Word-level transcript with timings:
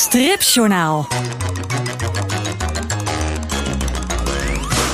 Stripjournaal. 0.00 1.08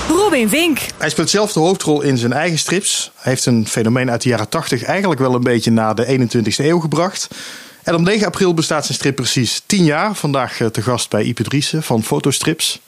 Robin 0.09 0.49
Vink. 0.49 0.79
Hij 0.97 1.11
speelt 1.11 1.31
zelf 1.31 1.53
de 1.53 1.61
hoofdrol 1.61 2.01
in 2.01 2.19
zijn 2.19 2.33
eigen 2.33 2.59
strips. 2.59 3.11
Hij 3.15 3.33
heeft 3.33 3.47
een 3.47 3.67
fenomeen 3.69 4.11
uit 4.11 4.23
de 4.23 4.29
jaren 4.29 4.49
80 4.49 4.85
eigenlijk 4.85 5.21
wel 5.21 5.35
een 5.35 5.43
beetje 5.43 5.71
naar 5.71 5.95
de 5.95 6.29
21ste 6.29 6.65
eeuw 6.65 6.79
gebracht. 6.81 7.29
En 7.83 7.95
op 7.95 8.01
9 8.01 8.27
april 8.27 8.55
bestaat 8.55 8.85
zijn 8.85 8.99
strip 8.99 9.17
precies 9.17 9.63
10 9.67 9.85
jaar. 9.85 10.15
Vandaag 10.15 10.61
eh, 10.61 10.67
te 10.67 10.83
gast 10.83 11.11
bij 11.11 11.23
Ipe 11.23 11.43
Driessen 11.43 11.83
van 11.83 12.03
Fotostrips. 12.03 12.81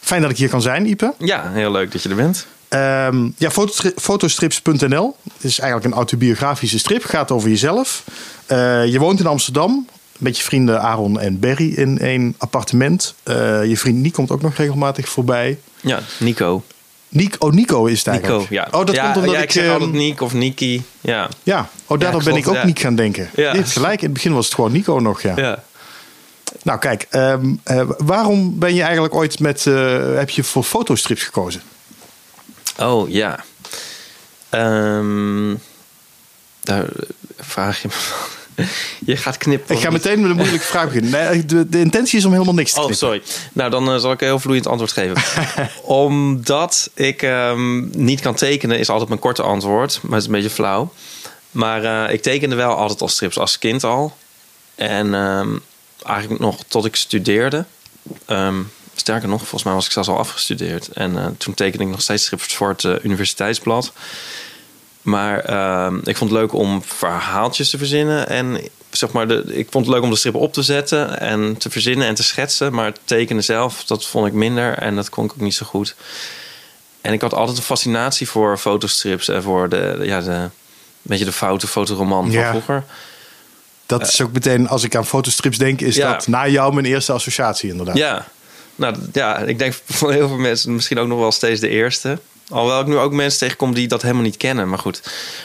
Fijn 0.00 0.22
dat 0.22 0.30
ik 0.30 0.36
hier 0.36 0.48
kan 0.48 0.62
zijn, 0.62 0.86
Ipe. 0.86 1.14
Ja, 1.18 1.50
heel 1.52 1.70
leuk 1.70 1.92
dat 1.92 2.02
je 2.02 2.08
er 2.08 2.16
bent. 2.16 2.46
Ehm, 2.68 3.28
ja, 3.36 3.50
fotostri- 3.50 3.92
fotostrips.nl 3.96 5.16
is 5.38 5.58
eigenlijk 5.58 5.90
een 5.90 5.98
autobiografische 5.98 6.78
strip. 6.78 7.04
Gaat 7.04 7.30
over 7.30 7.48
jezelf. 7.48 8.04
Eh, 8.46 8.86
je 8.86 8.98
woont 8.98 9.20
in 9.20 9.26
Amsterdam. 9.26 9.86
Met 10.20 10.36
je 10.36 10.42
vrienden 10.42 10.80
Aaron 10.80 11.20
en 11.20 11.38
Berry 11.38 11.72
in 11.74 11.98
één 11.98 12.34
appartement. 12.38 13.14
Eh, 13.22 13.64
je 13.64 13.76
vriend 13.76 13.96
Niek 13.96 14.12
komt 14.12 14.30
ook 14.30 14.42
nog 14.42 14.56
regelmatig 14.56 15.08
voorbij. 15.08 15.58
Ja, 15.80 16.00
Nico. 16.18 16.62
Nico, 17.08 17.46
oh, 17.46 17.52
Nico 17.52 17.86
is 17.86 18.04
het 18.04 18.14
Nico, 18.14 18.26
eigenlijk. 18.26 18.50
ja. 18.50 18.78
Oh, 18.78 18.86
dat 18.86 18.94
ja, 18.94 19.04
komt 19.04 19.16
omdat 19.16 19.34
ja, 19.34 19.38
ik... 19.38 19.44
ik 19.44 19.50
zeg 19.50 19.64
ehm, 19.64 19.72
altijd 19.72 19.92
Niek 19.92 20.20
of 20.20 20.32
Niki. 20.32 20.82
Ja. 21.00 21.28
Ja, 21.42 21.68
oh, 21.86 21.98
daardoor 21.98 22.22
ben 22.22 22.36
ik 22.36 22.48
ook 22.48 22.54
ja. 22.54 22.64
Niek 22.64 22.78
gaan 22.78 22.94
denken. 22.94 23.30
Ja. 23.34 23.52
Hebt 23.52 23.72
gelijk, 23.72 23.98
in 23.98 24.04
het 24.04 24.12
begin 24.12 24.32
was 24.32 24.44
het 24.44 24.54
gewoon 24.54 24.72
Nico 24.72 24.98
nog, 24.98 25.22
ja. 25.22 25.32
ja. 25.36 25.62
Nou 26.62 26.78
kijk, 26.78 27.06
ehm, 27.10 27.54
eh, 27.62 27.82
waarom 27.98 28.58
ben 28.58 28.74
je 28.74 28.82
eigenlijk 28.82 29.14
ooit 29.14 29.38
met... 29.38 29.66
eh, 29.66 30.14
heb 30.14 30.30
je 30.30 30.44
voor 30.44 30.62
fotostrips 30.62 31.22
gekozen? 31.22 31.62
Oh, 32.78 33.08
ja. 33.08 33.44
Ehm, 34.48 35.54
daar 36.60 36.86
vraag 37.36 37.82
je 37.82 37.88
me 37.88 37.94
Je 39.06 39.16
gaat 39.16 39.36
knippen. 39.36 39.74
Ik 39.76 39.82
ga 39.82 39.90
meteen 39.90 40.20
met 40.20 40.30
een 40.30 40.36
moeilijke 40.36 40.66
vraag 40.66 40.84
beginnen. 40.84 41.10
Nee, 41.10 41.44
de, 41.44 41.68
de 41.68 41.80
intentie 41.80 42.18
is 42.18 42.24
om 42.24 42.32
helemaal 42.32 42.54
niks 42.54 42.72
te 42.72 42.78
Oh, 42.80 42.86
knippen. 42.86 43.06
sorry. 43.06 43.22
Nou, 43.52 43.70
dan 43.70 43.92
eh, 43.92 43.98
zal 43.98 44.12
ik 44.12 44.20
een 44.20 44.26
heel 44.26 44.38
vloeiend 44.38 44.66
antwoord 44.66 44.92
geven. 44.92 45.22
Omdat 45.82 46.90
ik 46.94 47.22
ehm, 47.22 48.02
niet 48.04 48.20
kan 48.20 48.34
tekenen, 48.34 48.78
is 48.78 48.88
altijd 48.88 49.08
mijn 49.08 49.20
korte 49.20 49.42
antwoord. 49.42 49.98
Maar 50.02 50.12
het 50.12 50.20
is 50.20 50.26
een 50.26 50.32
beetje 50.34 50.50
flauw. 50.50 50.92
Maar 51.50 51.84
eh, 52.06 52.14
ik 52.14 52.22
tekende 52.22 52.54
wel 52.56 52.76
altijd 52.76 53.00
al 53.00 53.08
strips 53.08 53.38
als 53.38 53.58
kind 53.58 53.84
al. 53.84 54.16
En 54.74 55.14
ehm, 55.14 55.48
eigenlijk 56.06 56.40
nog 56.40 56.56
tot 56.68 56.84
ik 56.84 56.96
studeerde. 56.96 57.64
Ehm, 58.26 58.56
sterker 58.94 59.28
nog, 59.28 59.38
volgens 59.40 59.62
mij 59.62 59.72
was 59.72 59.86
ik 59.86 59.92
zelfs 59.92 60.08
al 60.08 60.18
afgestudeerd. 60.18 60.88
En 60.88 61.18
eh, 61.18 61.26
toen 61.38 61.54
tekende 61.54 61.84
ik 61.84 61.90
nog 61.90 62.02
steeds 62.02 62.24
strips 62.24 62.54
voor 62.54 62.68
het 62.68 63.04
universiteitsblad. 63.04 63.92
Maar 65.02 65.38
ehm, 65.38 65.96
ik 66.04 66.16
vond 66.16 66.30
het 66.30 66.40
leuk 66.40 66.52
om 66.52 66.82
verhaaltjes 66.84 67.70
te 67.70 67.78
verzinnen. 67.78 68.28
En 68.28 68.60
zeg 68.90 69.12
maar, 69.12 69.28
de, 69.28 69.42
ik 69.46 69.66
vond 69.70 69.84
het 69.86 69.94
leuk 69.94 70.02
om 70.04 70.10
de 70.10 70.16
strip 70.16 70.34
op 70.34 70.52
te 70.52 70.62
zetten 70.62 71.20
en 71.20 71.56
te 71.56 71.70
verzinnen 71.70 72.06
en 72.06 72.14
te 72.14 72.22
schetsen. 72.22 72.72
Maar 72.72 72.84
het 72.84 73.00
tekenen 73.04 73.44
zelf, 73.44 73.84
dat 73.84 74.06
vond 74.06 74.26
ik 74.26 74.32
minder 74.32 74.78
en 74.78 74.94
dat 74.96 75.08
kon 75.08 75.24
ik 75.24 75.32
ook 75.32 75.40
niet 75.40 75.54
zo 75.54 75.66
goed. 75.66 75.94
En 77.00 77.12
ik 77.12 77.20
had 77.20 77.34
altijd 77.34 77.56
een 77.56 77.62
fascinatie 77.62 78.28
voor 78.28 78.58
fotostrips 78.58 79.28
en 79.28 79.42
voor 79.42 79.68
de, 79.68 79.98
ja, 80.02 80.20
de, 80.20 80.30
een 80.30 80.50
beetje 81.02 81.24
de 81.24 81.32
foute 81.32 81.66
fotoroman 81.66 82.32
van 82.32 82.44
vroeger. 82.44 82.84
Dat 83.86 84.08
is 84.08 84.20
ook 84.20 84.32
meteen, 84.32 84.68
als 84.68 84.82
ik 84.84 84.94
aan 84.94 85.06
fotostrips 85.06 85.58
denk, 85.58 85.80
is 85.80 85.96
Ja. 85.96 86.12
dat 86.12 86.26
na 86.26 86.48
jou 86.48 86.74
mijn 86.74 86.86
eerste 86.86 87.12
associatie 87.12 87.70
inderdaad. 87.70 87.96
Ja, 87.96 88.26
nou 88.74 88.96
ja, 89.12 89.38
ik 89.38 89.58
denk 89.58 89.74
van 89.86 90.12
heel 90.12 90.28
veel 90.28 90.36
mensen 90.36 90.74
misschien 90.74 90.98
ook 90.98 91.08
nog 91.08 91.18
wel 91.18 91.32
steeds 91.32 91.60
de 91.60 91.68
eerste. 91.68 92.18
Alhoewel 92.50 92.80
ik 92.80 92.86
nu 92.86 92.96
ook 92.96 93.12
mensen 93.12 93.38
tegenkom 93.38 93.74
die 93.74 93.88
dat 93.88 94.02
helemaal 94.02 94.22
niet 94.22 94.36
kennen. 94.36 94.68
Maar 94.68 94.78
goed. 94.78 95.02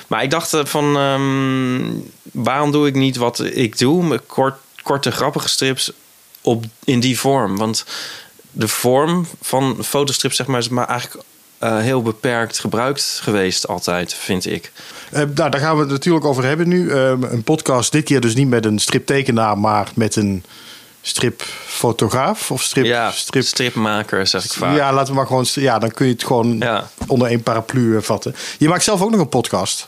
Maar 0.07 0.23
ik 0.23 0.29
dacht 0.29 0.53
eh, 0.53 0.65
van, 0.65 0.97
ehm, 0.97 1.91
waarom 2.31 2.71
doe 2.71 2.87
ik 2.87 2.95
niet 2.95 3.15
wat 3.15 3.39
ik 3.39 3.77
doe? 3.77 4.21
Kort, 4.27 4.55
korte, 4.81 5.11
grappige 5.11 5.49
strips 5.49 5.91
op, 6.41 6.65
in 6.83 6.99
die 6.99 7.19
vorm. 7.19 7.57
Want 7.57 7.85
de 8.51 8.67
vorm 8.67 9.27
van 9.41 9.77
fotostrips, 9.83 10.35
zeg 10.35 10.47
maar, 10.47 10.59
is 10.59 10.69
maar 10.69 10.87
eigenlijk 10.87 11.23
eh, 11.57 11.79
heel 11.79 12.01
beperkt 12.01 12.59
gebruikt 12.59 13.19
geweest 13.21 13.67
altijd, 13.67 14.13
vind 14.13 14.45
ik. 14.45 14.71
Eh, 15.11 15.23
nou, 15.35 15.49
daar 15.49 15.61
gaan 15.61 15.75
we 15.75 15.81
het 15.81 15.91
natuurlijk 15.91 16.25
over 16.25 16.43
hebben 16.43 16.67
nu. 16.67 16.91
Eh, 16.91 17.13
een 17.21 17.43
podcast, 17.43 17.91
dit 17.91 18.03
keer 18.03 18.21
dus 18.21 18.35
niet 18.35 18.47
met 18.47 18.65
een 18.65 18.79
striptekenaar, 18.79 19.57
maar 19.57 19.91
met 19.95 20.15
een 20.15 20.43
stripfotograaf 21.07 22.51
of 22.51 22.61
strip. 22.61 22.85
ja, 22.85 23.11
strip 23.11 23.43
stripmaker, 23.45 24.27
zeg 24.27 24.45
ik 24.45 24.51
vaak. 24.53 24.75
ja, 24.75 24.93
laten 24.93 25.07
we 25.07 25.13
maar 25.19 25.27
gewoon. 25.27 25.45
Ja, 25.53 25.79
dan 25.79 25.91
kun 25.91 26.05
je 26.07 26.13
het 26.13 26.23
gewoon 26.23 26.57
Ja. 26.57 26.89
onder 27.07 27.27
één 27.27 27.43
paraplu 27.43 27.95
eh, 27.97 28.01
vatten. 28.01 28.35
Je 28.57 28.67
maakt 28.69 28.83
zelf 28.83 29.01
ook 29.01 29.11
nog 29.11 29.19
een 29.19 29.29
podcast. 29.29 29.87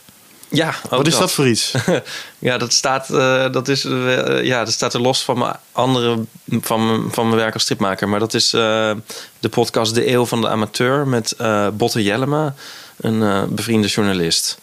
Ja, 0.50 0.68
ook 0.84 0.90
Wat 0.90 1.06
is 1.06 1.18
dat 1.18 1.32
voor 1.32 1.48
iets? 1.48 1.74
Ja, 2.38 2.58
dat 2.58 2.72
staat, 2.72 3.10
eh, 3.10 3.52
dat 3.52 3.68
is, 3.68 3.84
eh, 3.84 4.44
ja, 4.44 4.64
dat 4.64 4.72
staat 4.72 4.94
er 4.94 5.00
los 5.00 5.22
van 5.24 5.38
mijn 5.38 5.56
andere 5.72 6.18
van 6.60 6.86
mijn, 6.86 7.12
van 7.12 7.26
mijn 7.26 7.40
werk 7.40 7.54
als 7.54 7.62
stripmaker. 7.62 8.08
Maar 8.08 8.18
dat 8.20 8.34
is 8.34 8.50
de 8.50 9.48
podcast 9.50 9.94
De 9.94 10.10
Eeuw 10.12 10.24
van 10.26 10.40
de 10.40 10.48
Amateur 10.48 11.06
met 11.08 11.36
Botte 11.72 12.02
Jellema, 12.02 12.54
een 13.00 13.46
bevriende 13.54 13.88
journalist. 13.88 14.58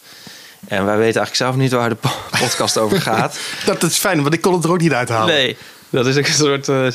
En 0.68 0.84
wij 0.84 0.96
weten 0.96 1.20
eigenlijk 1.20 1.36
zelf 1.36 1.56
niet 1.56 1.72
waar 1.72 1.88
de 1.88 1.94
po- 1.94 2.10
podcast 2.44 2.78
over 2.78 3.00
gaat. 3.00 3.38
dat 3.66 3.82
is 3.82 3.98
fijn, 3.98 4.22
want 4.22 4.34
ik 4.34 4.40
kon 4.40 4.54
het 4.54 4.64
er 4.64 4.70
ook 4.70 4.80
niet 4.80 4.92
uithalen. 4.92 5.34
Nee, 5.34 5.56
dat 5.96 6.06
is 6.06 6.16
een 6.16 6.24
soort 6.46 6.68
eh, 6.68 6.86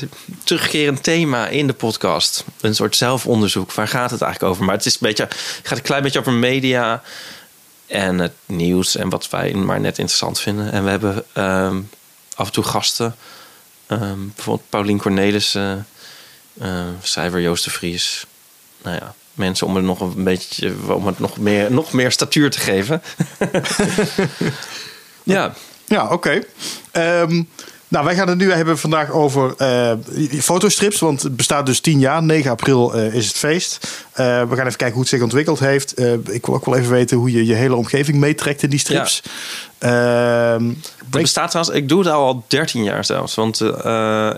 terugkerend 0.44 1.02
thema 1.02 1.48
in 1.48 1.66
de 1.66 1.72
podcast. 1.72 2.44
Een 2.60 2.74
soort 2.74 2.96
zelfonderzoek. 2.96 3.72
Waar 3.72 3.88
gaat 3.88 4.10
het 4.10 4.22
eigenlijk 4.22 4.52
over? 4.52 4.64
Maar 4.64 4.76
het 4.76 4.86
is 4.86 4.92
een 4.92 4.98
beetje, 5.00 5.28
gaat 5.62 5.78
een 5.78 5.84
klein 5.84 6.02
beetje 6.02 6.18
over 6.18 6.32
media 6.32 7.02
en 7.86 8.18
het 8.18 8.32
nieuws 8.46 8.96
en 8.96 9.08
wat 9.08 9.30
wij 9.30 9.52
maar 9.52 9.80
net 9.80 9.98
interessant 9.98 10.40
vinden. 10.40 10.72
En 10.72 10.84
we 10.84 10.90
hebben 10.90 11.24
ehm, 11.32 11.80
af 12.34 12.46
en 12.46 12.52
toe 12.52 12.64
gasten. 12.64 13.16
Ehm, 13.86 14.26
bijvoorbeeld 14.34 14.68
Paulien 14.68 14.98
Cornelissen, 14.98 15.86
schrijver 17.02 17.40
Joost 17.40 17.64
de 17.64 17.70
Vries. 17.70 18.26
Nou 18.82 18.96
ja, 18.96 19.14
mensen 19.34 19.66
om 19.66 19.76
het 19.76 19.84
nog 19.84 20.00
een 20.00 20.24
beetje, 20.24 20.74
om 20.88 21.06
het 21.06 21.18
nog 21.18 21.36
meer, 21.36 21.72
nog 21.72 21.92
meer 21.92 22.12
statuur 22.12 22.50
te 22.50 22.58
geven. 22.58 23.02
ja. 25.22 25.54
Ja, 25.84 26.08
oké. 26.08 26.42
Ehm, 26.90 27.42
nou, 27.92 28.04
wij 28.04 28.14
gaan 28.14 28.28
het 28.28 28.38
nu 28.38 28.52
hebben 28.52 28.78
vandaag 28.78 29.10
over 29.10 29.54
eh, 29.56 29.92
fotostrips. 30.40 31.00
Want 31.00 31.22
het 31.22 31.36
bestaat 31.36 31.66
dus 31.66 31.80
10 31.80 31.98
jaar. 31.98 32.22
9 32.22 32.50
april 32.50 32.94
eh, 32.94 33.14
is 33.14 33.26
het 33.26 33.36
feest. 33.36 33.88
Eh, 34.12 34.24
we 34.24 34.56
gaan 34.56 34.66
even 34.66 34.76
kijken 34.76 34.92
hoe 34.92 35.00
het 35.00 35.08
zich 35.08 35.22
ontwikkeld 35.22 35.58
heeft. 35.58 36.00
Ik 36.30 36.46
wil 36.46 36.54
ook 36.54 36.64
wel 36.64 36.76
even 36.76 36.90
weten 36.90 37.16
hoe 37.16 37.32
je 37.32 37.46
je 37.46 37.54
hele 37.54 37.74
omgeving 37.74 38.18
meetrekt 38.18 38.62
in 38.62 38.70
die 38.70 38.78
strips. 38.78 39.22
Ehm, 39.78 40.68
Het 41.10 41.22
bestaat 41.22 41.50
trouwens, 41.50 41.76
ik 41.76 41.88
doe 41.88 41.98
het 41.98 42.08
al 42.08 42.26
al 42.26 42.44
13 42.48 42.84
jaar 42.84 43.04
zelfs. 43.04 43.34
Want 43.34 43.60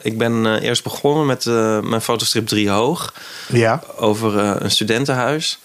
ik 0.02 0.18
ben 0.18 0.58
eerst 0.58 0.82
begonnen 0.82 1.26
met 1.26 1.44
mijn 1.84 2.00
fotostrip 2.00 2.46
3 2.46 2.70
Hoog. 2.70 3.14
ja. 3.48 3.82
Over 3.96 4.38
een 4.38 4.70
studentenhuis. 4.70 5.58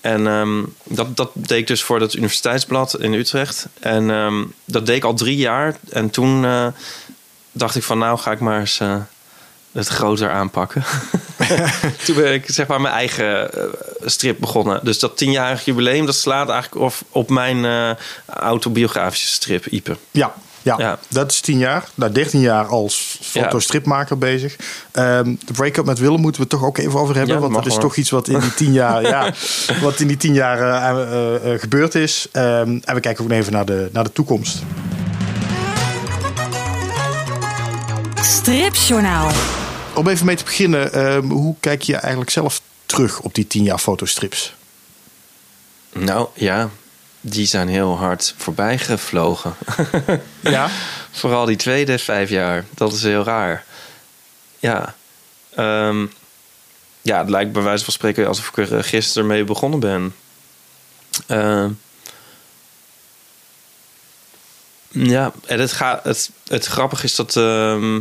En 0.00 0.26
ehm, 0.26 0.62
dat, 0.84 1.16
dat 1.16 1.30
deed 1.34 1.58
ik 1.58 1.66
dus 1.66 1.82
voor 1.82 2.00
het 2.00 2.14
universiteitsblad 2.14 3.00
in 3.00 3.12
Utrecht. 3.12 3.66
En 3.80 4.10
ehm, 4.10 4.44
dat 4.64 4.86
deed 4.86 4.96
ik 4.96 5.04
al 5.04 5.14
drie 5.14 5.36
jaar. 5.36 5.76
En 5.90 6.10
toen 6.10 6.44
dacht 7.58 7.76
ik 7.76 7.82
van 7.82 7.98
nou 7.98 8.18
ga 8.18 8.30
ik 8.30 8.40
maar 8.40 8.60
eens 8.60 8.80
eh, 8.80 8.96
het 9.72 9.88
groter 9.88 10.30
aanpakken. 10.30 10.84
toen 12.04 12.16
ben 12.16 12.32
ik 12.32 12.44
zeg 12.46 12.66
maar 12.66 12.80
mijn 12.80 12.94
eigen 12.94 13.52
eh, 13.52 13.62
strip 14.04 14.40
begonnen. 14.40 14.80
Dus 14.82 14.98
dat 14.98 15.16
tienjarig 15.16 15.64
jubileum 15.64 16.06
dat 16.06 16.14
slaat 16.14 16.48
eigenlijk 16.48 16.82
op, 16.84 16.94
op 17.10 17.30
mijn 17.30 17.64
eh, 17.64 17.90
autobiografische 18.26 19.26
strip 19.26 19.66
Ipe. 19.66 19.96
Ja, 20.10 20.34
ja, 20.62 20.74
Ja. 20.78 20.98
dat 21.08 21.30
is 21.30 21.40
10 21.40 21.58
jaar. 21.58 21.88
Nou, 21.94 22.12
13 22.12 22.40
jaar 22.40 22.66
als 22.66 23.18
fotostripmaker 23.22 24.18
bezig. 24.18 24.56
Ehm, 24.90 25.34
de 25.44 25.52
break-up 25.52 25.84
met 25.84 25.98
Willem 25.98 26.20
moeten 26.20 26.42
we 26.42 26.48
toch 26.48 26.64
ook 26.64 26.78
even 26.78 27.00
over 27.00 27.16
hebben. 27.16 27.34
Ja, 27.34 27.40
want 27.40 27.54
dat 27.54 27.66
is 27.66 27.72
hoor. 27.72 27.80
toch 27.80 27.96
iets 27.96 28.10
wat 28.10 28.28
in 28.28 28.40
die 28.40 28.54
10 28.54 28.72
jaar, 28.72 29.02
ja, 29.02 29.32
wat 29.82 30.00
in 30.00 30.06
die 30.06 30.16
10 30.16 30.34
jaar 30.34 30.94
gebeurd 31.58 31.94
is. 31.94 32.28
Ehm, 32.32 32.78
en 32.84 32.94
we 32.94 33.00
kijken 33.00 33.24
ook 33.24 33.30
even 33.30 33.52
naar 33.52 33.66
de, 33.66 33.88
naar 33.92 34.04
de 34.04 34.12
toekomst. 34.12 34.62
Stripjournaal. 38.48 39.30
Om 39.94 40.08
even 40.08 40.26
mee 40.26 40.36
te 40.36 40.44
beginnen, 40.44 40.92
ehm, 40.92 41.28
hoe 41.28 41.54
kijk 41.60 41.82
je 41.82 41.96
eigenlijk 41.96 42.30
zelf 42.30 42.60
terug 42.86 43.20
op 43.20 43.34
die 43.34 43.46
10 43.46 43.62
jaar 43.62 43.78
fotostrips? 43.78 44.54
Nou 45.92 46.28
ja, 46.34 46.70
die 47.20 47.46
zijn 47.46 47.68
heel 47.68 47.96
hard 47.96 48.34
voorbij 48.36 48.78
gevlogen. 48.78 49.54
Ja. 50.40 50.68
Vooral 51.10 51.44
die 51.44 51.56
tweede 51.56 51.98
vijf 51.98 52.30
jaar. 52.30 52.64
Dat 52.74 52.92
is 52.92 53.02
heel 53.02 53.24
raar. 53.24 53.64
Ja. 54.58 54.94
Ehm, 55.54 56.06
ja, 57.02 57.18
het 57.18 57.30
lijkt 57.30 57.52
bij 57.52 57.62
wijze 57.62 57.84
van 57.84 57.92
spreken 57.92 58.26
alsof 58.26 58.48
ik 58.48 58.56
er 58.56 58.76
eh, 58.76 58.82
gisteren 58.82 59.26
mee 59.28 59.44
begonnen 59.44 59.80
ben. 59.80 60.14
Ehm, 61.26 61.70
ja, 64.88 65.32
en 65.46 65.60
het, 65.60 65.72
gaat, 65.72 66.04
het, 66.04 66.30
het 66.46 66.66
grappige 66.66 67.04
is 67.04 67.14
dat 67.14 67.36
ehm, 67.36 68.00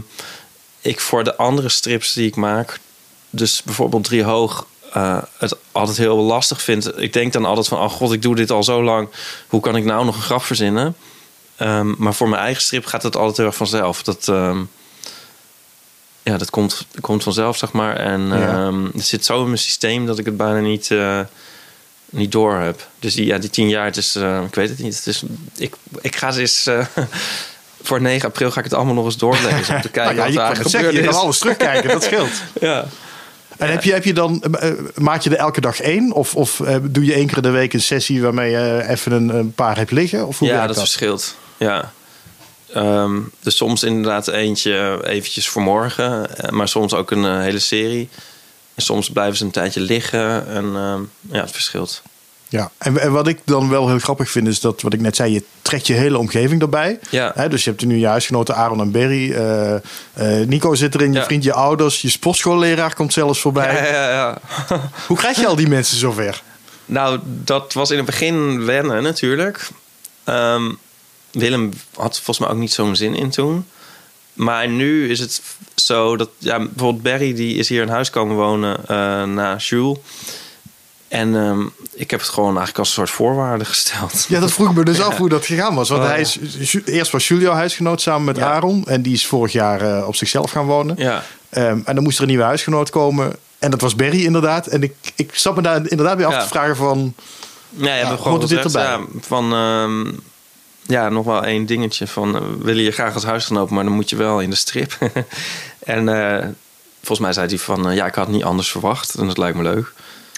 ik 0.87 0.99
voor 0.99 1.23
de 1.23 1.35
andere 1.35 1.69
strips 1.69 2.13
die 2.13 2.27
ik 2.27 2.35
maak, 2.35 2.79
dus 3.29 3.63
bijvoorbeeld 3.63 4.03
Drie 4.03 4.23
Hoog, 4.23 4.67
eh, 4.93 5.21
het 5.37 5.55
altijd 5.71 5.97
heel 5.97 6.17
lastig 6.17 6.61
vind. 6.61 7.01
Ik 7.01 7.13
denk 7.13 7.33
dan 7.33 7.45
altijd 7.45 7.67
van, 7.67 7.79
oh 7.79 7.89
god, 7.89 8.11
ik 8.13 8.21
doe 8.21 8.35
dit 8.35 8.51
al 8.51 8.63
zo 8.63 8.83
lang. 8.83 9.09
Hoe 9.47 9.61
kan 9.61 9.75
ik 9.75 9.83
nou 9.83 10.05
nog 10.05 10.15
een 10.15 10.21
grap 10.21 10.43
verzinnen? 10.43 10.95
Ehm, 11.55 11.93
maar 11.97 12.13
voor 12.13 12.29
mijn 12.29 12.41
eigen 12.41 12.61
strip 12.61 12.85
gaat 12.85 13.03
het 13.03 13.15
altijd 13.15 13.37
heel 13.37 13.45
erg 13.45 13.55
vanzelf. 13.55 14.03
Dat, 14.03 14.27
ehm, 14.27 14.63
ja, 16.23 16.37
dat 16.37 16.49
komt, 16.49 16.85
komt 17.01 17.23
vanzelf, 17.23 17.57
zeg 17.57 17.71
maar. 17.71 17.95
En 17.95 18.27
Ja. 18.27 18.47
ehm, 18.65 18.85
het 18.93 19.05
zit 19.05 19.25
zo 19.25 19.39
in 19.39 19.45
mijn 19.45 19.57
systeem 19.57 20.05
dat 20.05 20.19
ik 20.19 20.25
het 20.25 20.37
bijna 20.37 20.59
niet, 20.59 20.91
eh, 20.91 21.19
niet 22.09 22.31
door 22.31 22.55
heb. 22.55 22.87
Dus 22.99 23.13
die, 23.13 23.25
ja, 23.25 23.37
die 23.37 23.49
tien 23.49 23.69
jaar, 23.69 23.85
het 23.85 23.97
is, 23.97 24.15
eh, 24.15 24.41
ik 24.47 24.55
weet 24.55 24.69
het 24.69 24.79
niet. 24.79 24.95
Het 24.95 25.07
is, 25.07 25.23
ik, 25.57 25.75
ik 26.01 26.15
ga 26.15 26.31
ze 26.31 26.39
eens... 26.39 26.69
eh, 27.79 27.85
voor 27.87 28.01
9 28.01 28.27
april 28.27 28.51
ga 28.51 28.57
ik 28.57 28.63
het 28.65 28.73
allemaal 28.73 28.93
nog 28.93 29.05
eens 29.05 29.17
doorlezen. 29.17 29.75
Om 29.75 29.81
te 29.81 29.89
kijken 29.99 30.15
Nou 30.15 30.15
ja, 30.15 30.23
wat 30.23 30.33
je 30.33 30.39
er 30.39 30.61
kan 30.61 30.69
zeggen, 30.69 30.93
je 30.93 31.09
alles 31.09 31.39
terugkijken, 31.39 31.89
dat 31.89 32.03
scheelt. 32.03 32.31
Ja. 32.59 32.85
En 33.57 33.69
heb 33.71 33.83
je, 33.83 33.93
heb 33.93 34.03
je 34.03 34.13
dan, 34.13 34.41
eh, 34.43 34.71
maak 34.95 35.21
je 35.21 35.29
er 35.29 35.35
elke 35.35 35.61
dag 35.61 35.79
één? 35.81 36.11
Of, 36.11 36.35
of 36.35 36.59
eh, 36.59 36.75
doe 36.81 37.05
je 37.05 37.13
één 37.13 37.27
keer 37.27 37.35
in 37.37 37.43
de 37.43 37.49
week 37.49 37.73
een 37.73 37.81
sessie 37.81 38.21
waarmee 38.21 38.51
je 38.51 38.83
even 38.87 39.11
een, 39.11 39.29
een 39.29 39.53
paar 39.53 39.77
hebt 39.77 39.91
liggen? 39.91 40.27
Of 40.27 40.39
hoe 40.39 40.47
ja, 40.47 40.57
dat, 40.59 40.67
dat? 40.67 40.77
verschilt. 40.77 41.35
Ja. 41.57 41.91
Ehm, 42.73 43.19
dus 43.39 43.55
soms 43.55 43.83
inderdaad 43.83 44.27
eentje 44.27 44.99
eventjes 45.03 45.47
voor 45.49 45.61
morgen. 45.61 46.37
eh, 46.37 46.49
Maar 46.49 46.67
soms 46.67 46.93
ook 46.93 47.11
een 47.11 47.25
eh, 47.25 47.39
hele 47.39 47.59
serie. 47.59 48.09
En 48.75 48.83
soms 48.83 49.09
blijven 49.09 49.37
ze 49.37 49.43
een 49.43 49.51
tijdje 49.51 49.79
liggen. 49.79 50.47
En 50.47 50.65
ehm, 50.75 51.01
ja, 51.35 51.41
het 51.41 51.51
verschilt. 51.51 52.01
Ja, 52.49 52.71
en, 52.77 52.99
en 52.99 53.11
wat 53.11 53.27
ik 53.27 53.39
dan 53.45 53.69
wel 53.69 53.87
heel 53.87 53.99
grappig 53.99 54.31
vind 54.31 54.47
is 54.47 54.59
dat, 54.59 54.81
wat 54.81 54.93
ik 54.93 55.01
net 55.01 55.15
zei, 55.15 55.33
je 55.33 55.43
trekt 55.61 55.87
je 55.87 55.93
hele 55.93 56.17
omgeving 56.17 56.61
erbij. 56.61 56.99
Ja. 57.09 57.31
Hè, 57.35 57.49
dus 57.49 57.63
je 57.63 57.69
hebt 57.69 57.81
er 57.81 57.87
nu 57.87 57.97
je 57.97 58.07
huisgenoten 58.07 58.55
Aaron 58.55 58.81
en 58.81 58.91
Berry. 58.91 59.31
eh, 59.33 59.75
eh, 59.75 60.47
Nico 60.47 60.75
zit 60.75 60.95
erin, 60.95 61.13
je 61.13 61.23
vriend, 61.23 61.43
je 61.43 61.53
ouders, 61.53 62.01
je 62.01 62.09
sportschoolleraar 62.09 62.93
komt 62.93 63.13
zelfs 63.13 63.41
voorbij. 63.41 63.75
Ja, 63.75 63.85
ja, 63.85 64.09
ja. 64.09 64.37
Hoe 65.07 65.17
krijg 65.17 65.37
je 65.37 65.47
al 65.47 65.55
die 65.55 65.67
mensen 65.67 65.97
zover? 65.97 66.41
Nou, 66.89 67.19
dat 67.23 67.73
was 67.73 67.91
in 67.91 67.97
het 67.97 68.05
begin 68.05 68.65
wennen 68.65 69.03
natuurlijk. 69.03 69.69
Ehm, 70.23 70.71
Willem 71.31 71.71
had 71.93 72.15
volgens 72.15 72.39
mij 72.39 72.49
ook 72.49 72.57
niet 72.57 72.71
zo'n 72.73 72.95
zin 72.95 73.15
in 73.15 73.29
toen. 73.29 73.65
Maar 74.33 74.67
nu 74.67 75.09
is 75.09 75.19
het 75.19 75.41
zo 75.75 76.15
dat... 76.17 76.29
Ja, 76.37 76.57
bijvoorbeeld 76.59 77.03
Barry 77.03 77.33
die 77.33 77.55
is 77.55 77.69
hier 77.69 77.81
in 77.81 77.87
huis 77.87 78.09
komen 78.09 78.35
wonen 78.35 78.77
eh, 78.87 79.23
na 79.23 79.55
Jules. 79.55 79.97
En 81.07 81.35
ehm, 81.35 81.61
ik 81.93 82.11
heb 82.11 82.19
het 82.19 82.29
gewoon 82.29 82.47
eigenlijk 82.47 82.77
als 82.77 82.87
een 82.87 82.93
soort 82.93 83.09
voorwaarde 83.09 83.65
gesteld. 83.75 84.25
Ja, 84.29 84.39
dat 84.39 84.51
vroeg 84.51 84.73
me 84.75 84.83
dus 84.83 85.01
af 85.07 85.17
hoe 85.17 85.29
dat 85.29 85.45
gegaan 85.45 85.75
was. 85.75 85.89
Want 85.89 86.01
Oh, 86.01 86.07
hij 86.07 86.19
ja. 86.19 86.25
is, 86.59 86.75
eerst 86.85 87.11
was 87.11 87.27
Julio 87.27 87.51
huisgenoot 87.51 88.01
samen 88.01 88.25
met 88.25 88.37
Ja. 88.37 88.51
Aaron. 88.51 88.83
En 88.87 89.01
die 89.01 89.13
is 89.13 89.25
vorig 89.27 89.51
jaar 89.51 89.81
eh, 89.81 90.07
op 90.07 90.15
zichzelf 90.15 90.51
gaan 90.51 90.65
wonen. 90.65 90.95
Ja, 90.97 91.23
Ehm, 91.49 91.79
en 91.85 91.95
dan 91.95 92.03
moest 92.03 92.15
er 92.17 92.21
een 92.23 92.29
nieuwe 92.29 92.43
huisgenoot 92.43 92.89
komen. 92.89 93.35
En 93.59 93.71
dat 93.71 93.81
was 93.81 93.95
Berry 93.95 94.23
inderdaad. 94.23 94.67
En 94.67 94.83
ik, 94.83 94.93
ik 95.15 95.35
zat 95.35 95.55
me 95.55 95.61
daar 95.61 95.81
inderdaad 95.89 96.17
weer 96.17 96.25
af 96.25 96.33
Ja. 96.33 96.41
te 96.41 96.47
vragen 96.47 96.75
van... 96.75 97.13
ja, 97.69 98.05
hoort 98.07 98.21
gewoon 98.21 98.39
dit 98.39 98.49
gezegd, 98.49 98.65
erbij? 98.65 98.83
ja, 98.83 98.99
van... 99.21 99.53
ehm, 99.53 100.11
ja, 100.85 101.09
nog 101.09 101.25
wel 101.25 101.43
één 101.43 101.65
dingetje 101.65 102.07
van... 102.07 102.35
eh, 102.35 102.41
willen 102.61 102.83
je 102.83 102.91
graag 102.91 103.13
als 103.13 103.23
huisgenoot, 103.23 103.69
maar 103.69 103.83
dan 103.83 103.93
moet 103.93 104.09
je 104.09 104.15
wel 104.15 104.39
in 104.39 104.49
de 104.49 104.55
strip. 104.55 104.97
en 105.79 106.09
eh, 106.09 106.45
volgens 106.97 107.19
mij 107.19 107.33
zei 107.33 107.47
hij 107.47 107.57
van... 107.57 107.95
ja, 107.95 108.05
ik 108.05 108.15
had 108.15 108.25
het 108.25 108.35
niet 108.35 108.43
anders 108.45 108.71
verwacht. 108.71 109.13
En 109.15 109.27
dat 109.27 109.37
lijkt 109.37 109.57
me 109.57 109.63
leuk. 109.63 109.93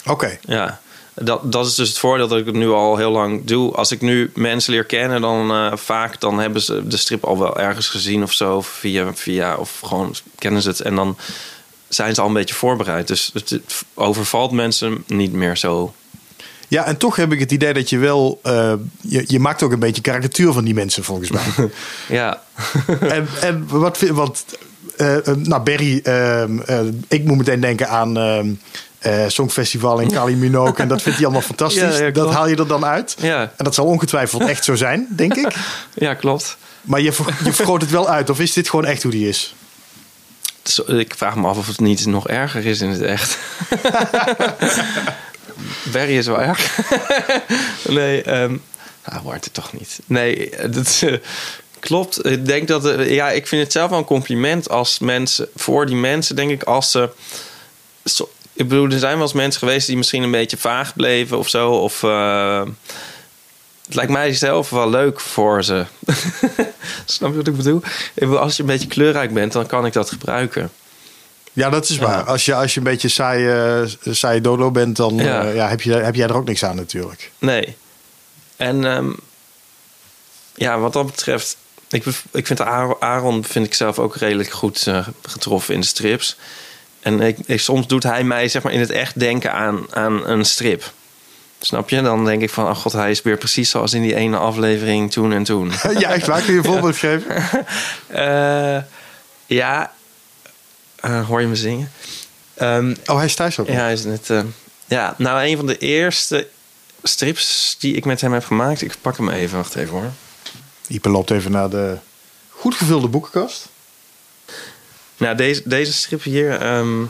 Oké, 0.06 0.38
Ja, 0.40 0.80
dat, 1.14 1.52
dat 1.52 1.66
is 1.66 1.74
dus 1.74 1.88
het 1.88 1.98
voordeel 1.98 2.28
dat 2.28 2.38
ik 2.38 2.46
het 2.46 2.54
nu 2.54 2.68
al 2.68 2.96
heel 2.96 3.10
lang 3.10 3.44
doe. 3.44 3.74
Als 3.74 3.92
ik 3.92 4.00
nu 4.00 4.30
mensen 4.34 4.72
leer 4.72 4.84
kennen, 4.84 5.20
dan 5.20 5.50
eh, 5.50 5.76
vaak 5.76 6.20
dan 6.20 6.38
hebben 6.38 6.62
ze 6.62 6.86
de 6.86 6.96
strip 6.96 7.24
al 7.24 7.38
wel 7.38 7.58
ergens 7.58 7.88
gezien 7.88 8.22
of 8.22 8.32
zo. 8.32 8.56
Of 8.56 8.66
via, 8.66 9.14
via, 9.14 9.56
of 9.56 9.80
gewoon 9.84 10.14
kennen 10.38 10.62
ze 10.62 10.68
het. 10.68 10.80
En 10.80 10.94
dan 10.94 11.16
zijn 11.88 12.14
ze 12.14 12.20
al 12.20 12.26
een 12.26 12.32
beetje 12.32 12.54
voorbereid. 12.54 13.06
Dus 13.08 13.30
het, 13.32 13.60
overvalt 13.94 14.50
mensen 14.50 15.04
niet 15.06 15.32
meer 15.32 15.56
zo. 15.56 15.94
Ja, 16.68 16.86
en 16.86 16.96
toch 16.96 17.16
heb 17.16 17.32
ik 17.32 17.38
het 17.38 17.52
idee 17.52 17.72
dat 17.72 17.90
je 17.90 17.98
wel... 17.98 18.40
eh, 18.42 18.72
je, 19.00 19.24
je 19.26 19.38
maakt 19.38 19.62
ook 19.62 19.72
een 19.72 19.78
beetje 19.78 20.02
karikatuur 20.02 20.52
van 20.52 20.64
die 20.64 20.74
mensen 20.74 21.04
volgens 21.04 21.30
mij. 21.30 21.42
Ja, 22.08 22.42
en, 23.00 23.28
en 23.40 23.66
wat 23.68 23.98
vind 23.98 24.10
Want, 24.16 24.44
eh, 24.96 25.16
nou 25.36 25.62
Berry, 25.62 26.00
ehm, 26.02 26.58
eh, 26.58 26.80
ik 27.08 27.24
moet 27.24 27.36
meteen 27.36 27.60
denken 27.60 27.88
aan... 27.88 28.16
eh, 29.00 29.24
Songfestival 29.28 30.00
en 30.00 30.10
Kali 30.10 30.36
Minogue. 30.36 30.74
En 30.76 30.88
dat 30.88 31.02
vindt 31.02 31.18
hij 31.18 31.26
allemaal 31.26 31.46
fantastisch. 31.54 31.98
Ja, 31.98 32.04
ja, 32.04 32.10
dat 32.10 32.32
haal 32.32 32.48
je 32.48 32.56
er 32.56 32.66
dan 32.68 32.84
uit. 32.84 33.14
ja, 33.18 33.40
En 33.56 33.64
dat 33.64 33.74
zal 33.74 33.86
ongetwijfeld 33.86 34.42
echt 34.42 34.64
zo 34.64 34.74
zijn, 34.74 35.06
denk 35.10 35.34
ik. 35.34 35.54
ja 35.94 36.14
klopt. 36.14 36.56
Maar 36.80 37.00
je, 37.00 37.12
je 37.44 37.52
vergroot 37.52 37.80
het 37.80 37.90
wel 37.90 38.08
uit. 38.08 38.30
Of 38.30 38.40
is 38.40 38.52
dit 38.52 38.68
gewoon 38.70 38.84
echt 38.84 39.02
hoe 39.02 39.12
die 39.12 39.28
is? 39.28 39.54
Ik 40.86 41.14
vraag 41.16 41.36
me 41.36 41.46
af 41.48 41.58
of 41.58 41.66
het 41.66 41.80
niet 41.80 42.06
nog 42.06 42.28
erger 42.28 42.66
is 42.66 42.80
in 42.80 42.88
het 42.88 43.02
echt. 43.02 43.38
Barry 45.92 46.16
is 46.16 46.26
wel 46.26 46.40
erg. 46.40 46.78
nee, 47.88 48.22
ehm 48.22 48.56
nou, 49.04 49.22
wordt 49.22 49.44
het 49.44 49.54
toch 49.54 49.72
niet. 49.72 49.98
Nee, 50.06 50.50
dat 50.70 51.02
eh, 51.06 51.14
klopt. 51.78 52.26
Ik 52.26 52.46
denk 52.46 52.68
dat, 52.68 52.86
eh, 52.86 53.14
ja, 53.14 53.30
ik 53.30 53.46
vind 53.46 53.62
het 53.62 53.72
zelf 53.72 53.90
wel 53.90 53.98
een 53.98 54.04
compliment 54.04 54.68
als 54.68 54.98
mensen, 54.98 55.48
voor 55.56 55.86
die 55.86 55.96
mensen, 55.96 56.36
denk 56.36 56.50
ik, 56.50 56.62
als 56.62 56.90
ze. 56.90 57.10
zo- 58.04 58.30
ik 58.60 58.68
bedoel, 58.68 58.90
er 58.90 58.98
zijn 58.98 59.14
wel 59.14 59.22
eens 59.22 59.32
mensen 59.32 59.58
geweest 59.60 59.86
die 59.86 59.96
misschien 59.96 60.22
een 60.22 60.30
beetje 60.30 60.56
vaag 60.56 60.94
bleven 60.94 61.38
of 61.38 61.48
zo. 61.48 61.70
Of 61.70 62.02
eh, 62.02 62.62
het 63.86 63.94
lijkt 63.94 64.12
mij 64.12 64.32
zelf 64.34 64.70
wel 64.70 64.90
leuk 64.90 65.20
voor 65.20 65.64
ze. 65.64 65.84
Snap 67.04 67.30
je 67.30 67.36
wat 67.36 67.46
ik 67.46 67.56
bedoel? 67.56 67.76
Ik 67.76 68.12
bedoel, 68.14 68.38
Als 68.38 68.56
je 68.56 68.62
een 68.62 68.68
beetje 68.68 68.88
kleurrijk 68.88 69.34
bent, 69.34 69.52
dan 69.52 69.66
kan 69.66 69.86
ik 69.86 69.92
dat 69.92 70.10
gebruiken. 70.10 70.70
Ja, 71.52 71.70
dat 71.70 71.88
is 71.88 71.98
waar. 71.98 72.24
Als 72.24 72.44
je, 72.44 72.54
als 72.54 72.72
je 72.74 72.78
een 72.78 72.84
beetje 72.84 73.08
saai, 73.08 73.48
eh, 73.48 73.88
saai 74.14 74.40
dodo 74.40 74.70
bent, 74.70 74.96
dan 74.96 75.16
Ja. 75.16 75.44
eh, 75.44 75.54
ja, 75.54 75.68
heb, 75.68 75.80
je, 75.80 75.92
heb 75.92 76.14
jij 76.14 76.28
er 76.28 76.36
ook 76.36 76.46
niks 76.46 76.64
aan 76.64 76.76
natuurlijk. 76.76 77.30
Nee. 77.38 77.76
En 78.56 78.84
ehm, 78.84 79.10
ja, 80.54 80.78
wat 80.78 80.92
dat 80.92 81.06
betreft, 81.06 81.56
ik, 81.90 82.04
ik 82.32 82.46
vind 82.46 82.60
Aaron, 82.60 82.96
Aaron 83.00 83.44
vind 83.44 83.66
ik 83.66 83.74
zelf 83.74 83.98
ook 83.98 84.16
redelijk 84.16 84.50
goed 84.50 84.86
getroffen 85.22 85.74
in 85.74 85.80
de 85.80 85.86
strips. 85.86 86.36
En 87.00 87.20
ik, 87.20 87.38
ik- 87.46 87.60
soms 87.60 87.86
doet 87.86 88.02
hij 88.02 88.24
mij 88.24 88.48
zeg 88.48 88.62
maar 88.62 88.72
in 88.72 88.80
het 88.80 88.90
echt 88.90 89.18
denken 89.20 89.52
aan, 89.52 89.94
aan 89.94 90.26
een 90.28 90.44
strip. 90.44 90.92
Snap 91.60 91.88
je? 91.90 92.02
Dan 92.02 92.24
denk 92.24 92.42
ik 92.42 92.50
van, 92.50 92.66
oh 92.68 92.76
god, 92.76 92.92
hij 92.92 93.10
is 93.10 93.22
weer 93.22 93.36
precies 93.36 93.70
zoals 93.70 93.92
in 93.92 94.02
die 94.02 94.14
ene 94.14 94.36
aflevering 94.36 95.12
toen 95.12 95.32
en 95.32 95.44
toen. 95.44 95.72
ja, 95.98 96.10
echt 96.12 96.26
waar. 96.26 96.40
Kun 96.42 96.52
je 96.52 96.58
een 96.58 96.64
voorbeeld 96.64 96.96
geven? 97.06 97.36
Eh, 98.06 98.82
ja, 99.46 99.92
Eh, 101.00 101.26
hoor 101.26 101.40
je 101.40 101.46
me 101.46 101.56
zingen? 101.56 101.92
Ehm, 102.54 102.94
Oh, 103.06 103.16
hij 103.16 103.24
is 103.24 103.34
thuis 103.34 103.58
ook. 103.58 103.66
Ja, 103.66 103.72
hij 103.74 103.92
is 103.92 104.04
net. 104.04 104.30
eh, 104.30 104.40
ja, 104.86 105.14
nou, 105.18 105.44
een 105.46 105.56
van 105.56 105.66
de 105.66 105.78
eerste 105.78 106.48
strips 107.02 107.76
die 107.78 107.94
ik 107.94 108.04
met 108.04 108.20
hem 108.20 108.32
heb 108.32 108.44
gemaakt. 108.44 108.82
Ik 108.82 108.94
pak 109.00 109.16
hem 109.16 109.28
even, 109.28 109.56
wacht 109.56 109.74
even 109.74 109.92
hoor. 109.92 110.10
Ipe 110.88 111.08
loopt 111.08 111.30
even 111.30 111.50
naar 111.50 111.70
de 111.70 111.96
goed 112.48 112.74
gevulde 112.74 113.08
boekenkast. 113.08 113.68
Nou, 115.20 115.36
deze, 115.36 115.62
deze 115.64 115.92
strip 115.92 116.22
hier, 116.22 116.60
ehm, 116.60 117.04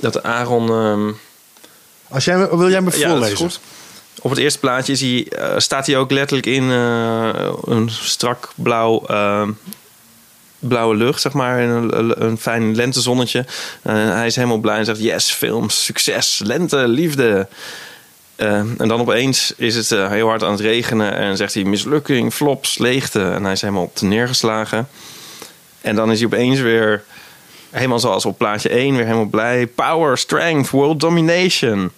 dat 0.00 0.22
Aaron. 0.22 0.68
ehm, 0.68 1.10
Als 2.08 2.24
jij, 2.24 2.48
wil 2.48 2.70
jij 2.70 2.80
me 2.80 2.98
ja, 2.98 3.08
voorlezen? 3.08 3.36
goed. 3.36 3.60
Op 4.22 4.30
het 4.30 4.38
eerste 4.38 4.58
plaatje 4.58 4.92
is 4.92 5.00
hij, 5.00 5.26
eh, 5.28 5.58
staat 5.58 5.86
hij 5.86 5.96
ook 5.96 6.10
letterlijk 6.10 6.46
in 6.46 6.70
eh, 6.70 7.52
een 7.64 7.90
strak 7.90 8.52
blauw. 8.54 9.04
ehm, 9.06 9.50
blauwe 10.58 10.94
lucht, 10.96 11.20
zeg 11.20 11.32
maar. 11.32 11.60
Een, 11.60 12.24
een 12.26 12.38
fijn 12.38 12.74
lentezonnetje. 12.74 13.44
En 13.82 13.94
hij 13.96 14.26
is 14.26 14.36
helemaal 14.36 14.58
blij 14.58 14.78
en 14.78 14.84
zegt: 14.84 15.00
Yes, 15.00 15.30
films, 15.30 15.84
succes, 15.84 16.40
lente, 16.44 16.88
liefde. 16.88 17.48
Eh, 18.36 18.48
en 18.58 18.88
dan 18.88 19.00
opeens 19.00 19.52
is 19.56 19.74
het 19.74 19.92
eh, 19.92 20.08
heel 20.10 20.28
hard 20.28 20.42
aan 20.42 20.50
het 20.50 20.60
regenen. 20.60 21.12
En 21.12 21.36
zegt 21.36 21.54
hij: 21.54 21.64
mislukking, 21.64 22.32
flops, 22.34 22.78
leegte. 22.78 23.22
En 23.22 23.42
hij 23.44 23.52
is 23.52 23.60
helemaal 23.60 23.82
op 23.82 24.00
neergeslagen. 24.00 24.88
En 25.80 25.94
dan 25.94 26.10
is 26.10 26.18
hij 26.18 26.26
opeens 26.26 26.60
weer 26.60 27.04
helemaal 27.70 27.98
zoals 27.98 28.24
op 28.24 28.38
plaatje 28.38 28.68
1, 28.68 28.96
weer 28.96 29.04
helemaal 29.04 29.24
blij. 29.24 29.66
Power, 29.66 30.18
strength, 30.18 30.70
world 30.70 31.00
domination. 31.00 31.90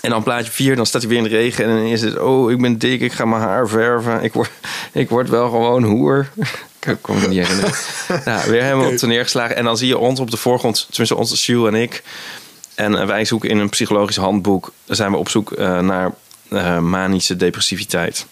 En 0.00 0.10
dan 0.10 0.22
plaatje 0.22 0.50
4, 0.50 0.76
dan 0.76 0.86
staat 0.86 1.00
hij 1.00 1.10
weer 1.10 1.18
in 1.18 1.24
de 1.24 1.36
regen. 1.36 1.64
En 1.64 1.76
dan 1.76 1.84
is 1.84 2.02
het, 2.02 2.18
oh, 2.18 2.50
ik 2.50 2.60
ben 2.60 2.78
dik, 2.78 3.00
ik 3.00 3.12
ga 3.12 3.24
mijn 3.24 3.42
haar 3.42 3.68
verven. 3.68 4.22
Ik 4.22 4.32
word, 4.32 4.50
ik 4.92 5.08
word 5.08 5.28
wel 5.28 5.50
gewoon 5.50 5.82
hoer. 5.82 6.28
Ik 6.86 6.98
kon 7.00 7.20
me 7.20 7.28
niet 7.28 7.46
herinneren. 7.46 7.74
nou, 8.24 8.50
weer 8.50 8.62
helemaal 8.62 8.92
op 8.92 9.00
neergeslagen. 9.00 9.56
En 9.56 9.64
dan 9.64 9.76
zie 9.76 9.88
je 9.88 9.98
ons 9.98 10.20
op 10.20 10.30
de 10.30 10.36
voorgrond, 10.36 10.86
tenminste 10.88 11.16
ons, 11.16 11.46
Jules 11.46 11.68
en 11.68 11.80
ik. 11.80 12.02
En 12.74 13.00
eh, 13.00 13.06
wij 13.06 13.24
zoeken 13.24 13.50
in 13.50 13.58
een 13.58 13.68
psychologisch 13.68 14.16
handboek, 14.16 14.72
zijn 14.84 15.10
we 15.10 15.16
op 15.16 15.28
zoek 15.28 15.52
eh, 15.52 15.78
naar 15.78 16.12
eh, 16.48 16.78
manische 16.78 17.36
depressiviteit. 17.36 18.26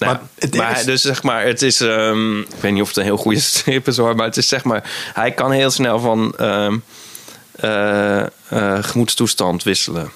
Nou, 0.00 0.12
Maar 0.12 0.28
het 0.38 0.54
maar 0.56 0.68
ergste- 0.68 0.86
dus 0.86 1.02
zeg 1.02 1.22
maar, 1.22 1.44
het 1.46 1.62
is, 1.62 1.80
ehm, 1.80 2.40
ik 2.40 2.46
weet 2.60 2.72
niet 2.72 2.82
of 2.82 2.88
het 2.88 2.96
een 2.96 3.02
heel 3.04 3.16
goede 3.16 3.40
strip 3.50 3.88
is 3.88 3.96
hoor, 3.96 4.16
maar 4.16 4.26
het 4.26 4.36
is 4.36 4.48
zeg 4.48 4.64
maar, 4.64 4.90
hij 5.14 5.32
kan 5.32 5.50
heel 5.50 5.70
snel 5.70 5.98
van 5.98 6.34
eh, 6.38 8.20
eh, 8.48 8.84
gemoedstoestand 8.84 9.62
wisselen. 9.62 10.10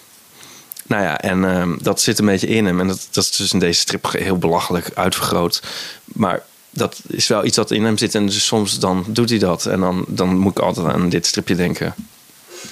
Nou 0.87 1.03
ja, 1.03 1.21
en 1.21 1.45
ehm, 1.45 1.75
dat 1.81 2.01
zit 2.01 2.19
een 2.19 2.27
beetje 2.27 2.47
in 2.47 2.67
hem. 2.67 2.81
En 2.81 2.87
dat, 2.87 3.09
dat 3.11 3.25
is 3.25 3.31
dus 3.31 3.53
in 3.53 3.59
deze 3.59 3.81
strip 3.81 4.13
heel 4.13 4.39
belachelijk 4.39 4.91
uitvergroot. 4.95 5.63
Maar 6.05 6.43
dat 6.71 7.01
is 7.07 7.27
wel 7.27 7.45
iets 7.45 7.57
dat 7.57 7.71
in 7.71 7.85
hem 7.85 7.99
zit. 7.99 8.15
En 8.15 8.27
dus 8.27 8.47
soms 8.47 8.79
dan 8.79 9.05
doet 9.09 9.31
hij 9.31 9.39
dat. 9.39 9.67
En 9.67 9.81
dan, 9.81 10.05
dan 10.09 10.37
moet 10.37 10.59
ik 10.59 10.65
altijd 10.65 10.87
aan 10.87 11.09
dit 11.09 11.27
stripje 11.27 11.55
denken. 11.55 11.95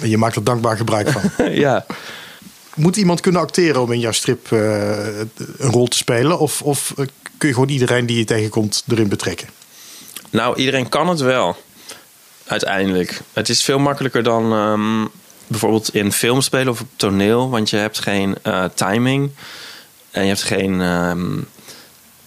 En 0.01 0.09
je 0.11 0.19
maakt 0.19 0.37
er 0.37 0.45
dankbaar 0.45 0.77
gebruik 0.77 1.11
van. 1.11 1.23
ja. 1.53 1.87
Moet 2.75 2.97
iemand 2.97 3.21
kunnen 3.21 3.41
acteren 3.41 3.81
om 3.81 3.93
in 3.93 4.01
jouw 4.01 4.13
strip 4.13 4.53
eh, 4.53 5.19
een 5.59 5.71
rol 5.71 5.87
te 5.87 5.97
spelen? 5.97 6.39
Of, 6.39 6.63
of 6.63 6.91
eh, 6.97 7.07
kun 7.39 7.49
je 7.49 7.55
gewoon 7.55 7.69
iedereen 7.69 8.07
die 8.07 8.19
je 8.19 8.25
tegenkomt 8.25 8.85
erin 8.89 9.09
betrekken? 9.09 9.49
Nou, 10.31 10.57
iedereen 10.57 10.89
kan 10.89 11.09
het 11.09 11.21
wel. 11.21 11.57
uiteindelijk. 12.47 13.21
Het 13.33 13.49
is 13.49 13.65
veel 13.65 13.79
makkelijker 13.79 14.23
dan 14.23 14.53
ehm, 14.53 15.07
bijvoorbeeld 15.47 15.95
in 15.95 16.13
film 16.13 16.41
spelen 16.41 16.69
of 16.69 16.81
op 16.81 16.89
toneel, 16.97 17.51
want 17.51 17.71
je 17.71 17.77
hebt 17.77 17.99
geen 17.99 18.37
eh, 18.43 18.65
timing 18.75 19.31
en 20.11 20.23
je 20.23 20.29
hebt 20.29 20.43
geen 20.43 20.81
ehm, 20.81 21.39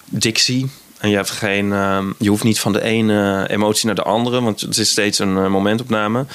dictie. 0.06 0.70
En 0.98 1.10
je, 1.10 1.16
hebt 1.16 1.30
geen, 1.30 1.74
ehm, 1.74 2.12
je 2.18 2.30
hoeft 2.30 2.44
niet 2.44 2.60
van 2.60 2.74
de 2.74 2.82
ene 2.82 3.48
emotie 3.50 3.86
naar 3.86 3.96
de 3.96 4.04
andere, 4.04 4.42
want 4.42 4.62
het 4.62 4.78
is 4.78 4.90
steeds 4.90 5.20
een 5.20 5.52
momentopname. 5.52 6.26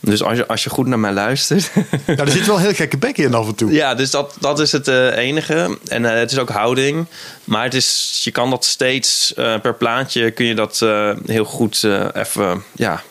Dus 0.00 0.22
als 0.22 0.36
je, 0.36 0.46
als 0.46 0.64
je 0.64 0.70
goed 0.70 0.86
naar 0.86 0.98
mij 0.98 1.12
luistert. 1.12 1.70
Ja, 2.06 2.16
er 2.16 2.30
zit 2.30 2.46
wel 2.46 2.58
heel 2.58 2.74
gekke 2.74 2.96
bekken 2.96 3.24
in 3.24 3.34
af 3.34 3.46
en 3.46 3.54
toe. 3.54 3.72
Ja, 3.72 3.94
dus 3.94 4.10
dat, 4.10 4.36
dat 4.40 4.60
is 4.60 4.72
het 4.72 4.88
eh, 4.88 5.16
enige. 5.16 5.78
En 5.88 6.04
eh, 6.04 6.18
het 6.18 6.32
is 6.32 6.38
ook 6.38 6.48
houding. 6.48 7.06
Maar 7.44 7.64
het 7.64 7.74
is, 7.74 8.20
je 8.24 8.30
kan 8.30 8.50
dat 8.50 8.64
steeds 8.64 9.34
eh, 9.34 9.60
per 9.60 9.74
plaatje 9.74 10.30
kun 10.30 10.46
je 10.46 10.54
dat 10.54 10.78
heel 11.26 11.44
goed 11.44 11.84
even 12.12 12.62
ja, 12.72 13.02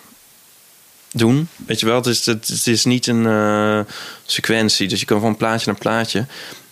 doen. 1.12 1.50
Weet 1.56 1.79
je 1.79 1.86
wel, 1.86 1.96
het 1.96 2.06
is, 2.06 2.25
het, 2.25 2.48
het 2.48 2.67
is 2.67 2.86
niet 2.86 3.08
een 3.08 3.86
sequentie. 4.25 4.88
Dus 4.88 5.00
je 5.00 5.06
kan 5.06 5.20
van 5.20 5.38
plaatje 5.38 5.72
naar 5.72 5.79
plaatje. 5.79 6.25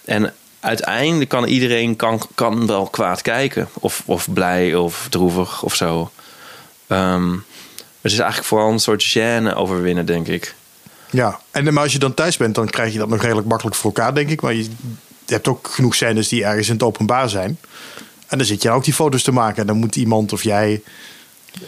En 0.06 0.34
uiteindelijk 0.60 1.30
kan 1.30 1.46
iedereen 1.46 1.96
kan, 1.96 2.22
kan 2.36 2.68
wel 2.68 2.88
kwaad 2.88 3.22
kijken. 3.22 3.70
Of, 3.74 4.04
of 4.06 4.34
blij 4.34 4.76
of 4.76 5.08
droevig 5.10 5.64
of 5.64 5.76
zo. 5.76 6.12
Um, 6.88 7.46
het 8.06 8.14
is 8.14 8.20
eigenlijk 8.20 8.50
vooral 8.50 8.72
een 8.72 8.80
soort 8.80 9.18
gêne 9.18 9.56
overwinnen, 9.56 10.06
denk 10.06 10.28
ik. 10.28 10.56
Ja, 11.10 11.40
en 11.52 11.74
maar 11.74 11.84
als 11.84 11.92
je 11.92 12.00
dan 12.00 12.14
thuis 12.14 12.38
bent, 12.38 12.56
dan 12.56 12.70
krijg 12.70 12.94
je 12.94 13.00
dat 13.00 13.10
nog 13.10 13.22
redelijk 13.22 13.48
makkelijk 13.48 13.76
voor 13.76 13.94
elkaar, 13.94 14.14
denk 14.14 14.30
ik. 14.30 14.42
Maar 14.42 14.54
je, 14.54 14.68
hebt 15.26 15.48
ook 15.48 15.68
genoeg 15.68 15.96
scènes 15.96 16.28
die 16.28 16.44
ergens 16.44 16.68
in 16.68 16.74
het 16.74 16.84
openbaar 16.84 17.30
zijn. 17.30 17.60
En 18.28 18.38
dan 18.38 18.48
zit 18.48 18.62
je 18.62 18.70
ook 18.70 18.84
die 18.84 18.94
foto's 18.94 19.24
te 19.24 19.32
maken. 19.32 19.62
En 19.62 19.68
dan 19.68 19.78
moet 19.78 19.96
iemand 19.96 20.34
of 20.34 20.44
jij 20.44 20.82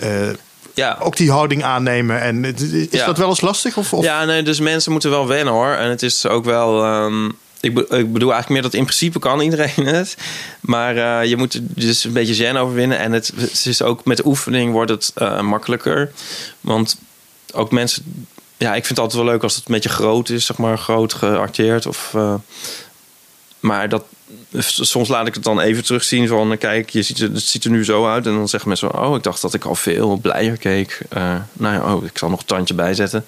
uh, 0.03 0.29
ja. 0.73 0.97
ook 1.01 1.15
die 1.15 1.31
houding 1.31 1.63
aannemen. 1.63 2.21
En 2.21 2.45
is 2.89 3.05
dat 3.05 3.17
wel 3.17 3.29
eens 3.29 3.41
lastig? 3.41 3.77
Of, 3.77 3.93
of, 3.93 4.03
Ja, 4.03 4.25
nee, 4.25 4.43
dus 4.43 4.59
mensen 4.59 4.91
moeten 4.91 5.09
wel 5.09 5.27
wennen 5.27 5.53
hoor. 5.53 5.71
En 5.71 5.89
het 5.89 6.03
is 6.03 6.25
ook 6.25 6.45
wel. 6.45 6.85
Um, 6.85 7.37
ik, 7.59 7.79
ik, 7.79 8.13
bedoel 8.13 8.31
eigenlijk 8.31 8.49
meer 8.49 8.61
dat 8.61 8.73
in 8.73 8.83
principe 8.83 9.19
kan 9.19 9.39
iedereen 9.39 9.85
het. 9.95 10.17
Maar 10.61 10.95
uh, 10.95 11.29
je 11.29 11.37
moet 11.37 11.59
dus 11.61 12.03
een 12.03 12.13
beetje 12.13 12.33
zen 12.33 12.57
overwinnen. 12.57 12.97
En 12.97 13.11
het, 13.11 13.33
is 13.65 13.81
ook 13.81 14.05
met 14.05 14.25
oefening 14.25 14.71
wordt 14.71 14.91
het 14.91 15.11
uh, 15.17 15.41
makkelijker. 15.41 16.11
Want 16.61 16.97
ook 17.53 17.71
mensen... 17.71 18.25
Ja, 18.57 18.75
ik 18.75 18.85
vind 18.85 18.89
het 18.89 18.99
altijd 18.99 19.23
wel 19.23 19.31
leuk 19.31 19.43
als 19.43 19.55
het 19.55 19.67
een 19.67 19.73
beetje 19.73 19.89
groot 19.89 20.29
is. 20.29 20.45
Zeg 20.45 20.57
maar 20.57 20.77
groot 20.77 21.13
gearteerd. 21.13 21.85
Of, 21.85 22.11
uh, 22.15 22.33
maar 23.59 23.89
dat, 23.89 24.03
soms 24.57 25.07
laat 25.07 25.27
ik 25.27 25.33
het 25.33 25.43
dan 25.43 25.59
even 25.59 25.83
terugzien 25.83 26.27
van... 26.27 26.57
Kijk, 26.57 26.89
je 26.89 27.01
ziet, 27.01 27.19
het 27.19 27.41
ziet 27.41 27.63
er 27.63 27.71
nu 27.71 27.85
zo 27.85 28.07
uit. 28.07 28.25
En 28.25 28.33
dan 28.33 28.49
zeggen 28.49 28.69
mensen... 28.69 28.99
Oh, 28.99 29.15
ik 29.15 29.23
dacht 29.23 29.41
dat 29.41 29.53
ik 29.53 29.65
al 29.65 29.75
veel 29.75 30.17
blijer 30.17 30.57
keek. 30.57 31.01
nou 31.53 31.73
ja, 31.73 31.93
oh, 31.93 32.05
ik 32.05 32.17
zal 32.17 32.29
nog 32.29 32.39
een 32.39 32.45
tandje 32.45 32.73
bijzetten. 32.73 33.25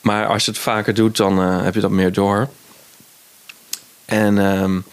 Maar 0.00 0.26
als 0.26 0.44
je 0.44 0.50
het 0.50 0.60
vaker 0.60 0.94
doet, 0.94 1.16
dan 1.16 1.38
heb 1.38 1.74
je 1.74 1.80
dat 1.80 1.90
meer 1.90 2.12
door. 2.12 2.48
En 4.08 4.38
um, 4.38 4.84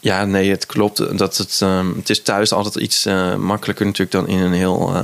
ja, 0.00 0.24
nee, 0.24 0.50
het 0.50 0.66
klopt. 0.66 1.18
Dat 1.18 1.36
het, 1.36 1.60
um, 1.62 1.94
het 1.96 2.10
is 2.10 2.22
thuis 2.22 2.52
altijd 2.52 2.74
iets 2.74 3.06
uh, 3.06 3.34
makkelijker 3.34 3.86
natuurlijk 3.86 4.12
dan 4.12 4.28
in 4.28 4.38
een 4.38 4.52
heel 4.52 4.96
uh, 4.96 5.02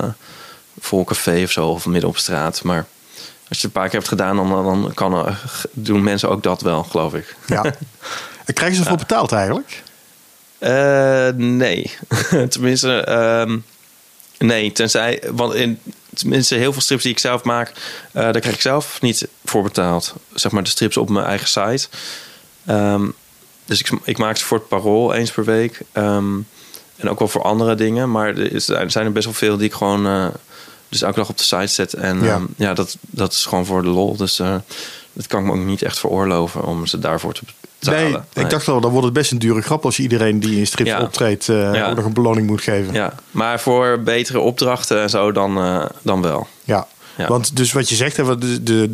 vol 0.81 1.05
café 1.05 1.43
of 1.43 1.51
zo. 1.51 1.69
Of 1.69 1.87
midden 1.87 2.09
op 2.09 2.17
straat. 2.17 2.63
Maar 2.63 2.87
als 3.17 3.27
je 3.49 3.55
het 3.55 3.65
een 3.65 3.71
paar 3.71 3.85
keer 3.85 3.99
hebt 3.99 4.09
gedaan, 4.09 4.37
dan, 4.37 4.49
dan 4.49 4.91
kan, 4.95 5.27
uh, 5.27 5.37
doen 5.73 6.03
mensen 6.03 6.29
ook 6.29 6.43
dat 6.43 6.63
wel, 6.63 6.83
geloof 6.83 7.15
ik. 7.15 7.37
Ja. 7.47 7.65
En 8.45 8.55
krijgen 8.55 8.77
ze 8.77 8.83
ervoor 8.83 8.99
ja. 8.99 9.05
betaald 9.07 9.33
eigenlijk? 9.33 9.83
nee. 11.37 11.91
Tenminste, 12.49 13.13
um, 13.49 13.65
nee. 14.39 14.73
Tenzij, 14.73 15.23
want 15.33 15.55
in, 15.55 15.79
tenminste 16.15 16.55
heel 16.55 16.73
veel 16.73 16.83
strips 16.83 17.03
die 17.03 17.13
ik 17.13 17.19
zelf 17.19 17.43
maak, 17.43 17.73
daar 18.13 18.41
krijg 18.41 18.55
ik 18.55 18.61
zelf 18.61 19.01
niet 19.01 19.29
voor 19.45 19.63
betaald. 19.63 20.15
Zeg 20.35 20.53
maar 20.53 20.63
de 20.63 20.69
strips 20.69 20.97
op 20.97 21.09
mijn 21.09 21.27
eigen 21.27 21.49
site. 21.49 21.89
Um, 22.71 23.15
dus 23.65 23.81
ik, 23.81 23.91
ik, 24.05 24.19
maak 24.19 24.37
ze 24.37 24.45
voor 24.45 24.59
het 24.59 24.69
parool 24.69 25.15
eens 25.15 25.31
per 25.31 25.45
week. 25.45 25.81
Um, 25.93 26.47
en 26.97 27.11
ook 27.11 27.19
wel 27.19 27.29
voor 27.29 27.43
andere 27.43 27.75
dingen. 27.75 28.11
Maar 28.11 28.29
er, 28.29 28.53
is, 28.53 28.69
er, 28.69 28.91
zijn 28.91 29.07
er 29.07 29.13
best 29.13 29.25
wel 29.25 29.35
veel 29.35 29.57
die 29.57 29.67
ik 29.67 29.73
gewoon 29.73 30.07
uh, 30.07 30.27
dus 30.89 31.03
elke 31.03 31.19
dag 31.19 31.29
op 31.29 31.39
de 31.39 31.45
site 31.45 31.67
zet. 31.67 31.95
En 31.95 32.23
ja, 32.23 32.35
um, 32.35 32.49
ja 32.57 32.75
dat, 32.75 32.97
dat 33.01 33.33
is 33.33 33.45
gewoon 33.45 33.67
voor 33.67 33.83
de 33.83 33.89
lol. 33.89 34.17
Dus 34.17 34.41
uh, 34.41 34.55
dat 35.13 35.27
kan 35.27 35.41
ik 35.41 35.47
me 35.47 35.53
ook 35.53 35.65
niet 35.65 35.83
echt 35.83 35.99
veroorloven 35.99 36.65
om 36.65 36.87
ze 36.87 36.99
daarvoor 36.99 37.33
te 37.33 37.43
betalen. 37.79 38.03
Nee, 38.03 38.13
nee. 38.13 38.45
ik 38.45 38.51
dacht 38.51 38.67
wel, 38.67 38.81
dan 38.81 38.91
wordt 38.91 39.05
het 39.05 39.15
best 39.15 39.31
een 39.31 39.39
dure 39.39 39.63
grap 39.63 39.85
als 39.85 39.97
je 39.97 40.03
iedereen 40.03 40.41
die 40.41 40.59
in 40.59 40.67
strips 40.67 40.91
ja. 40.91 41.03
optreedt 41.03 41.49
uh, 41.49 41.75
ja. 41.75 41.89
ook 41.89 41.97
nog 41.97 42.05
een 42.05 42.13
beloning 42.13 42.47
moet 42.47 42.63
geven. 42.63 42.95
Ja, 42.95 43.15
maar 43.31 43.61
voor 43.61 44.01
betere 44.01 44.39
opdrachten 44.39 45.03
en 45.03 45.11
zo 45.11 45.33
dan, 45.33 45.89
dan 46.03 46.23
wel. 46.23 46.47
Ja. 46.65 46.87
Ja. 47.21 47.29
Want 47.29 47.57
dus 47.57 47.73
wat 47.73 47.89
je 47.89 47.95
zegt, 47.95 48.17
de, 48.17 48.39
de, 48.39 48.63
de 48.63 48.91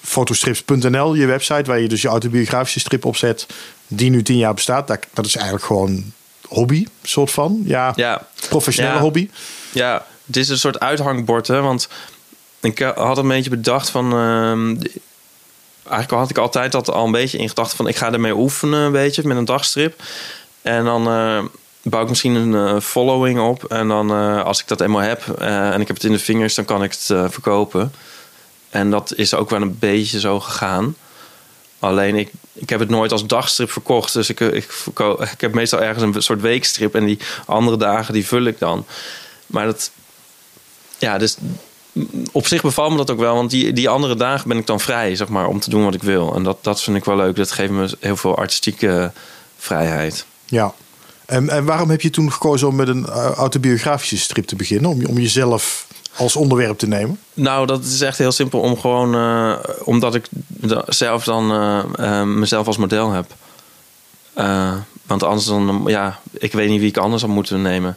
fotostrips.nl, 0.00 1.14
je 1.14 1.26
website, 1.26 1.62
waar 1.64 1.80
je 1.80 1.88
dus 1.88 2.02
je 2.02 2.08
autobiografische 2.08 2.80
strip 2.80 3.04
opzet, 3.04 3.46
die 3.86 4.10
nu 4.10 4.22
tien 4.22 4.36
jaar 4.36 4.54
bestaat, 4.54 4.86
dat, 4.86 5.06
dat 5.12 5.26
is 5.26 5.34
eigenlijk 5.34 5.64
gewoon 5.64 6.12
hobby, 6.48 6.86
soort 7.02 7.30
van. 7.30 7.62
Ja, 7.64 7.92
ja. 7.96 8.26
professionele 8.48 8.94
ja. 8.94 9.00
hobby. 9.00 9.30
Ja, 9.72 10.06
het 10.26 10.36
is 10.36 10.48
een 10.48 10.58
soort 10.58 10.80
uithangbord, 10.80 11.46
hè, 11.46 11.60
want 11.60 11.88
ik 12.60 12.78
had 12.78 13.18
een 13.18 13.28
beetje 13.28 13.50
bedacht 13.50 13.90
van. 13.90 14.12
Uh, 14.12 14.76
eigenlijk 15.88 16.10
had 16.10 16.30
ik 16.30 16.38
altijd 16.38 16.72
dat 16.72 16.90
al 16.90 17.04
een 17.04 17.12
beetje 17.12 17.38
in 17.38 17.48
gedachten 17.48 17.76
van 17.76 17.88
ik 17.88 17.96
ga 17.96 18.12
ermee 18.12 18.36
oefenen, 18.36 18.80
een 18.80 18.92
beetje 18.92 19.26
met 19.26 19.36
een 19.36 19.44
dagstrip. 19.44 20.02
En 20.62 20.84
dan 20.84 21.08
uh, 21.08 21.44
bouw 21.82 22.02
ik 22.02 22.08
misschien 22.08 22.34
een 22.34 22.74
uh, 22.74 22.80
following 22.80 23.40
op. 23.40 23.64
En 23.64 23.88
dan 23.88 24.10
uh, 24.10 24.44
als 24.44 24.60
ik 24.60 24.68
dat 24.68 24.80
eenmaal 24.80 25.00
heb 25.00 25.36
uh, 25.40 25.74
en 25.74 25.80
ik 25.80 25.86
heb 25.86 25.96
het 25.96 26.04
in 26.04 26.12
de 26.12 26.18
vingers, 26.18 26.54
dan 26.54 26.64
kan 26.64 26.82
ik 26.82 26.90
het 26.90 27.32
verkopen. 27.32 27.92
En 28.70 28.90
dat 28.90 29.14
is 29.16 29.34
ook 29.34 29.50
wel 29.50 29.62
een 29.62 29.78
beetje 29.78 30.20
zo 30.20 30.40
gegaan. 30.40 30.96
Alleen 31.78 32.16
ik, 32.16 32.30
ik 32.52 32.68
heb 32.68 32.80
het 32.80 32.88
nooit 32.88 33.12
als 33.12 33.26
dagstrip 33.26 33.70
verkocht. 33.70 34.12
Dus 34.12 34.28
ik, 34.28 34.40
ik, 34.40 34.72
verko- 34.72 35.22
ik 35.34 35.40
heb 35.40 35.54
meestal 35.54 35.82
ergens 35.82 36.16
een 36.16 36.22
soort 36.22 36.40
weekstrip. 36.40 36.94
En 36.94 37.04
die 37.04 37.18
andere 37.46 37.76
dagen 37.76 38.14
die 38.14 38.26
vul 38.26 38.44
ik 38.44 38.58
dan. 38.58 38.86
Maar 39.46 39.64
dat. 39.64 39.90
Ja, 40.98 41.18
dus 41.18 41.36
op 42.32 42.46
zich 42.46 42.62
bevalt 42.62 42.90
me 42.90 42.96
dat 42.96 43.10
ook 43.10 43.18
wel. 43.18 43.34
Want 43.34 43.50
die, 43.50 43.72
die 43.72 43.88
andere 43.88 44.14
dagen 44.14 44.48
ben 44.48 44.58
ik 44.58 44.66
dan 44.66 44.80
vrij, 44.80 45.16
zeg 45.16 45.28
maar, 45.28 45.46
om 45.46 45.60
te 45.60 45.70
doen 45.70 45.84
wat 45.84 45.94
ik 45.94 46.02
wil. 46.02 46.34
En 46.34 46.42
dat, 46.42 46.58
dat 46.60 46.82
vind 46.82 46.96
ik 46.96 47.04
wel 47.04 47.16
leuk. 47.16 47.36
Dat 47.36 47.52
geeft 47.52 47.70
me 47.70 47.96
heel 48.00 48.16
veel 48.16 48.36
artistieke 48.36 49.12
vrijheid. 49.58 50.26
Ja. 50.44 50.74
En, 51.32 51.48
en 51.48 51.64
waarom 51.64 51.90
heb 51.90 52.00
je 52.00 52.10
toen 52.10 52.32
gekozen 52.32 52.68
om 52.68 52.76
met 52.76 52.88
een 52.88 53.06
autobiografische 53.36 54.18
strip 54.18 54.46
te 54.46 54.56
beginnen? 54.56 54.90
Om, 54.90 55.06
om 55.06 55.18
jezelf 55.18 55.86
als 56.16 56.36
onderwerp 56.36 56.78
te 56.78 56.86
nemen? 56.86 57.18
Nou, 57.34 57.66
dat 57.66 57.84
is 57.84 58.00
echt 58.00 58.18
heel 58.18 58.32
simpel. 58.32 58.60
Om 58.60 58.78
gewoon, 58.78 59.14
uh, 59.14 59.52
omdat 59.84 60.14
ik 60.14 60.28
zelf 60.86 61.24
dan 61.24 61.52
uh, 61.52 61.84
uh, 62.00 62.22
mezelf 62.22 62.66
als 62.66 62.76
model 62.76 63.10
heb. 63.10 63.26
want 65.06 65.22
anders 65.22 65.46
dan, 65.46 65.82
ja, 65.86 66.20
ik 66.30 66.52
weet 66.52 66.68
niet 66.68 66.80
wie 66.80 66.88
ik 66.88 66.96
anders 66.96 67.22
zou 67.22 67.32
moeten 67.32 67.62
nemen. 67.62 67.96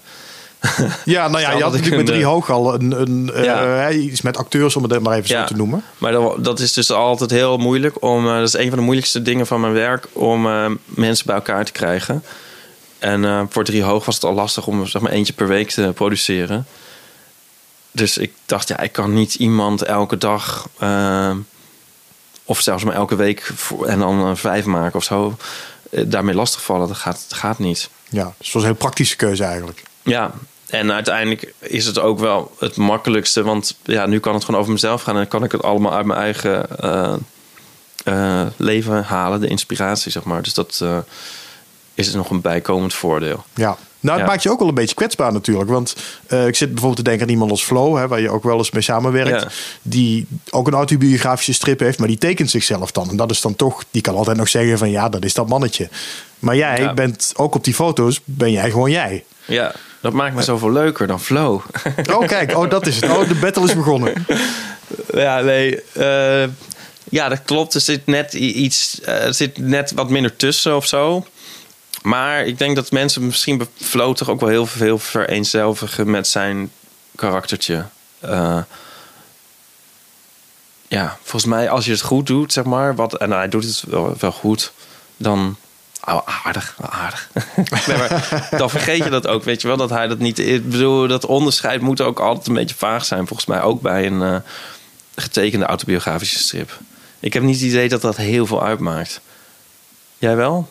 Ja, 1.05 1.27
nou 1.27 1.41
ja, 1.41 1.51
je 1.51 1.63
had 1.63 1.71
natuurlijk 1.71 2.03
met 2.03 2.13
drie 2.13 2.25
hoog 2.25 2.49
al 2.49 2.73
een, 2.73 3.01
een 3.01 3.31
ja. 3.43 3.91
iets 3.91 4.21
met 4.21 4.37
acteurs, 4.37 4.75
om 4.75 4.83
het 4.83 4.99
maar 4.99 5.17
even 5.17 5.35
ja, 5.35 5.41
zo 5.41 5.47
te 5.47 5.55
noemen. 5.55 5.83
Maar 5.97 6.11
dat, 6.11 6.43
dat, 6.43 6.59
is 6.59 6.73
dus 6.73 6.91
altijd 6.91 7.31
heel 7.31 7.57
moeilijk. 7.57 8.01
Om, 8.03 8.25
dat 8.25 8.47
is 8.47 8.53
een 8.53 8.69
van 8.69 8.77
de 8.77 8.83
moeilijkste 8.83 9.21
dingen 9.21 9.47
van 9.47 9.61
mijn 9.61 9.73
werk, 9.73 10.07
om 10.13 10.41
mensen 10.85 11.25
bij 11.25 11.35
elkaar 11.35 11.65
te 11.65 11.71
krijgen. 11.71 12.23
En 13.05 13.47
voor 13.49 13.63
drie 13.63 13.83
hoog 13.83 14.05
was 14.05 14.15
het 14.15 14.23
al 14.23 14.33
lastig 14.33 14.67
om 14.67 14.87
zeg 14.87 15.01
maar 15.01 15.11
eentje 15.11 15.33
per 15.33 15.47
week 15.47 15.69
te 15.69 15.91
produceren 15.95 16.65
dus 17.95 18.17
ik 18.17 18.33
dacht, 18.45 18.67
ja, 18.67 18.79
ik 18.79 18.91
kan 18.91 19.13
niet 19.13 19.35
iemand 19.35 19.81
elke 19.81 20.17
dag 20.17 20.67
uh, 20.81 21.31
of 22.43 22.61
zelfs 22.61 22.83
maar 22.83 22.95
elke 22.95 23.15
week 23.15 23.51
en 23.85 23.99
dan 23.99 24.29
uh, 24.29 24.35
vijf 24.35 24.65
maken 24.65 24.95
of 24.95 25.03
zo. 25.03 25.37
Daarmee 25.89 26.35
lastigvallen, 26.35 26.87
dat 26.87 26.97
gaat, 26.97 27.25
dat 27.29 27.37
gaat 27.37 27.59
niet. 27.59 27.89
Ja, 28.09 28.23
dus 28.23 28.45
het 28.45 28.53
was 28.53 28.63
een 28.63 28.69
heel 28.69 28.77
praktische 28.77 29.15
keuze 29.15 29.43
eigenlijk. 29.43 29.83
Ja, 30.03 30.31
en 30.67 30.91
uiteindelijk 30.91 31.53
is 31.59 31.85
het 31.85 31.99
ook 31.99 32.19
wel 32.19 32.55
het 32.59 32.75
makkelijkste, 32.75 33.43
want 33.43 33.77
ja, 33.83 34.05
nu 34.05 34.19
kan 34.19 34.33
het 34.33 34.43
gewoon 34.43 34.59
over 34.59 34.73
mezelf 34.73 35.01
gaan 35.01 35.17
en 35.17 35.27
kan 35.27 35.43
ik 35.43 35.51
het 35.51 35.63
allemaal 35.63 35.93
uit 35.93 36.05
mijn 36.05 36.19
eigen 36.19 36.67
leven 38.57 39.03
halen, 39.03 39.41
de 39.41 39.47
inspiratie, 39.47 40.11
zeg 40.11 40.23
maar. 40.23 40.41
Dus 40.41 40.53
dat 40.53 40.83
is 41.95 42.13
nog 42.13 42.29
een 42.29 42.41
bijkomend 42.41 42.93
voordeel. 42.93 43.43
Ja. 43.53 43.77
Nou, 44.05 44.17
het 44.17 44.25
ja. 44.25 44.31
maakt 44.31 44.43
je 44.43 44.51
ook 44.51 44.59
wel 44.59 44.67
een 44.67 44.73
beetje 44.73 44.95
kwetsbaar 44.95 45.33
natuurlijk. 45.33 45.69
Want 45.69 45.95
uh, 46.29 46.47
ik 46.47 46.55
zit 46.55 46.67
bijvoorbeeld 46.67 46.97
te 46.97 47.09
denken 47.09 47.25
aan 47.25 47.31
iemand 47.31 47.51
als 47.51 47.63
Flo, 47.63 47.97
hè, 47.97 48.07
waar 48.07 48.21
je 48.21 48.29
ook 48.29 48.43
wel 48.43 48.57
eens 48.57 48.71
mee 48.71 48.81
samenwerkt. 48.81 49.41
Ja. 49.41 49.47
Die 49.81 50.27
ook 50.49 50.67
een 50.67 50.73
autobiografische 50.73 51.53
strip 51.53 51.79
heeft, 51.79 51.99
maar 51.99 52.07
die 52.07 52.17
tekent 52.17 52.49
zichzelf 52.49 52.91
dan. 52.91 53.09
En 53.09 53.15
dat 53.15 53.31
is 53.31 53.41
dan 53.41 53.55
toch, 53.55 53.83
die 53.91 54.01
kan 54.01 54.15
altijd 54.15 54.37
nog 54.37 54.49
zeggen 54.49 54.77
van 54.77 54.89
ja, 54.89 55.09
dat 55.09 55.25
is 55.25 55.33
dat 55.33 55.47
mannetje. 55.47 55.89
Maar 56.39 56.55
jij 56.55 56.79
ja. 56.79 56.93
bent 56.93 57.33
ook 57.35 57.55
op 57.55 57.63
die 57.63 57.73
foto's, 57.73 58.21
ben 58.23 58.51
jij 58.51 58.69
gewoon 58.69 58.91
jij. 58.91 59.23
Ja, 59.45 59.73
dat 60.01 60.13
maakt 60.13 60.35
me 60.35 60.41
zoveel 60.41 60.71
leuker 60.71 61.07
dan 61.07 61.19
Flo. 61.21 61.63
Oh, 62.11 62.27
kijk, 62.27 62.57
oh, 62.57 62.69
dat 62.69 62.87
is 62.87 62.95
het. 62.95 63.09
Oh, 63.09 63.27
de 63.27 63.35
battle 63.35 63.63
is 63.63 63.75
begonnen. 63.75 64.13
Ja, 65.13 65.41
nee. 65.41 65.79
Uh, 65.93 66.43
ja, 67.09 67.29
dat 67.29 67.41
klopt. 67.45 67.73
Er 67.73 67.81
zit 67.81 68.05
net 68.05 68.33
iets, 68.33 68.99
uh, 69.01 69.25
er 69.25 69.33
zit 69.33 69.57
net 69.57 69.91
wat 69.91 70.09
minder 70.09 70.35
tussen 70.35 70.75
of 70.75 70.85
zo. 70.85 71.25
Maar 72.05 72.45
ik 72.45 72.57
denk 72.57 72.75
dat 72.75 72.91
mensen 72.91 73.25
misschien 73.25 73.67
toch 73.87 74.29
ook 74.29 74.39
wel 74.39 74.49
heel 74.49 74.65
veel 74.65 74.99
vereenzelvigen 74.99 76.09
met 76.09 76.27
zijn 76.27 76.71
karaktertje. 77.15 77.85
Uh, 78.25 78.61
ja, 80.87 81.17
volgens 81.21 81.45
mij 81.45 81.69
als 81.69 81.85
je 81.85 81.91
het 81.91 82.01
goed 82.01 82.27
doet, 82.27 82.53
zeg 82.53 82.63
maar, 82.63 82.95
wat, 82.95 83.17
en 83.17 83.31
hij 83.31 83.49
doet 83.49 83.63
het 83.63 83.83
wel, 84.19 84.31
goed, 84.31 84.73
dan 85.17 85.55
oh, 86.07 86.27
aardig, 86.43 86.75
aardig. 86.81 87.29
maar 87.87 88.47
dan 88.57 88.69
vergeet 88.69 89.03
je 89.03 89.09
dat 89.09 89.27
ook, 89.27 89.43
weet 89.43 89.61
je 89.61 89.67
wel, 89.67 89.77
dat 89.77 89.89
hij 89.89 90.07
dat 90.07 90.19
niet. 90.19 90.39
Ik 90.39 90.69
bedoel, 90.69 91.07
dat 91.07 91.25
onderscheid 91.25 91.81
moet 91.81 92.01
ook 92.01 92.19
altijd 92.19 92.47
een 92.47 92.53
beetje 92.53 92.75
vaag 92.75 93.05
zijn, 93.05 93.27
volgens 93.27 93.47
mij 93.47 93.61
ook 93.61 93.81
bij 93.81 94.05
een 94.05 94.21
uh, 94.21 94.35
getekende 95.15 95.65
autobiografische 95.65 96.39
strip. 96.39 96.79
Ik 97.19 97.33
heb 97.33 97.43
niet 97.43 97.55
het 97.59 97.69
idee 97.69 97.89
dat 97.89 98.01
dat 98.01 98.15
heel 98.15 98.45
veel 98.45 98.63
uitmaakt. 98.63 99.21
Jij 100.17 100.35
wel? 100.35 100.69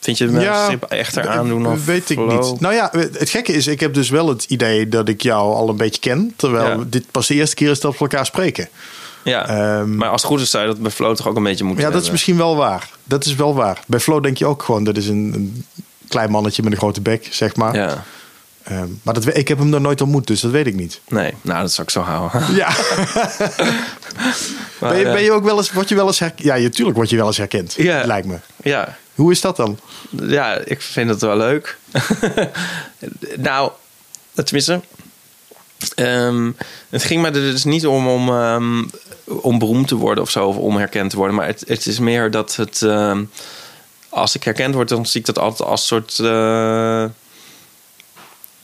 Vind 0.00 0.18
je 0.18 0.24
een 0.24 0.40
ja, 0.40 0.70
echter 0.88 1.28
aandoen? 1.28 1.66
Of 1.66 1.84
weet 1.84 2.10
ik 2.10 2.18
niet. 2.18 2.60
Nou 2.60 2.74
ja, 2.74 2.90
het 2.92 3.30
gekke 3.30 3.52
is, 3.52 3.66
ik 3.66 3.80
heb 3.80 3.94
dus 3.94 4.10
wel 4.10 4.28
het 4.28 4.44
idee 4.44 4.88
dat 4.88 5.08
ik 5.08 5.22
jou 5.22 5.54
al 5.54 5.68
een 5.68 5.76
beetje 5.76 6.00
ken. 6.00 6.32
Terwijl 6.36 6.84
dit 6.86 7.10
pas 7.10 7.26
de 7.26 7.34
eerste 7.34 7.54
keer 7.54 7.70
is 7.70 7.80
dat 7.80 7.92
we 7.92 7.98
elkaar 7.98 8.26
spreken. 8.26 8.68
Ja, 9.22 9.78
um, 9.78 9.96
maar 9.96 10.08
als 10.08 10.22
het 10.22 10.30
goed 10.30 10.40
is, 10.40 10.50
zou 10.50 10.64
je 10.64 10.70
dat 10.70 10.80
bij 10.80 10.90
Flo 10.90 11.14
toch 11.14 11.28
ook 11.28 11.36
een 11.36 11.42
beetje 11.42 11.64
moeten 11.64 11.84
Ja, 11.84 11.90
dat 11.90 12.02
is 12.02 12.10
misschien 12.10 12.36
wel 12.36 12.56
waar. 12.56 12.90
Dat 13.04 13.24
is 13.24 13.34
wel 13.34 13.54
waar. 13.54 13.80
Bij 13.86 14.00
Flo 14.00 14.20
denk 14.20 14.36
je 14.36 14.46
ook 14.46 14.62
gewoon, 14.62 14.84
dat 14.84 14.96
is 14.96 15.08
een, 15.08 15.32
een 15.34 15.64
klein 16.08 16.30
mannetje 16.30 16.62
met 16.62 16.72
een 16.72 16.78
grote 16.78 17.00
bek, 17.00 17.28
zeg 17.30 17.56
maar. 17.56 17.74
Ja. 17.74 18.04
Um, 18.70 19.00
maar 19.02 19.14
dat, 19.14 19.36
ik 19.36 19.48
heb 19.48 19.58
hem 19.58 19.68
nog 19.68 19.80
nooit 19.80 20.00
ontmoet, 20.00 20.26
dus 20.26 20.40
dat 20.40 20.50
weet 20.50 20.66
ik 20.66 20.74
niet. 20.74 21.00
Nee, 21.08 21.34
nou, 21.42 21.60
dat 21.60 21.72
zou 21.72 21.86
ik 21.86 21.92
zo 21.92 22.00
houden. 22.00 22.44
Ja. 22.54 22.68
maar, 24.80 24.90
ben, 24.90 24.98
je, 24.98 25.04
ben 25.04 25.22
je 25.22 25.32
ook 25.32 25.44
wel 25.44 25.56
eens, 25.56 25.72
word 25.72 25.88
je 25.88 25.94
wel 25.94 26.06
eens 26.06 26.18
herkend? 26.18 26.42
Ja, 26.42 26.56
natuurlijk 26.56 26.96
word 26.96 27.10
je 27.10 27.16
wel 27.16 27.26
eens 27.26 27.36
herkend, 27.36 27.74
ja. 27.76 28.06
lijkt 28.06 28.26
me. 28.26 28.38
Ja. 28.62 28.96
Hoe 29.14 29.30
is 29.30 29.40
dat 29.40 29.56
dan? 29.56 29.78
Ja, 30.10 30.54
ik 30.54 30.80
vind 30.80 31.10
het 31.10 31.20
wel 31.20 31.36
leuk. 31.36 31.78
nou, 33.36 33.72
tenminste, 34.34 34.80
um, 35.96 36.56
het 36.88 37.04
ging 37.04 37.22
mij 37.22 37.32
er 37.32 37.40
dus 37.40 37.64
niet 37.64 37.86
om 37.86 38.08
om, 38.08 38.28
um, 38.28 38.90
om 39.24 39.58
beroemd 39.58 39.88
te 39.88 39.94
worden 39.94 40.24
of 40.24 40.30
zo, 40.30 40.46
of 40.46 40.56
om 40.56 40.76
herkend 40.76 41.10
te 41.10 41.16
worden. 41.16 41.36
Maar 41.36 41.46
het, 41.46 41.64
het 41.66 41.86
is 41.86 41.98
meer 41.98 42.30
dat 42.30 42.56
het. 42.56 42.80
Uh, 42.80 43.18
als 44.08 44.34
ik 44.34 44.44
herkend 44.44 44.74
word, 44.74 44.88
dan 44.88 45.06
zie 45.06 45.20
ik 45.20 45.26
dat 45.26 45.38
altijd 45.38 45.68
als 45.68 45.86
soort. 45.86 46.18
Uh, 46.18 46.26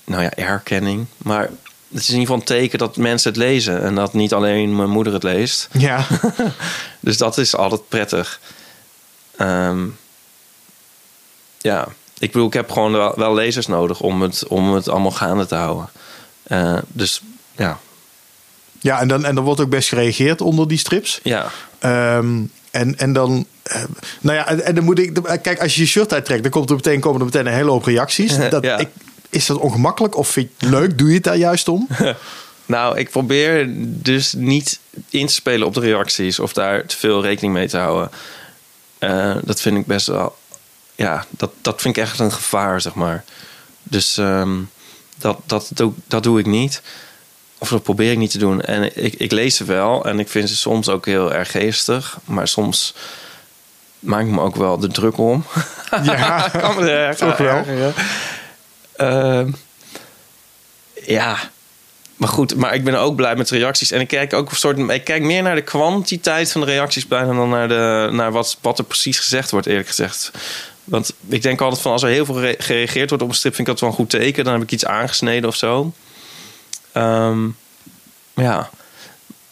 nou 0.04 0.22
ja, 0.22 0.34
erkenning. 0.34 1.06
Maar 1.16 1.42
het 1.88 2.00
is 2.02 2.08
in 2.08 2.18
ieder 2.18 2.20
geval 2.20 2.36
een 2.36 2.60
teken 2.60 2.78
dat 2.78 2.96
mensen 2.96 3.30
het 3.30 3.38
lezen. 3.38 3.82
En 3.82 3.94
dat 3.94 4.12
niet 4.12 4.32
alleen 4.32 4.76
mijn 4.76 4.90
moeder 4.90 5.12
het 5.12 5.22
leest. 5.22 5.68
Ja. 5.72 6.06
dus 7.00 7.16
dat 7.16 7.38
is 7.38 7.56
altijd 7.56 7.88
prettig. 7.88 8.40
Um, 9.40 9.96
ja, 11.66 11.88
ik 12.18 12.32
bedoel, 12.32 12.46
ik 12.46 12.52
heb 12.52 12.70
gewoon 12.70 12.92
wel, 12.92 13.12
wel, 13.16 13.34
lezers 13.34 13.66
nodig 13.66 14.00
om 14.00 14.22
het, 14.22 14.46
om 14.46 14.74
het 14.74 14.88
allemaal 14.88 15.10
gaande 15.10 15.46
te 15.46 15.54
houden. 15.54 15.88
Uh, 16.48 16.78
dus 16.88 17.22
ja, 17.56 17.78
ja, 18.86 19.00
en 19.00 19.08
dan, 19.08 19.24
en 19.24 19.34
dan 19.34 19.44
wordt 19.44 19.60
ook 19.60 19.68
best 19.68 19.88
gereageerd 19.88 20.40
onder 20.40 20.68
die 20.68 20.78
strips. 20.78 21.20
Ja. 21.22 21.50
Um, 22.18 22.50
en, 22.70 22.98
en 22.98 23.12
dan, 23.12 23.46
uh, 23.72 23.82
nou 24.20 24.36
ja, 24.36 24.48
en 24.48 24.74
dan 24.74 24.84
moet 24.84 24.98
ik, 24.98 25.14
kijk, 25.42 25.60
als 25.60 25.74
je 25.74 25.80
je 25.80 25.86
shirt 25.86 26.12
uittrekt, 26.12 26.42
dan 26.42 26.50
komt 26.50 26.70
er 26.70 26.76
meteen, 26.76 27.00
komen 27.00 27.18
er 27.18 27.26
meteen 27.26 27.46
een 27.46 27.52
hele 27.52 27.70
hoop 27.70 27.84
reacties. 27.84 28.36
Dat, 28.50 28.64
ja. 28.64 28.78
ik, 28.78 28.88
is 29.30 29.46
dat 29.46 29.58
ongemakkelijk 29.58 30.16
of 30.16 30.28
vind 30.28 30.48
je 30.56 30.66
het 30.66 30.74
leuk? 30.74 30.98
Doe 30.98 31.08
je 31.08 31.14
het 31.14 31.24
daar 31.24 31.36
juist 31.36 31.68
om? 31.68 31.88
nou, 32.66 32.98
ik 32.98 33.10
probeer 33.10 33.66
dus 33.86 34.32
niet 34.32 34.78
in 35.10 35.26
te 35.26 35.32
spelen 35.32 35.66
op 35.66 35.74
de 35.74 35.80
reacties 35.80 36.38
of 36.38 36.52
daar 36.52 36.86
te 36.86 36.96
veel 36.96 37.22
rekening 37.22 37.54
mee 37.54 37.68
te 37.68 37.78
houden. 37.78 38.10
Uh, 38.98 39.36
dat 39.44 39.60
vind 39.60 39.76
ik 39.76 39.86
best 39.86 40.06
wel, 40.06 40.36
ja, 40.96 41.24
dat, 41.30 41.50
dat 41.60 41.80
vind 41.80 41.96
ik 41.96 42.02
echt 42.02 42.18
een 42.18 42.32
gevaar, 42.32 42.80
zeg 42.80 42.94
maar. 42.94 43.24
Dus 43.82 44.16
um, 44.16 44.70
dat, 45.16 45.38
dat, 45.46 45.70
dat, 45.74 45.92
dat 46.06 46.22
doe 46.22 46.38
ik 46.38 46.46
niet. 46.46 46.82
Of 47.58 47.68
dat 47.68 47.82
probeer 47.82 48.10
ik 48.10 48.18
niet 48.18 48.30
te 48.30 48.38
doen. 48.38 48.62
En 48.62 49.04
ik, 49.04 49.14
ik 49.14 49.32
lees 49.32 49.56
ze 49.56 49.64
wel 49.64 50.04
en 50.04 50.18
ik 50.18 50.28
vind 50.28 50.48
ze 50.48 50.56
soms 50.56 50.88
ook 50.88 51.06
heel 51.06 51.32
erg 51.32 51.50
geestig. 51.50 52.18
Maar 52.24 52.48
soms 52.48 52.94
maak 53.98 54.20
ik 54.20 54.30
me 54.30 54.40
ook 54.40 54.56
wel 54.56 54.78
de 54.78 54.88
druk 54.88 55.18
om. 55.18 55.44
Ja, 56.02 56.48
kan 56.60 56.76
me 56.76 56.90
er 56.90 57.16
toch 57.16 57.36
wel. 57.36 57.64
Uh, 58.96 59.52
ja, 61.06 61.38
maar 62.16 62.28
goed, 62.28 62.56
maar 62.56 62.74
ik 62.74 62.84
ben 62.84 62.98
ook 62.98 63.16
blij 63.16 63.36
met 63.36 63.50
reacties. 63.50 63.90
En 63.90 64.00
ik 64.00 64.08
kijk 64.08 64.32
ook 64.32 64.50
een 64.50 64.56
soort. 64.56 64.78
Ik 64.78 65.04
kijk 65.04 65.22
meer 65.22 65.42
naar 65.42 65.54
de 65.54 65.62
kwantiteit 65.62 66.52
van 66.52 66.60
de 66.60 66.66
reacties 66.66 67.06
bijna 67.06 67.32
dan 67.32 67.48
naar, 67.48 67.68
de, 67.68 68.08
naar 68.12 68.32
wat, 68.32 68.58
wat 68.60 68.78
er 68.78 68.84
precies 68.84 69.18
gezegd 69.18 69.50
wordt, 69.50 69.66
eerlijk 69.66 69.88
gezegd. 69.88 70.30
Want 70.86 71.12
ik 71.28 71.42
denk 71.42 71.60
altijd 71.60 71.82
van 71.82 71.92
als 71.92 72.02
er 72.02 72.08
heel 72.08 72.24
veel 72.24 72.54
gereageerd 72.58 73.08
wordt 73.08 73.24
op 73.24 73.30
een 73.30 73.34
strip, 73.34 73.54
vind 73.54 73.68
ik 73.68 73.72
dat 73.72 73.82
wel 73.82 73.90
een 73.90 73.96
goed 73.96 74.10
teken. 74.10 74.44
Dan 74.44 74.52
heb 74.52 74.62
ik 74.62 74.72
iets 74.72 74.86
aangesneden 74.86 75.48
of 75.48 75.56
zo. 75.56 75.92
Um, 76.94 77.56
ja. 78.34 78.70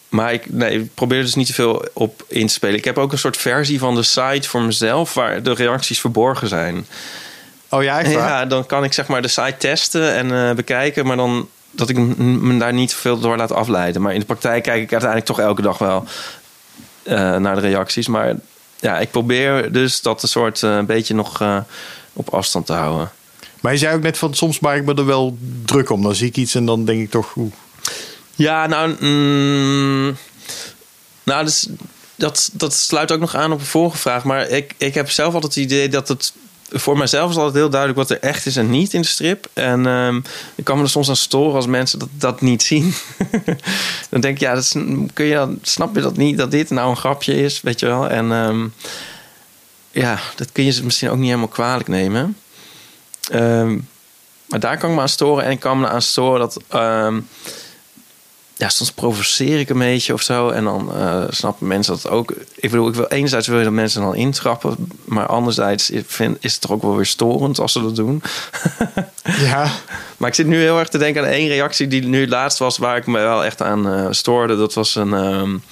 Maar 0.09 0.33
ik, 0.33 0.51
nee, 0.51 0.79
ik 0.79 0.93
probeer 0.93 1.21
dus 1.21 1.35
niet 1.35 1.47
te 1.47 1.53
veel 1.53 1.85
op 1.93 2.25
in 2.27 2.47
te 2.47 2.53
spelen. 2.53 2.75
Ik 2.75 2.85
heb 2.85 2.97
ook 2.97 3.11
een 3.11 3.17
soort 3.17 3.37
versie 3.37 3.79
van 3.79 3.95
de 3.95 4.03
site 4.03 4.49
voor 4.49 4.61
mezelf 4.61 5.13
waar 5.13 5.43
de 5.43 5.53
reacties 5.53 5.99
verborgen 5.99 6.47
zijn. 6.47 6.87
Oh 7.69 7.83
ja, 7.83 7.99
echt 7.99 8.11
Ja, 8.11 8.45
dan 8.45 8.65
kan 8.65 8.83
ik 8.83 8.93
zeg 8.93 9.07
maar 9.07 9.21
de 9.21 9.27
site 9.27 9.55
testen 9.57 10.13
en 10.13 10.29
uh, 10.29 10.51
bekijken, 10.51 11.05
maar 11.05 11.17
dan 11.17 11.49
dat 11.71 11.89
ik 11.89 11.97
me 12.17 12.57
daar 12.57 12.73
niet 12.73 12.93
veel 12.93 13.19
door 13.19 13.37
laat 13.37 13.51
afleiden. 13.51 14.01
Maar 14.01 14.13
in 14.13 14.19
de 14.19 14.25
praktijk 14.25 14.63
kijk 14.63 14.81
ik 14.81 14.91
uiteindelijk 14.91 15.29
toch 15.29 15.39
elke 15.39 15.61
dag 15.61 15.77
wel 15.77 16.05
uh, 17.03 17.35
naar 17.35 17.55
de 17.55 17.61
reacties. 17.61 18.07
Maar 18.07 18.35
ja, 18.79 18.99
ik 18.99 19.11
probeer 19.11 19.71
dus 19.71 20.01
dat 20.01 20.23
een 20.23 20.29
soort 20.29 20.61
uh, 20.61 20.75
een 20.75 20.85
beetje 20.85 21.13
nog 21.13 21.63
op 22.13 22.29
afstand 22.29 22.65
te 22.65 22.73
houden. 22.73 23.11
Maar 23.65 23.73
je 23.73 23.79
zei 23.79 23.95
ook 23.95 24.01
net 24.01 24.17
van 24.17 24.33
soms 24.33 24.59
maak 24.59 24.77
ik 24.77 24.85
me 24.85 24.93
er 24.93 25.05
wel 25.05 25.37
druk 25.65 25.89
om. 25.89 26.01
Dan 26.01 26.15
zie 26.15 26.27
ik 26.27 26.37
iets 26.37 26.55
en 26.55 26.65
dan 26.65 26.85
denk 26.85 27.01
ik 27.01 27.09
toch. 27.09 27.35
Oeh. 27.35 27.53
Ja, 28.35 28.67
nou. 28.67 28.95
Mm, 28.99 30.17
nou, 31.23 31.45
dus, 31.45 31.67
dat, 32.15 32.49
dat 32.53 32.73
sluit 32.73 33.11
ook 33.11 33.19
nog 33.19 33.35
aan 33.35 33.51
op 33.51 33.59
een 33.59 33.65
vorige 33.65 33.97
vraag. 33.97 34.23
Maar 34.23 34.49
ik, 34.49 34.73
ik 34.77 34.93
heb 34.93 35.09
zelf 35.09 35.33
altijd 35.33 35.55
het 35.55 35.63
idee 35.63 35.89
dat 35.89 36.07
het. 36.07 36.33
Voor 36.69 36.97
mijzelf 36.97 37.29
is 37.29 37.35
altijd 37.35 37.55
heel 37.55 37.69
duidelijk 37.69 37.99
wat 37.99 38.09
er 38.09 38.19
echt 38.19 38.45
is 38.45 38.55
en 38.55 38.69
niet 38.69 38.93
in 38.93 39.01
de 39.01 39.07
strip. 39.07 39.49
En 39.53 39.85
um, 39.85 40.23
ik 40.55 40.63
kan 40.63 40.77
me 40.77 40.83
er 40.83 40.89
soms 40.89 41.09
aan 41.09 41.15
storen 41.15 41.55
als 41.55 41.67
mensen 41.67 41.99
dat, 41.99 42.09
dat 42.11 42.41
niet 42.41 42.63
zien. 42.63 42.93
dan 44.09 44.21
denk 44.21 44.35
ik, 44.35 44.39
ja, 44.39 44.61
kun 45.13 45.25
je, 45.25 45.57
snap 45.61 45.95
je 45.95 46.01
dat 46.01 46.17
niet? 46.17 46.37
Dat 46.37 46.51
dit 46.51 46.69
nou 46.69 46.89
een 46.89 46.97
grapje 46.97 47.41
is, 47.41 47.61
weet 47.61 47.79
je 47.79 47.85
wel? 47.85 48.09
En 48.09 48.31
um, 48.31 48.73
ja, 49.91 50.19
dat 50.35 50.51
kun 50.51 50.63
je 50.63 50.71
ze 50.71 50.83
misschien 50.83 51.09
ook 51.09 51.17
niet 51.17 51.25
helemaal 51.25 51.47
kwalijk 51.47 51.87
nemen. 51.87 52.37
Um, 53.33 53.87
maar 54.45 54.59
daar 54.59 54.77
kan 54.77 54.89
ik 54.89 54.95
me 54.95 55.01
aan 55.01 55.09
storen. 55.09 55.43
En 55.43 55.51
ik 55.51 55.59
kan 55.59 55.79
me 55.79 55.87
aan 55.87 56.01
storen 56.01 56.39
dat. 56.39 56.59
Ja, 58.57 58.69
soms 58.69 58.91
provoceer 58.91 59.59
ik 59.59 59.69
een 59.69 59.77
beetje 59.77 60.13
of 60.13 60.21
zo. 60.21 60.49
En 60.49 60.63
dan 60.63 60.91
uh, 60.95 61.23
snappen 61.29 61.67
mensen 61.67 61.93
dat 61.93 62.09
ook. 62.09 62.31
Ik 62.55 62.69
bedoel, 62.69 62.87
ik 62.87 62.95
wil, 62.95 63.07
enerzijds 63.07 63.47
wil 63.47 63.57
je 63.57 63.63
dat 63.63 63.73
mensen 63.73 64.01
dan 64.01 64.15
intrappen. 64.15 64.75
Maar 65.05 65.25
anderzijds 65.25 65.91
vind, 66.05 66.37
is 66.39 66.51
het 66.51 66.61
toch 66.61 66.71
ook 66.71 66.81
wel 66.81 66.95
weer 66.95 67.05
storend 67.05 67.59
als 67.59 67.71
ze 67.71 67.81
dat 67.81 67.95
doen. 67.95 68.21
ja. 69.49 69.71
Maar 70.17 70.29
ik 70.29 70.35
zit 70.35 70.47
nu 70.47 70.59
heel 70.59 70.79
erg 70.79 70.89
te 70.89 70.97
denken 70.97 71.21
aan 71.21 71.29
één 71.29 71.47
reactie 71.47 71.87
die 71.87 72.05
nu 72.05 72.27
laatst 72.27 72.57
was... 72.59 72.77
waar 72.77 72.97
ik 72.97 73.05
me 73.05 73.19
wel 73.19 73.45
echt 73.45 73.61
aan 73.61 73.87
uh, 73.87 74.07
stoorde. 74.09 74.57
Dat 74.57 74.73
was 74.73 74.95
een... 74.95 75.13
Um, 75.13 75.63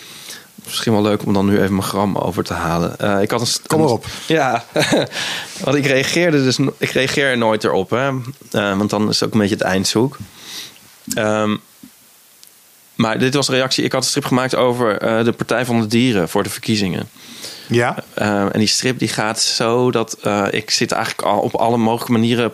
Misschien 0.64 0.94
wel 0.94 1.02
leuk 1.02 1.26
om 1.26 1.34
dan 1.34 1.46
nu 1.46 1.58
even 1.58 1.76
mijn 1.76 1.88
gram 1.88 2.18
over 2.18 2.44
te 2.44 2.54
halen. 2.54 2.96
Uh, 3.02 3.22
ik 3.22 3.32
had 3.32 3.42
een, 3.42 3.48
Kom 3.68 3.82
erop. 3.82 4.06
Ja, 4.28 4.66
want 5.64 5.78
ik 5.78 5.86
reageerde 5.86 6.44
dus... 6.44 6.60
Ik 6.78 6.90
reageer 6.90 7.38
nooit 7.38 7.64
erop, 7.64 7.90
hè. 7.90 8.12
Want 8.52 8.90
dan 8.90 9.10
is 9.10 9.20
het 9.20 9.28
ook 9.28 9.34
een 9.34 9.40
beetje 9.40 9.56
het 9.56 9.64
eindzoek. 9.64 10.18
Um, 11.18 11.62
maar 12.96 13.20
dit 13.20 13.34
was 13.34 13.48
een 13.48 13.56
reactie. 13.56 13.84
Ik 13.84 13.92
had 13.92 14.04
een 14.04 14.10
strip 14.10 14.26
gemaakt 14.26 14.56
over 14.56 15.04
uh, 15.04 15.26
de 15.26 15.32
Partij 15.32 15.66
van 15.66 15.82
de 15.82 15.88
Dieren 15.88 16.30
voor 16.30 16.44
de 16.44 16.50
verkiezingen. 16.50 17.10
Ja. 17.68 18.04
en 18.16 18.60
die 18.60 18.68
strip 18.68 19.00
die 19.00 19.08
gaat 19.08 19.42
zo 19.42 19.92
dat 19.92 20.18
ik 20.50 20.72
zit 20.72 20.92
eigenlijk 20.92 21.28
al 21.28 21.40
op 21.40 21.56
alle 21.56 21.78
mogelijke 21.78 22.12
manieren 22.12 22.54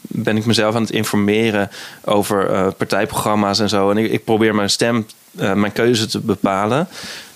ben 0.00 0.36
ik 0.36 0.46
mezelf 0.46 0.74
aan 0.74 0.82
het 0.82 0.90
informeren 0.90 1.70
over 2.04 2.72
partijprogramma's 2.72 3.58
en 3.58 3.68
zo. 3.68 3.90
En 3.90 3.96
ik, 3.96 4.10
ik 4.10 4.24
probeer 4.24 4.54
mijn 4.54 4.70
stem, 4.70 5.06
mijn 5.30 5.72
keuze 5.72 6.06
te 6.06 6.20
bepalen 6.20 6.88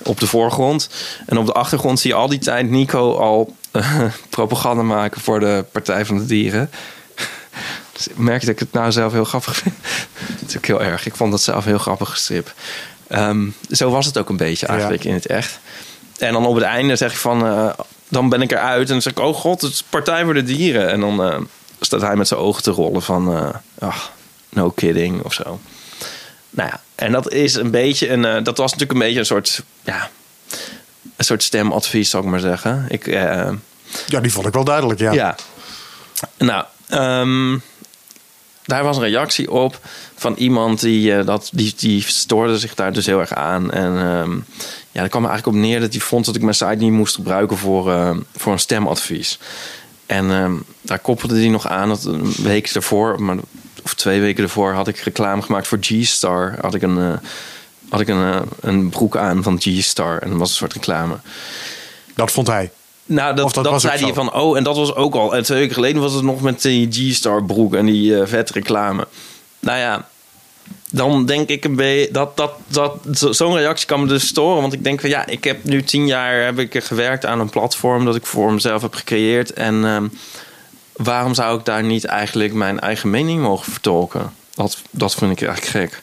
op 0.02 0.20
de 0.20 0.26
voorgrond. 0.26 0.88
En 1.26 1.38
op 1.38 1.46
de 1.46 1.52
achtergrond 1.52 2.00
zie 2.00 2.10
je 2.10 2.16
al 2.16 2.28
die 2.28 2.38
tijd 2.38 2.70
Nico 2.70 3.16
al 3.16 3.56
propaganda 4.30 4.82
maken 4.82 5.20
voor 5.20 5.40
de 5.40 5.64
Partij 5.72 6.04
van 6.04 6.18
de 6.18 6.26
Dieren. 6.26 6.70
Dus 7.98 8.08
ik 8.08 8.18
merk 8.18 8.40
dat 8.40 8.50
ik 8.50 8.58
het 8.58 8.72
nou 8.72 8.92
zelf 8.92 9.12
heel 9.12 9.24
grappig 9.24 9.56
vind. 9.56 9.74
dat 10.40 10.48
is 10.48 10.56
ook 10.56 10.66
heel 10.66 10.82
erg. 10.82 11.06
Ik 11.06 11.16
vond 11.16 11.30
dat 11.30 11.42
zelf 11.42 11.64
heel 11.64 11.78
grappig 11.78 12.16
strip. 12.16 12.54
Um, 13.08 13.54
zo 13.70 13.90
was 13.90 14.06
het 14.06 14.18
ook 14.18 14.28
een 14.28 14.36
beetje 14.36 14.66
eigenlijk 14.66 15.02
ja. 15.02 15.08
in 15.08 15.14
het 15.14 15.26
echt. 15.26 15.58
En 16.18 16.32
dan 16.32 16.46
op 16.46 16.54
het 16.54 16.64
einde 16.64 16.96
zeg 16.96 17.12
ik 17.12 17.18
van... 17.18 17.74
dan 18.08 18.28
ben 18.28 18.42
ik 18.42 18.50
eruit 18.50 18.86
en 18.86 18.92
dan 18.92 19.02
zeg 19.02 19.12
ik... 19.12 19.18
oh 19.18 19.34
god, 19.34 19.60
het 19.60 19.72
is 19.72 19.82
Partij 19.82 20.24
voor 20.24 20.34
de 20.34 20.42
Dieren. 20.42 20.90
En 20.90 21.00
dan 21.00 21.48
staat 21.80 22.00
hij 22.00 22.16
met 22.16 22.28
zijn 22.28 22.40
ogen 22.40 22.62
te 22.62 22.70
rollen 22.70 23.02
van, 23.02 23.36
uh, 23.36 23.48
oh, 23.78 23.96
no 24.48 24.70
kidding 24.70 25.22
of 25.22 25.32
zo. 25.32 25.60
Nou 26.50 26.68
ja, 26.68 26.80
en 26.94 27.12
dat 27.12 27.32
is 27.32 27.54
een 27.54 27.70
beetje 27.70 28.10
een, 28.10 28.44
dat 28.44 28.56
was 28.56 28.72
natuurlijk 28.72 28.92
een 28.92 29.06
beetje 29.06 29.18
een 29.18 29.26
soort, 29.26 29.62
ja, 29.82 30.10
een 31.16 31.24
soort 31.24 31.42
stemadvies, 31.42 32.10
zou 32.10 32.24
ik 32.24 32.30
maar 32.30 32.40
zeggen. 32.40 32.86
Ik, 32.88 33.06
ja, 33.06 34.20
die 34.20 34.32
vond 34.32 34.46
ik 34.46 34.52
wel 34.52 34.64
duidelijk, 34.64 35.00
ja. 35.00 35.12
Ja. 35.12 35.36
Nou, 36.38 36.64
um, 36.90 37.62
daar 38.68 38.84
was 38.84 38.96
een 38.96 39.02
reactie 39.02 39.50
op 39.50 39.80
van 40.14 40.34
iemand 40.34 40.80
die, 40.80 41.14
eh, 41.14 41.26
dat, 41.26 41.50
die, 41.52 41.74
die 41.76 42.02
stoorde 42.02 42.58
zich 42.58 42.74
daar 42.74 42.92
dus 42.92 43.06
heel 43.06 43.20
erg 43.20 43.32
aan. 43.32 43.70
En 43.70 43.96
ehm, 43.96 44.32
ja, 44.90 45.00
daar 45.00 45.08
kwam 45.08 45.24
er 45.24 45.30
eigenlijk 45.30 45.58
op 45.58 45.62
neer 45.64 45.80
dat 45.80 45.92
hij 45.92 46.00
vond 46.00 46.24
dat 46.24 46.36
ik 46.36 46.42
mijn 46.42 46.54
site 46.54 46.74
niet 46.74 46.92
moest 46.92 47.14
gebruiken 47.14 47.56
voor, 47.56 47.92
eh, 47.92 48.16
voor 48.36 48.52
een 48.52 48.58
stemadvies. 48.58 49.38
En 50.06 50.30
ehm, 50.30 50.52
daar 50.80 50.98
koppelde 50.98 51.38
hij 51.38 51.48
nog 51.48 51.68
aan 51.68 51.88
dat 51.88 52.04
een 52.04 52.32
week 52.42 52.66
ervoor, 52.66 53.22
maar, 53.22 53.36
of 53.84 53.94
twee 53.94 54.20
weken 54.20 54.42
ervoor, 54.42 54.72
had 54.72 54.88
ik 54.88 54.98
reclame 54.98 55.42
gemaakt 55.42 55.66
voor 55.66 55.78
G-Star. 55.80 56.58
Had 56.60 56.74
ik 56.74 56.82
een, 56.82 56.98
eh, 56.98 57.28
had 57.88 58.00
ik 58.00 58.08
een, 58.08 58.42
een 58.60 58.88
broek 58.88 59.16
aan 59.16 59.42
van 59.42 59.60
G-Star 59.60 60.18
en 60.18 60.28
dat 60.28 60.38
was 60.38 60.48
een 60.48 60.56
soort 60.56 60.72
reclame. 60.72 61.16
Dat 62.14 62.30
vond 62.30 62.46
hij. 62.46 62.70
Nou, 63.08 63.34
dat, 63.34 63.54
dat 63.54 63.80
zei 63.80 63.92
hij 64.04 64.14
van, 64.14 64.34
oh, 64.34 64.56
en 64.56 64.64
dat 64.64 64.76
was 64.76 64.94
ook 64.94 65.14
al. 65.14 65.36
En 65.36 65.42
twee 65.42 65.58
weken 65.58 65.74
geleden 65.74 66.02
was 66.02 66.12
het 66.12 66.22
nog 66.22 66.40
met 66.40 66.62
die 66.62 66.88
G-Star 66.90 67.44
broek 67.44 67.74
en 67.74 67.86
die 67.86 68.20
eh 68.20 68.26
vet 68.26 68.50
reclame. 68.50 69.06
Nou 69.60 69.78
ja, 69.78 70.08
dan 70.90 71.26
denk 71.26 71.48
ik 71.48 71.64
een 71.64 71.76
beetje 71.76 72.12
dat, 72.12 72.36
dat, 72.36 72.52
dat 72.66 72.96
zo- 73.14 73.32
zo'n 73.32 73.56
reactie 73.56 73.86
kan 73.86 74.00
me 74.00 74.06
dus 74.06 74.26
storen. 74.26 74.60
Want 74.60 74.72
ik 74.72 74.84
denk 74.84 75.00
van 75.00 75.10
ja, 75.10 75.26
ik 75.26 75.44
heb 75.44 75.64
nu 75.64 75.82
tien 75.82 76.06
jaar 76.06 76.44
heb 76.44 76.58
ik 76.58 76.84
gewerkt 76.84 77.26
aan 77.26 77.40
een 77.40 77.50
platform 77.50 78.04
dat 78.04 78.16
ik 78.16 78.26
voor 78.26 78.52
mezelf 78.52 78.82
heb 78.82 78.94
gecreëerd. 78.94 79.52
En 79.52 79.84
ehm, 79.84 80.06
waarom 80.92 81.34
zou 81.34 81.58
ik 81.58 81.64
daar 81.64 81.82
niet 81.82 82.04
eigenlijk 82.04 82.52
mijn 82.54 82.80
eigen 82.80 83.10
mening 83.10 83.40
mogen 83.42 83.72
vertolken? 83.72 84.32
Dat, 84.54 84.78
dat 84.90 85.14
vind 85.14 85.40
ik 85.40 85.48
eigenlijk 85.48 85.92
gek. 85.92 86.02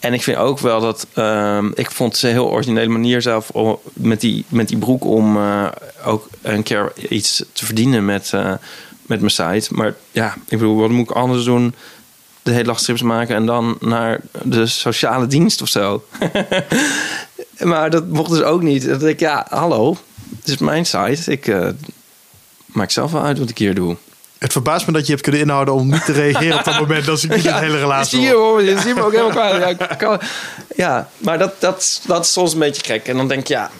En 0.00 0.12
ik 0.12 0.22
vind 0.22 0.36
ook 0.36 0.58
wel 0.58 0.80
dat. 0.80 1.06
ehm, 1.14 1.70
ik 1.74 1.90
vond 1.90 2.12
het 2.12 2.22
een 2.22 2.30
heel 2.30 2.50
originele 2.50 2.88
manier 2.88 3.22
zelf 3.22 3.50
om, 3.50 3.78
met, 3.92 4.20
die, 4.20 4.44
met 4.48 4.68
die 4.68 4.78
broek 4.78 5.04
om 5.04 5.36
eh, 5.36 5.66
ook 6.04 6.28
een 6.42 6.62
keer 6.62 6.92
iets 7.08 7.44
te 7.52 7.64
verdienen 7.64 8.04
met, 8.04 8.30
eh, 8.32 8.52
met 9.06 9.20
mijn 9.20 9.30
site. 9.30 9.74
Maar 9.74 9.94
ja, 10.12 10.34
ik 10.48 10.58
bedoel, 10.58 10.76
wat 10.76 10.90
moet 10.90 11.10
ik 11.10 11.16
anders 11.16 11.44
doen? 11.44 11.74
De 12.42 12.50
hele 12.50 12.64
dag 12.64 12.78
strips 12.78 13.02
maken 13.02 13.36
en 13.36 13.46
dan 13.46 13.76
naar 13.80 14.20
de 14.42 14.66
sociale 14.66 15.26
dienst 15.26 15.62
of 15.62 15.68
zo. 15.68 16.04
maar 17.58 17.90
dat 17.90 18.08
mocht 18.08 18.30
dus 18.30 18.42
ook 18.42 18.62
niet. 18.62 18.86
Dat 18.86 19.02
ik, 19.04 19.20
ja, 19.20 19.46
hallo, 19.50 19.96
het 20.38 20.48
is 20.48 20.58
mijn 20.58 20.86
site. 20.86 21.32
Ik 21.32 21.46
eh, 21.46 21.68
maak 22.66 22.90
zelf 22.90 23.12
wel 23.12 23.22
uit 23.22 23.38
wat 23.38 23.50
ik 23.50 23.58
hier 23.58 23.74
doe. 23.74 23.96
Het 24.38 24.52
verbaast 24.52 24.86
me 24.86 24.92
dat 24.92 25.04
je 25.06 25.10
hebt 25.10 25.22
kunnen 25.22 25.40
inhouden 25.40 25.74
om 25.74 25.90
niet 25.90 26.04
te 26.04 26.12
reageren 26.12 26.58
op 26.58 26.64
dat 26.64 26.78
moment. 26.88 27.04
Dat 27.04 27.22
ik 27.22 27.34
niet 27.34 27.42
de 27.42 27.54
hele 27.54 27.78
relatie 27.78 28.18
Zie 28.18 28.28
je, 28.28 28.34
hoor. 28.34 28.62
je 28.62 28.78
ziet 28.80 28.94
me 28.94 29.02
ook 29.02 29.10
helemaal 29.12 29.30
kwaad. 29.30 29.78
Ja, 29.78 29.86
kan- 29.96 30.20
ja, 30.76 31.08
maar 31.16 31.38
dat, 31.38 31.60
dat, 31.60 32.00
dat 32.06 32.24
is 32.24 32.32
soms 32.32 32.52
een 32.52 32.58
beetje 32.58 32.82
gek. 32.84 33.06
En 33.06 33.16
dan 33.16 33.28
denk 33.28 33.40
ik, 33.40 33.48
ja... 33.48 33.70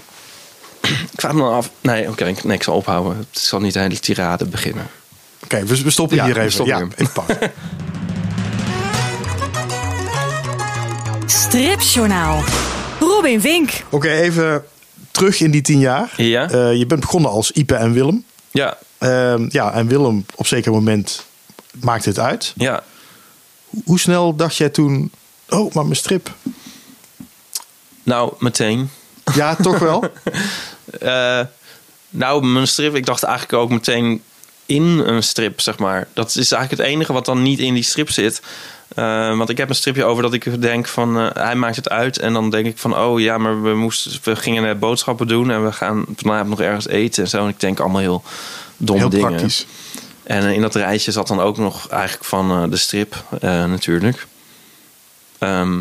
Ik 1.13 1.21
vraag 1.21 1.33
me 1.33 1.41
dan 1.41 1.53
af... 1.53 1.71
Nee, 1.81 2.09
oké, 2.09 2.25
ik- 2.27 2.45
nee, 2.45 2.57
ik 2.57 2.63
zal 2.63 2.75
ophouden. 2.75 3.17
Het 3.31 3.39
zal 3.41 3.61
niet 3.61 3.75
een 3.75 3.83
hele 3.83 3.99
tirade 3.99 4.45
beginnen. 4.45 4.87
Oké, 5.45 5.65
we, 5.65 5.83
we 5.83 5.91
stoppen 5.91 6.17
Ja, 6.17 6.25
hier 6.25 6.39
even. 6.39 6.53
stoppen 6.53 6.77
ja, 6.79 6.87
ik 6.97 7.13
pak. 7.13 7.27
Stripjournaal. 11.27 12.43
Robin 13.01 13.41
Vink. 13.41 13.71
Oké, 13.91 14.09
even 14.11 14.65
terug 15.11 15.41
in 15.41 15.51
die 15.51 15.61
tien 15.63 15.79
jaar. 15.79 16.13
Ja. 16.17 16.51
Eh, 16.51 16.75
je 16.79 16.87
bent 16.87 17.01
begonnen 17.01 17.31
als 17.31 17.51
Ipe 17.51 17.75
en 17.75 17.93
Willem. 17.93 18.25
Ja, 18.51 18.79
Ehm, 18.99 19.47
ja, 19.49 19.73
en 19.73 19.87
Willem 19.89 20.27
op 20.35 20.47
zeker 20.47 20.73
moment 20.73 21.25
maakte 21.81 22.09
het 22.09 22.19
uit. 22.19 22.53
ja. 22.57 22.83
Hoe 23.85 23.99
snel 23.99 24.37
dacht 24.37 24.57
jij 24.57 24.69
toen... 24.69 25.11
Oh, 25.49 25.75
maar 25.75 25.85
mijn 25.85 25.97
strip. 25.97 26.35
Nou, 28.03 28.33
meteen. 28.39 28.91
Ja, 29.35 29.55
toch 29.57 29.79
wel? 29.79 30.05
Eh, 31.01 31.41
nou, 32.11 32.47
mijn 32.47 32.69
strip, 32.69 32.95
ik 32.95 33.07
dacht 33.07 33.23
eigenlijk 33.23 33.53
ook 33.63 33.71
meteen 33.71 34.23
in 34.67 34.83
een 34.83 35.23
strip, 35.23 35.61
zeg 35.61 35.79
maar. 35.79 36.09
Dat 36.13 36.29
is 36.29 36.53
eigenlijk 36.53 36.83
het 36.83 36.93
enige 36.93 37.13
wat 37.13 37.25
dan 37.25 37.43
niet 37.43 37.59
in 37.59 37.75
die 37.75 37.83
strip 37.83 38.11
zit. 38.11 38.43
Eh, 38.99 39.37
want 39.37 39.49
ik 39.49 39.57
heb 39.59 39.69
een 39.69 39.75
stripje 39.75 40.05
over 40.05 40.23
dat 40.23 40.33
ik 40.33 40.63
denk 40.63 40.87
van... 40.89 41.19
eh, 41.19 41.45
hij 41.45 41.55
maakt 41.55 41.77
het 41.77 41.89
uit 41.89 42.19
en 42.19 42.33
dan 42.33 42.51
denk 42.51 42.67
ik 42.67 42.79
van... 42.79 42.97
oh 42.97 43.21
ja, 43.21 43.39
maar 43.39 43.63
we, 43.63 43.75
moesten, 43.75 44.13
we 44.23 44.37
gingen 44.37 44.79
boodschappen 44.79 45.27
doen... 45.27 45.51
en 45.51 45.65
we 45.65 45.73
gaan 45.73 46.05
vanavond 46.17 46.49
nog 46.49 46.61
ergens 46.61 46.87
eten 46.89 47.23
en 47.23 47.29
zo. 47.29 47.43
En 47.43 47.49
ik 47.49 47.61
denk 47.61 47.81
allemaal 47.81 48.01
heel 48.01 48.23
domme 48.77 49.01
Heel 49.01 49.11
dingen. 49.11 49.29
praktisch. 49.29 49.67
En 50.23 50.43
eh, 50.47 50.53
in 50.53 50.61
dat 50.61 50.75
rijtje 50.75 51.13
zat 51.13 51.29
dan 51.29 51.41
ook 51.41 51.57
nog 51.59 51.89
eigenlijk 51.89 52.25
van 52.25 52.71
de 52.71 52.77
strip, 52.77 53.25
natuurlijk. 53.41 54.27
Ehm, 55.39 55.81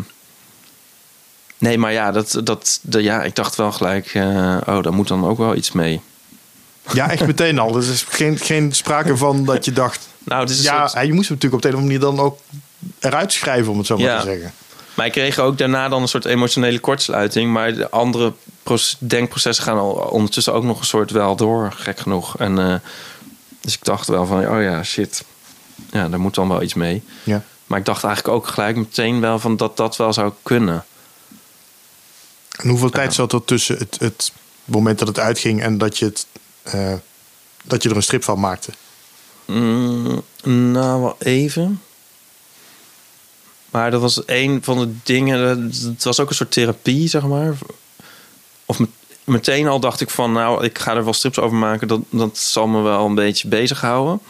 nee, 1.58 1.78
maar 1.78 1.92
ja, 1.92 2.10
dat, 2.12 2.40
dat, 2.44 2.78
de, 2.82 3.02
ja, 3.02 3.22
ik 3.22 3.34
dacht 3.34 3.56
wel 3.56 3.72
gelijk... 3.72 4.12
oh, 4.66 4.82
daar 4.82 4.92
moet 4.92 5.08
dan 5.08 5.26
ook 5.26 5.38
wel 5.38 5.54
iets 5.54 5.72
mee. 5.72 6.00
Ja, 6.92 7.10
echt 7.10 7.26
meteen 7.26 7.58
al. 7.58 7.76
Er 7.76 7.90
is 7.90 8.04
geen, 8.08 8.38
geen 8.38 8.72
sprake 8.72 9.16
van 9.16 9.44
dat 9.44 9.64
je 9.64 9.72
dacht... 9.72 10.06
Nou, 10.24 10.40
het 10.40 10.50
is 10.50 10.62
Ja, 10.62 10.88
soort- 10.88 11.06
je 11.06 11.12
moest 11.12 11.28
hem 11.28 11.36
natuurlijk 11.36 11.54
op 11.54 11.62
de 11.62 11.68
een 11.68 11.74
of 11.74 11.80
andere 11.80 12.00
manier 12.00 12.16
dan 12.16 12.26
ook 12.26 12.38
eruit 12.98 13.32
schrijven, 13.32 13.72
om 13.72 13.78
het 13.78 13.86
zo 13.86 13.96
maar 13.96 14.06
Ja. 14.06 14.20
te 14.20 14.26
zeggen. 14.26 14.52
Maar 14.94 15.06
ik 15.06 15.12
kreeg 15.12 15.38
ook 15.38 15.58
daarna 15.58 15.88
dan 15.88 16.02
een 16.02 16.08
soort 16.08 16.24
emotionele 16.24 16.78
kortsluiting. 16.78 17.52
Maar 17.52 17.74
de 17.74 17.90
andere 17.90 18.32
proces- 18.62 18.96
denkprocessen 18.98 19.64
gaan 19.64 19.78
al 19.78 19.92
ondertussen 19.92 20.52
ook 20.52 20.64
nog 20.64 20.78
een 20.80 20.86
soort 20.86 21.10
wel 21.10 21.36
door, 21.36 21.72
gek 21.72 21.98
genoeg. 22.00 22.38
En, 22.38 22.58
eh, 22.58 22.74
dus 23.60 23.74
ik 23.74 23.84
dacht 23.84 24.06
wel 24.06 24.26
van, 24.26 24.48
oh 24.48 24.62
ja, 24.62 24.82
shit. 24.82 25.24
Ja, 25.90 26.08
daar 26.08 26.20
moet 26.20 26.34
dan 26.34 26.48
wel 26.48 26.62
iets 26.62 26.74
mee. 26.74 27.02
Ja. 27.22 27.42
Maar 27.66 27.78
ik 27.78 27.84
dacht 27.84 28.04
eigenlijk 28.04 28.34
ook 28.36 28.46
gelijk 28.46 28.76
meteen 28.76 29.20
wel 29.20 29.38
van 29.38 29.56
dat 29.56 29.76
dat 29.76 29.96
wel 29.96 30.12
zou 30.12 30.32
kunnen. 30.42 30.84
En 32.60 32.68
hoeveel 32.68 32.90
tijd 32.90 33.14
zat 33.14 33.32
er 33.32 33.44
tussen 33.44 33.78
het, 33.78 33.96
het 34.00 34.32
moment 34.64 34.98
dat 34.98 35.08
het 35.08 35.18
uitging 35.18 35.62
en 35.62 35.78
dat 35.78 35.98
je, 35.98 36.04
het, 36.04 36.26
eh, 36.62 36.92
dat 37.64 37.82
je 37.82 37.88
er 37.88 37.96
een 37.96 38.02
strip 38.02 38.24
van 38.24 38.40
maakte? 38.40 38.72
Mm, 39.44 40.22
nou, 40.44 41.00
wel 41.00 41.16
even. 41.18 41.82
Maar 43.70 43.90
dat 43.90 44.00
was 44.00 44.22
een 44.26 44.62
van 44.62 44.78
de 44.78 44.94
dingen. 45.02 45.38
dat- 45.70 45.80
Het 45.82 46.04
was 46.04 46.20
ook 46.20 46.28
een 46.28 46.34
soort 46.34 46.50
therapie, 46.52 47.08
zeg 47.08 47.22
maar. 47.22 47.54
Of 48.66 48.78
met- 48.78 48.88
meteen 49.24 49.66
al 49.68 49.80
dacht 49.80 50.00
ik 50.00 50.10
van, 50.10 50.32
nou, 50.32 50.64
ik 50.64 50.78
ga 50.78 50.94
er 50.96 51.04
wel 51.04 51.12
strips 51.12 51.38
over 51.38 51.56
maken. 51.56 51.88
Dat, 51.88 52.00
dat 52.10 52.38
zal 52.38 52.66
me 52.66 52.80
wel 52.82 53.06
een 53.06 53.14
beetje 53.14 53.48
bezighouden. 53.48 54.20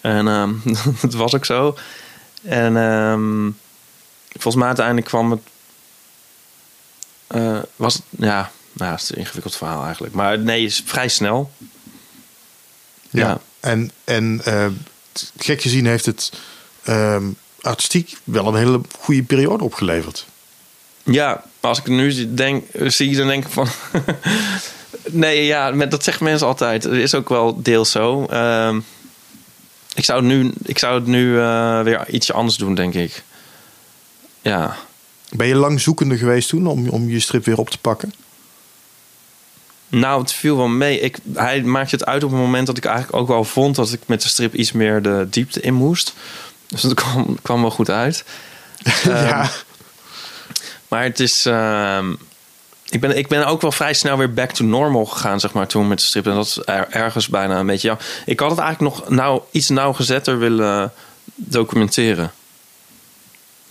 En 0.00 0.28
ehm 0.28 0.54
dat 1.02 1.14
was 1.14 1.34
ook 1.34 1.44
zo. 1.44 1.76
En 2.42 2.76
ehm, 2.76 3.50
volgens 4.32 4.54
mij 4.54 4.66
uiteindelijk 4.66 5.06
kwam 5.06 5.30
het. 5.30 5.40
eh, 7.26 7.58
was 7.76 7.94
het, 7.94 8.02
ja, 8.10 8.50
nou, 8.72 8.92
het 8.92 9.02
is 9.02 9.10
een 9.10 9.16
ingewikkeld 9.16 9.56
verhaal 9.56 9.84
eigenlijk. 9.84 10.14
Maar 10.14 10.38
nee, 10.38 10.64
is 10.64 10.82
vrij 10.84 11.08
snel. 11.08 11.50
Ja. 13.10 13.40
En, 13.60 13.90
en 14.04 14.40
eh, 14.44 14.66
gek 15.36 15.62
gezien 15.62 15.86
heeft 15.86 16.06
het 16.06 16.32
ehm, 16.82 17.24
artistiek 17.66 18.16
wel 18.24 18.46
een 18.46 18.54
hele 18.54 18.80
goede 18.98 19.22
periode 19.22 19.64
opgeleverd. 19.64 20.26
Ja, 21.02 21.44
maar 21.60 21.70
als 21.70 21.78
ik 21.78 21.86
nu 21.86 22.10
zie- 22.10 22.34
denk, 22.34 22.64
zie, 22.86 23.16
dan 23.16 23.26
denk 23.26 23.44
ik 23.44 23.50
van... 23.50 23.66
nee, 25.10 25.44
ja, 25.44 25.70
dat 25.72 26.04
zeggen 26.04 26.24
mensen 26.24 26.46
altijd. 26.46 26.84
Het 26.84 26.92
is 26.92 27.14
ook 27.14 27.28
wel 27.28 27.62
deels 27.62 27.90
zo. 27.90 28.24
Ehm, 28.24 28.80
ik 29.94 30.04
zou 30.04 30.18
het 30.18 30.28
nu, 30.28 30.52
ik 30.62 30.78
zou 30.78 30.94
het 30.94 31.06
nu 31.06 31.40
eh, 31.40 31.80
weer 31.80 32.08
ietsje 32.08 32.32
anders 32.32 32.56
doen, 32.56 32.74
denk 32.74 32.94
ik. 32.94 33.22
Ja. 34.40 34.76
Ben 35.30 35.46
je 35.46 35.54
lang 35.54 35.80
zoekende 35.80 36.16
geweest 36.16 36.48
toen 36.48 36.66
om, 36.66 36.88
om 36.88 37.08
je 37.08 37.20
strip 37.20 37.44
weer 37.44 37.58
op 37.58 37.70
te 37.70 37.78
pakken? 37.78 38.12
Nou, 39.88 40.20
het 40.20 40.32
viel 40.32 40.56
wel 40.56 40.68
mee. 40.68 41.00
Ik, 41.00 41.18
hij 41.34 41.62
maakte 41.62 41.94
het 41.94 42.04
uit 42.04 42.24
op 42.24 42.30
het 42.30 42.40
moment 42.40 42.66
dat 42.66 42.76
ik 42.76 42.84
eigenlijk 42.84 43.16
ook 43.16 43.28
wel 43.28 43.44
vond... 43.44 43.76
dat 43.76 43.92
ik 43.92 44.00
met 44.06 44.22
de 44.22 44.28
strip 44.28 44.54
iets 44.54 44.72
meer 44.72 45.02
de 45.02 45.26
diepte 45.30 45.60
in 45.60 45.74
moest. 45.74 46.14
Dus 46.68 46.80
dat 46.80 46.94
kwam, 46.94 47.38
kwam 47.42 47.60
wel 47.60 47.70
goed 47.70 47.90
uit. 47.90 48.24
ja. 49.04 49.50
Maar 50.88 51.02
het 51.02 51.20
is. 51.20 51.46
ehm, 51.46 52.12
ik, 52.88 53.00
ben, 53.00 53.16
ik 53.16 53.28
ben 53.28 53.46
ook 53.46 53.60
wel 53.60 53.72
vrij 53.72 53.94
snel 53.94 54.16
weer 54.16 54.32
back 54.32 54.50
to 54.50 54.64
normal 54.64 55.04
gegaan, 55.04 55.40
zeg 55.40 55.52
maar, 55.52 55.66
toen 55.66 55.88
met 55.88 55.98
de 55.98 56.04
strip. 56.04 56.26
En 56.26 56.34
dat 56.34 56.46
is 56.46 56.60
er, 56.64 56.86
ergens 56.90 57.28
bijna 57.28 57.58
een 57.58 57.66
beetje. 57.66 57.88
Ja, 57.88 57.98
ik 58.26 58.40
had 58.40 58.50
het 58.50 58.58
eigenlijk 58.58 58.96
nog 58.96 59.08
nou, 59.08 59.40
iets 59.50 59.68
nauwgezetter 59.68 60.38
willen 60.38 60.92
documenteren. 61.34 62.32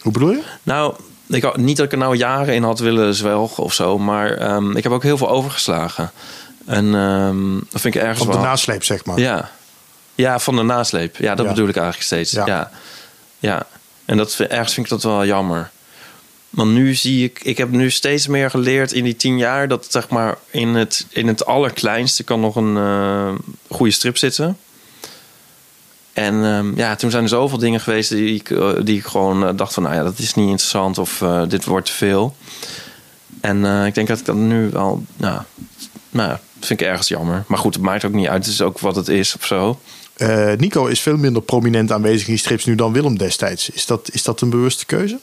Hoe 0.01 0.11
bedoel 0.11 0.31
je? 0.31 0.43
Nou, 0.63 0.95
ik 1.27 1.43
had, 1.43 1.57
niet 1.57 1.77
dat 1.77 1.85
ik 1.85 1.91
er 1.91 1.97
nou 1.97 2.15
jaren 2.15 2.53
in 2.53 2.63
had 2.63 2.79
willen 2.79 3.15
zwelgen 3.15 3.63
of 3.63 3.73
zo, 3.73 3.97
maar 3.97 4.31
ehm, 4.37 4.77
ik 4.77 4.83
heb 4.83 4.91
ook 4.91 5.03
heel 5.03 5.17
veel 5.17 5.29
overgeslagen. 5.29 6.11
En 6.65 6.95
ehm, 6.95 7.53
dat 7.69 7.81
vind 7.81 7.95
ik 7.95 8.01
ergens 8.01 8.17
Van 8.17 8.27
de 8.27 8.33
wel. 8.33 8.43
nasleep, 8.43 8.83
zeg 8.83 9.05
maar. 9.05 9.19
Ja. 9.19 9.51
Ja, 10.15 10.39
van 10.39 10.55
de 10.55 10.61
nasleep. 10.61 11.17
Ja, 11.17 11.35
dat 11.35 11.45
Ja. 11.45 11.51
bedoel 11.51 11.67
ik 11.69 11.75
eigenlijk 11.75 12.05
steeds. 12.05 12.31
Ja. 12.31 12.45
Ja, 12.45 12.71
ja. 13.39 13.67
En 14.05 14.17
dat, 14.17 14.35
ergens 14.39 14.73
vind 14.73 14.85
ik 14.85 14.91
dat 14.91 15.03
wel 15.03 15.25
jammer. 15.25 15.71
Want 16.49 16.71
nu 16.71 16.93
zie 16.93 17.23
ik, 17.23 17.39
ik 17.43 17.57
heb 17.57 17.69
nu 17.69 17.89
steeds 17.91 18.27
meer 18.27 18.49
geleerd 18.49 18.91
in 18.91 19.03
die 19.03 19.15
tien 19.15 19.37
jaar 19.37 19.67
dat 19.67 19.87
zeg 19.89 20.09
maar 20.09 20.37
in 20.51 20.75
het, 20.75 21.05
in 21.09 21.27
het 21.27 21.45
allerkleinste 21.45 22.23
kan 22.23 22.39
nog 22.39 22.55
een 22.55 22.77
eh, 22.77 23.33
goede 23.69 23.91
strip 23.91 24.17
zitten. 24.17 24.57
En 26.13 26.43
ehm, 26.43 26.77
ja, 26.77 26.95
toen 26.95 27.11
zijn 27.11 27.23
er 27.23 27.29
zoveel 27.29 27.57
dingen 27.57 27.79
geweest 27.79 28.09
die 28.09 28.35
ik, 28.35 28.49
eh, 28.49 28.69
die 28.83 28.97
ik 28.97 29.05
gewoon 29.05 29.47
eh, 29.47 29.49
dacht 29.55 29.73
van, 29.73 29.83
nou 29.83 29.95
ja, 29.95 30.03
dat 30.03 30.19
is 30.19 30.33
niet 30.33 30.49
interessant 30.49 30.97
of 30.97 31.23
dit 31.47 31.65
wordt 31.65 31.85
te 31.85 31.91
veel. 31.91 32.35
En 33.41 33.85
ik 33.85 33.93
denk 33.95 34.07
dat 34.07 34.19
ik 34.19 34.25
dat 34.25 34.35
nu 34.35 34.69
wel, 34.69 35.03
nou, 35.17 35.41
nou, 36.09 36.37
vind 36.59 36.81
ik 36.81 36.87
ergens 36.87 37.07
jammer. 37.07 37.43
Maar 37.47 37.57
goed, 37.57 37.73
het 37.73 37.83
maakt 37.83 38.05
ook 38.05 38.13
niet 38.13 38.27
uit. 38.27 38.45
Het 38.45 38.53
is 38.53 38.61
ook 38.61 38.79
wat 38.79 38.95
het 38.95 39.07
is 39.07 39.35
of 39.35 39.45
zo. 39.45 39.79
Eh, 40.15 40.51
Nico 40.57 40.85
is 40.85 40.99
veel 40.99 41.17
minder 41.17 41.41
prominent 41.41 41.91
aanwezig 41.91 42.27
in 42.27 42.37
strips 42.39 42.65
nu 42.65 42.75
dan 42.75 42.93
Willem 42.93 43.17
destijds. 43.17 43.69
Is 43.69 43.85
dat, 43.85 44.09
is 44.11 44.23
dat 44.23 44.41
een 44.41 44.49
bewuste 44.49 44.85
keuze? 44.85 45.19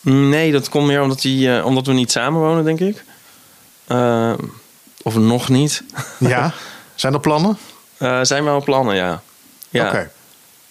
Nee, 0.00 0.52
dat 0.52 0.68
komt 0.68 0.86
meer 0.86 1.02
omdat, 1.02 1.22
hij, 1.22 1.58
eh, 1.58 1.64
omdat 1.66 1.86
we 1.86 1.92
niet 1.92 2.10
samenwonen, 2.10 2.64
denk 2.64 2.80
ik. 2.80 3.04
Eh, 3.86 4.32
of 5.02 5.16
nog 5.16 5.48
niet. 5.48 5.82
Ja. 6.18 6.52
Zijn 6.94 7.12
er 7.12 7.20
plannen? 7.20 7.58
Zijn 8.22 8.44
wel 8.44 8.62
plannen, 8.62 8.94
ja. 8.94 9.22
ja. 9.68 9.86
Oké. 9.86 10.10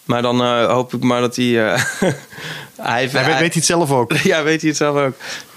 Maar 0.03 0.21
dan 0.21 0.41
hoop 0.65 0.93
ik 0.93 1.03
maar 1.03 1.21
dat 1.21 1.35
hij... 1.35 1.45
hij, 1.55 2.99
heeft- 2.99 3.13
weet, 3.13 3.25
weet 3.25 3.37
hij 3.37 3.49
het 3.53 3.65
zelf 3.65 3.91
ook. 3.91 4.13
Ja, 4.31 4.43
weet 4.43 4.59
hij 4.61 4.69
het 4.69 4.77
zelf 4.77 4.97
ook. 4.97 5.13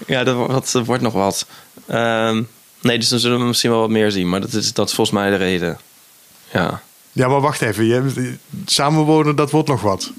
Ja, 0.07 0.23
dat, 0.23 0.35
wordt- 0.35 0.71
dat 0.71 0.85
wordt 0.85 1.01
nog 1.03 1.13
wat. 1.13 1.45
Ehm, 1.87 2.43
nee, 2.81 2.99
dus 2.99 3.09
dan 3.09 3.19
zullen 3.19 3.39
we 3.39 3.45
misschien 3.45 3.69
wel 3.69 3.79
wat 3.79 3.89
meer 3.89 4.11
zien. 4.11 4.29
Maar 4.29 4.41
dat 4.41 4.53
is, 4.53 4.73
dat 4.73 4.87
is 4.89 4.93
volgens 4.95 5.17
mij 5.19 5.29
de 5.29 5.35
reden. 5.35 5.79
Ja. 6.51 6.81
Ja, 7.11 7.27
maar 7.27 7.41
wacht 7.41 7.61
even. 7.61 7.85
Je, 7.85 8.33
samenwonen, 8.65 9.35
dat 9.35 9.51
wordt 9.51 9.67
nog 9.67 9.81
wat. 9.81 10.11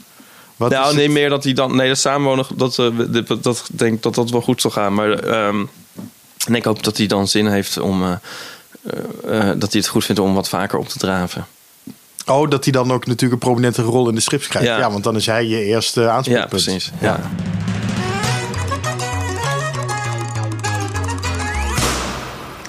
wat 0.56 0.70
nou, 0.70 0.94
nee, 0.94 1.04
het? 1.04 1.12
meer 1.12 1.28
dat 1.28 1.44
hij 1.44 1.52
dan... 1.52 1.76
Nee, 1.76 1.88
dat 1.88 1.98
samenwonen, 1.98 2.44
dat, 2.56 2.78
eh, 2.78 2.86
dat, 3.26 3.42
dat, 3.42 3.68
denk 3.72 4.02
dat 4.02 4.14
dat 4.14 4.30
wel 4.30 4.40
goed 4.40 4.60
zal 4.60 4.70
gaan. 4.70 4.94
Maar 4.94 5.12
ehm, 5.12 5.64
en 6.46 6.54
ik 6.54 6.64
hoop 6.64 6.82
dat 6.84 6.96
hij 6.96 7.06
dan 7.06 7.28
zin 7.28 7.46
heeft 7.46 7.78
om... 7.78 8.02
eh, 8.02 8.10
eh, 9.24 9.58
dat 9.58 9.72
hij 9.72 9.80
het 9.80 9.86
goed 9.88 10.04
vindt 10.04 10.20
om 10.20 10.34
wat 10.34 10.48
vaker 10.48 10.78
op 10.78 10.88
te 10.88 10.98
draven. 10.98 11.46
Oh, 12.26 12.50
dat 12.50 12.64
hij 12.64 12.72
dan 12.72 12.92
ook 12.92 13.06
natuurlijk 13.06 13.32
een 13.32 13.48
prominente 13.48 13.82
rol 13.82 14.08
in 14.08 14.14
de 14.14 14.20
strips 14.20 14.48
krijgt. 14.48 14.68
Ja, 14.68 14.78
Ja. 14.78 14.90
want 14.90 15.04
dan 15.04 15.16
is 15.16 15.26
hij 15.26 15.46
je 15.46 15.64
eerste 15.64 16.08
aanspreekpunt. 16.08 16.64
Ja, 16.64 16.70
precies. 16.72 16.90
Ja. 17.00 17.20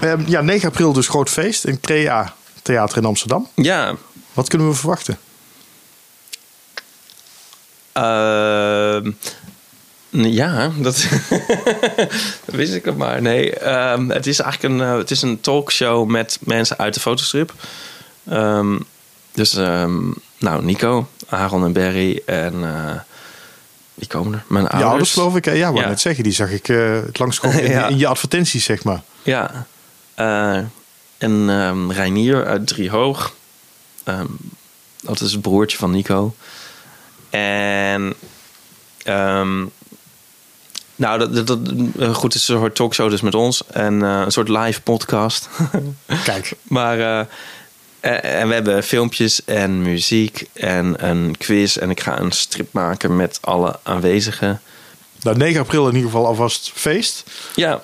Ehm, 0.01 0.21
ja, 0.25 0.41
9 0.41 0.67
april 0.69 0.93
dus 0.93 1.07
groot 1.07 1.29
feest 1.29 1.65
in 1.65 1.79
Crea 1.79 2.33
Theater 2.61 2.97
in 2.97 3.05
Amsterdam. 3.05 3.47
ja. 3.55 3.95
Wat 4.33 4.49
kunnen 4.49 4.67
we 4.69 4.73
verwachten? 4.75 5.17
Ehm, 7.93 9.11
ja, 10.09 10.71
dat 10.77 11.05
dat 12.45 12.55
wist 12.55 12.73
ik 12.73 12.85
het 12.85 12.97
maar. 12.97 13.21
Nee, 13.21 13.55
ehm, 13.55 14.09
het 14.09 14.27
is 14.27 14.39
eigenlijk 14.39 14.73
een, 14.73 14.81
eh, 14.87 14.97
het 14.97 15.11
is 15.11 15.21
een 15.21 15.39
talkshow 15.41 16.09
met 16.09 16.37
mensen 16.41 16.77
uit 16.77 16.93
de 16.93 16.99
fotostrip. 16.99 17.53
Ehm, 18.29 18.77
dus, 19.31 19.53
nou, 20.37 20.63
Nico, 20.63 21.07
Aaron 21.29 21.63
en 21.65 21.73
Barry 21.73 22.21
en 22.25 22.53
uh, 22.53 22.91
wie 23.93 24.07
komen 24.07 24.33
er? 24.33 24.43
Mijn 24.47 24.63
Je 24.63 24.69
ouders. 24.69 24.89
ouders 24.91 25.11
geloof 25.13 25.35
ik. 25.35 25.45
hè? 25.45 25.51
Ja, 25.51 25.71
wou 25.71 25.81
Ja. 25.83 25.87
net 25.89 25.99
zeggen. 26.01 26.23
Die 26.23 26.33
zag 26.33 26.51
ik 26.51 26.69
eh 26.69 26.91
het 27.05 27.19
langskomen 27.19 27.63
in, 27.63 27.71
Ja. 27.79 27.87
in 27.87 27.97
je 27.97 28.07
advertenties, 28.07 28.63
zeg 28.63 28.83
maar. 28.83 29.01
Ja. 29.23 29.65
En 31.17 31.91
Reinier 31.93 32.45
uit 32.45 32.67
Driehoog. 32.67 33.33
Ehm 34.03 34.25
dat 35.03 35.21
is 35.21 35.31
het 35.31 35.41
broertje 35.41 35.77
van 35.77 35.91
Nico. 35.91 36.35
En... 37.29 38.13
ehm, 39.03 39.65
nou, 40.95 41.19
dat, 41.19 41.35
dat, 41.35 41.47
dat- 41.47 41.59
eh, 41.99 42.13
goed, 42.15 42.33
het 42.33 42.41
is 42.41 42.47
een 42.47 42.57
soort 42.57 42.75
talkshow 42.75 43.09
dus 43.09 43.21
met 43.21 43.35
ons. 43.35 43.61
En 43.71 44.03
eh, 44.03 44.21
een 44.25 44.31
soort 44.31 44.49
live 44.49 44.81
podcast. 44.81 45.49
Kijk, 46.23 46.53
maar... 46.63 46.99
eh, 46.99 47.19
en, 47.99 48.23
en 48.23 48.47
we 48.47 48.53
hebben 48.53 48.83
filmpjes 48.83 49.45
en 49.45 49.81
muziek 49.81 50.47
en 50.53 51.07
een 51.09 51.37
quiz. 51.37 51.77
En 51.77 51.89
ik 51.89 51.99
ga 51.99 52.19
een 52.19 52.31
strip 52.31 52.73
maken 52.73 53.15
met 53.15 53.37
alle 53.41 53.79
aanwezigen. 53.83 54.61
nou, 55.21 55.37
9 55.37 55.59
april 55.61 55.87
in 55.87 55.95
ieder 55.95 56.09
geval 56.11 56.25
alvast 56.25 56.71
feest. 56.75 57.23
Ja, 57.55 57.81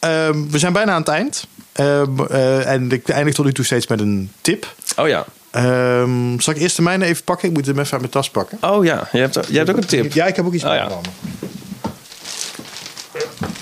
Ehm, 0.00 0.48
we 0.48 0.58
zijn 0.58 0.72
bijna 0.72 0.92
aan 0.92 1.00
het 1.00 1.08
eind. 1.08 1.46
En 1.72 2.90
ik 2.92 3.08
eindig 3.08 3.34
tot 3.34 3.44
nu 3.44 3.52
toe 3.52 3.64
steeds 3.64 3.86
met 3.86 4.00
een 4.00 4.32
tip. 4.40 4.74
oh 4.96 5.08
ja. 5.08 5.26
Ehm, 5.50 6.38
zal 6.38 6.54
ik 6.54 6.60
eerst 6.60 6.76
de 6.76 6.82
mijne 6.82 7.04
even 7.04 7.24
pakken? 7.24 7.48
Ik 7.48 7.54
moet 7.54 7.66
hem 7.66 7.78
even 7.78 7.92
uit 7.92 8.00
mijn 8.00 8.12
tas 8.12 8.30
pakken. 8.30 8.58
Oh 8.60 8.84
ja, 8.84 9.08
je 9.12 9.18
hebt, 9.18 9.38
je 9.48 9.56
hebt 9.56 9.70
ook 9.70 9.76
een 9.76 9.86
tip. 9.86 10.12
Ja, 10.12 10.26
ik 10.26 10.36
heb 10.36 10.46
ook 10.46 10.52
iets 10.52 10.64
Oh, 10.64 10.74
ja. 10.74 10.88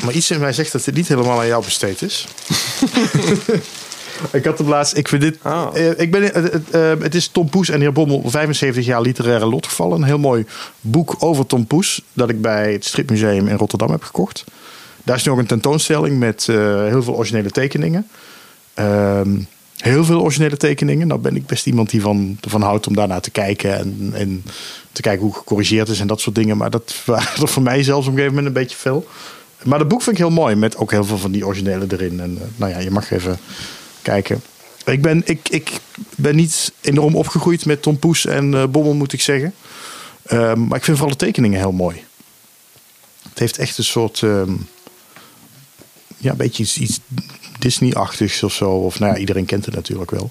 Maar 0.04 0.12
iets 0.14 0.30
in 0.30 0.40
mij 0.40 0.52
zegt 0.52 0.72
dat 0.72 0.84
dit 0.84 0.94
niet 0.94 1.08
helemaal 1.08 1.38
aan 1.38 1.46
jou 1.46 1.64
besteed 1.64 2.02
is. 2.02 2.26
ik 4.32 4.44
had 4.44 4.58
hem 4.58 4.68
laatst. 4.68 4.96
Ik 4.96 5.08
vind 5.08 5.22
dit. 5.22 5.38
Oh. 5.44 5.68
eh, 5.74 5.98
ik 5.98 6.10
ben, 6.10 6.34
eh, 6.34 6.42
het, 6.42 6.70
eh, 6.70 6.92
het 7.00 7.14
is 7.14 7.28
Tom 7.28 7.48
Poes 7.48 7.68
en 7.68 7.80
heer 7.80 7.92
Bommel 7.92 8.22
75 8.26 8.84
jaar 8.84 9.00
literaire 9.00 9.46
lotgevallen. 9.46 9.96
Een 9.96 10.06
heel 10.06 10.18
mooi 10.18 10.46
boek 10.80 11.16
over 11.18 11.46
Tom 11.46 11.66
Poes. 11.66 12.02
Dat 12.12 12.28
ik 12.28 12.40
bij 12.40 12.72
het 12.72 12.84
Stripmuseum 12.84 13.48
in 13.48 13.56
Rotterdam 13.56 13.90
heb 13.90 14.02
gekocht. 14.02 14.44
Daar 15.04 15.16
is 15.16 15.24
nu 15.24 15.32
ook 15.32 15.38
een 15.38 15.46
tentoonstelling 15.46 16.18
met 16.18 16.46
eh, 16.48 16.56
heel 16.84 17.02
veel 17.02 17.14
originele 17.14 17.50
tekeningen. 17.50 18.08
Ehm, 18.74 19.30
heel 19.78 20.04
veel 20.04 20.20
originele 20.20 20.56
tekeningen. 20.56 21.06
Nou 21.06 21.20
ben 21.20 21.36
ik 21.36 21.46
best 21.46 21.66
iemand 21.66 21.90
die 21.90 22.00
van, 22.00 22.38
van 22.40 22.62
houdt 22.62 22.86
om 22.86 22.94
daarnaar 22.94 23.20
te 23.20 23.30
kijken. 23.30 23.78
En, 23.78 24.10
en 24.14 24.44
te 24.92 25.02
kijken 25.02 25.24
hoe 25.24 25.34
gecorrigeerd 25.34 25.88
is 25.88 26.00
en 26.00 26.06
dat 26.06 26.20
soort 26.20 26.34
dingen. 26.34 26.56
Maar 26.56 26.70
dat 26.70 26.94
waren 27.04 27.48
voor 27.48 27.62
mij 27.62 27.82
zelfs 27.82 28.06
op 28.06 28.12
een 28.12 28.18
gegeven 28.18 28.36
moment 28.36 28.56
een 28.56 28.62
beetje 28.62 28.76
veel. 28.76 29.06
Maar 29.64 29.78
het 29.78 29.88
boek 29.88 30.02
vind 30.02 30.16
ik 30.18 30.22
heel 30.22 30.32
mooi. 30.34 30.54
Met 30.54 30.76
ook 30.76 30.90
heel 30.90 31.04
veel 31.04 31.18
van 31.18 31.32
die 31.32 31.46
originele 31.46 31.86
erin. 31.88 32.20
En 32.20 32.38
eh, 32.40 32.46
nou 32.56 32.72
ja, 32.72 32.78
je 32.78 32.90
mag 32.90 33.10
even 33.10 33.38
kijken. 34.02 34.42
Ik 34.84 35.02
ben, 35.02 35.22
ik, 35.24 35.48
ik 35.48 35.70
ben 36.16 36.36
niet 36.36 36.72
enorm 36.80 37.16
opgegroeid 37.16 37.66
met 37.66 37.82
Tom 37.82 37.98
Poes 37.98 38.26
en 38.26 38.54
eh, 38.54 38.66
Bommel, 38.66 38.94
moet 38.94 39.12
ik 39.12 39.20
zeggen. 39.20 39.54
Ehm, 40.22 40.66
maar 40.66 40.78
ik 40.78 40.84
vind 40.84 40.96
vooral 40.98 41.16
de 41.16 41.24
tekeningen 41.24 41.58
heel 41.58 41.72
mooi. 41.72 42.04
Het 43.28 43.38
heeft 43.38 43.58
echt 43.58 43.78
een 43.78 43.84
soort... 43.84 44.22
ehm, 44.22 44.52
ja, 46.18 46.30
een 46.30 46.36
beetje 46.36 46.62
iets 46.62 47.00
Disney-achtigs 47.58 48.42
of 48.42 48.52
zo. 48.52 48.70
Of 48.70 48.98
nou 48.98 49.12
ja, 49.12 49.18
iedereen 49.18 49.44
kent 49.44 49.64
het 49.64 49.74
natuurlijk 49.74 50.10
wel. 50.10 50.30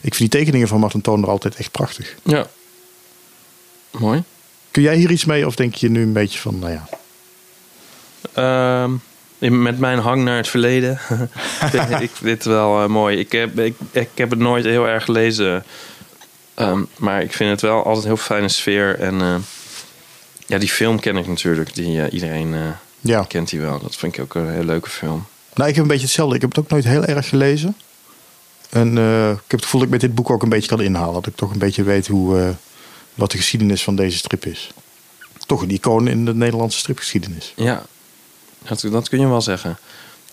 Ik 0.00 0.14
vind 0.14 0.30
die 0.30 0.40
tekeningen 0.40 0.68
van 0.68 0.80
Martin 0.80 1.00
Toner 1.00 1.28
altijd 1.28 1.54
echt 1.56 1.70
prachtig. 1.70 2.14
Ja. 2.22 2.46
Mooi. 3.90 4.22
Kun 4.70 4.82
jij 4.82 4.96
hier 4.96 5.10
iets 5.10 5.24
mee 5.24 5.46
of 5.46 5.54
denk 5.54 5.74
je 5.74 5.90
nu 5.90 6.02
een 6.02 6.12
beetje 6.12 6.38
van, 6.38 6.58
nou 6.58 6.72
ja... 6.72 6.88
Ehm, 8.32 8.92
met 9.62 9.78
mijn 9.78 9.98
hang 9.98 10.24
naar 10.24 10.36
het 10.36 10.48
verleden 10.48 10.98
vind 11.72 12.00
ik 12.00 12.10
dit 12.20 12.44
wel 12.44 12.82
eh, 12.82 12.88
mooi. 12.88 13.18
Ik 13.18 13.32
heb, 13.32 13.58
ik, 13.58 13.74
ik 13.90 14.08
heb 14.14 14.30
het 14.30 14.38
nooit 14.38 14.64
heel 14.64 14.88
erg 14.88 15.04
gelezen. 15.04 15.64
Ehm, 16.54 16.82
maar 16.96 17.22
ik 17.22 17.32
vind 17.32 17.50
het 17.50 17.60
wel 17.60 17.76
altijd 17.84 17.96
een 18.04 18.10
heel 18.10 18.16
fijne 18.16 18.48
sfeer. 18.48 18.98
En 18.98 19.20
eh, 19.20 19.34
ja, 20.46 20.58
die 20.58 20.68
film 20.68 21.00
ken 21.00 21.16
ik 21.16 21.26
natuurlijk. 21.26 21.74
Die, 21.74 22.02
eh, 22.02 22.12
iedereen 22.12 22.54
Ja. 23.00 23.24
kent 23.28 23.48
die 23.50 23.60
wel. 23.60 23.78
Dat 23.80 23.96
vind 23.96 24.14
ik 24.16 24.22
ook 24.22 24.34
een 24.34 24.50
hele 24.50 24.64
leuke 24.64 24.90
film. 24.90 25.26
Nou, 25.54 25.68
ik 25.68 25.74
heb 25.74 25.84
een 25.84 25.90
beetje 25.90 26.04
hetzelfde. 26.04 26.34
Ik 26.34 26.40
heb 26.40 26.50
het 26.50 26.58
ook 26.58 26.70
nooit 26.70 26.84
heel 26.84 27.04
erg 27.04 27.28
gelezen. 27.28 27.76
En 28.70 28.98
eh, 28.98 29.30
ik 29.30 29.36
heb 29.36 29.50
het 29.50 29.64
gevoel 29.64 29.80
dat 29.80 29.88
ik 29.88 29.94
met 29.94 30.00
dit 30.00 30.14
boek 30.14 30.30
ook 30.30 30.42
een 30.42 30.48
beetje 30.48 30.68
kan 30.68 30.80
inhalen. 30.80 31.14
Dat 31.14 31.26
ik 31.26 31.36
toch 31.36 31.52
een 31.52 31.58
beetje 31.58 31.82
weet 31.82 32.06
hoe, 32.06 32.38
eh, 32.38 32.48
wat 33.14 33.30
de 33.30 33.36
geschiedenis 33.36 33.82
van 33.82 33.96
deze 33.96 34.16
strip 34.16 34.46
is. 34.46 34.70
Toch 35.46 35.62
een 35.62 35.70
icoon 35.70 36.08
in 36.08 36.24
de 36.24 36.34
Nederlandse 36.34 36.78
stripgeschiedenis. 36.78 37.52
Ja, 37.56 37.82
dat, 38.62 38.80
dat 38.80 39.08
kun 39.08 39.20
je 39.20 39.26
wel 39.26 39.40
zeggen. 39.40 39.78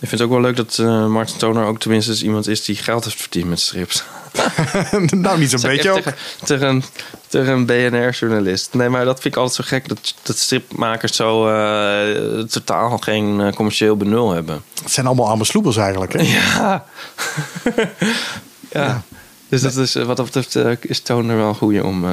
Ik 0.01 0.07
vind 0.07 0.21
het 0.21 0.21
ook 0.21 0.29
wel 0.35 0.41
leuk 0.41 0.55
dat 0.55 0.77
eh 0.79 1.07
Martin 1.07 1.37
Toner 1.37 1.65
ook 1.65 1.79
tenminste 1.79 2.25
iemand 2.25 2.47
is 2.47 2.63
die 2.65 2.75
geld 2.75 3.03
heeft 3.03 3.21
verdiend 3.21 3.49
met 3.49 3.59
strips. 3.59 4.03
nou, 5.09 5.39
niet 5.39 5.49
zo'n 5.49 5.61
beetje 5.61 5.89
ook. 5.91 5.95
Tegen, 5.95 6.15
tegen 6.43 6.67
een, 6.67 6.83
tegen 7.27 7.53
een 7.53 7.65
BNR-journalist. 7.65 8.73
Nee, 8.73 8.89
maar 8.89 9.05
dat 9.05 9.21
vind 9.21 9.33
ik 9.35 9.39
altijd 9.41 9.55
zo 9.67 9.75
gek 9.75 9.87
dat, 9.87 10.13
dat 10.23 10.37
stripmakers 10.37 11.15
zo 11.15 11.47
eh, 11.47 12.39
totaal 12.39 12.97
geen 12.97 13.41
eh, 13.41 13.53
commercieel 13.53 13.97
benul 13.97 14.31
hebben. 14.31 14.63
Het 14.83 14.91
zijn 14.91 15.05
allemaal 15.05 15.29
arme 15.29 15.45
eigenlijk. 15.77 16.13
Hè? 16.13 16.21
Ja. 16.53 16.85
ja. 18.71 19.01
Dus 19.49 19.61
dat 19.61 19.75
is, 19.75 19.93
wat 19.93 20.17
dat 20.17 20.31
betreft 20.31 20.85
is 20.85 20.99
Toner 20.99 21.37
wel 21.37 21.47
een 21.47 21.55
goeie 21.55 21.83
om 21.85 22.05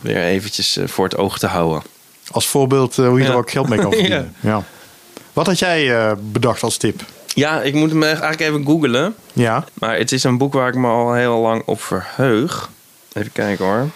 weer 0.00 0.22
eventjes 0.22 0.78
voor 0.84 1.04
het 1.04 1.16
oog 1.16 1.38
te 1.38 1.46
houden. 1.46 1.82
Als 2.30 2.46
voorbeeld 2.46 2.96
hoe 2.96 3.18
je 3.18 3.24
Ja. 3.24 3.30
er 3.30 3.36
ook 3.36 3.50
geld 3.50 3.68
mee 3.68 3.78
kan 3.78 3.92
verdienen. 3.92 4.34
ja. 4.40 4.64
Wat 5.34 5.46
had 5.46 5.58
jij 5.58 5.96
eh, 5.96 6.12
bedacht 6.20 6.62
als 6.62 6.76
tip? 6.76 7.02
Ja, 7.34 7.62
ik 7.62 7.74
moet 7.74 7.90
hem 7.90 8.02
eigenlijk 8.02 8.40
even 8.40 8.64
googlen. 8.64 9.14
Ja. 9.32 9.64
Maar 9.74 9.96
het 9.96 10.12
is 10.12 10.24
een 10.24 10.38
boek 10.38 10.52
waar 10.52 10.68
ik 10.68 10.74
me 10.74 10.88
al 10.88 11.12
heel 11.12 11.38
lang 11.38 11.62
op 11.66 11.82
verheug. 11.82 12.70
Even 13.12 13.32
kijken 13.32 13.64
hoor. 13.64 13.88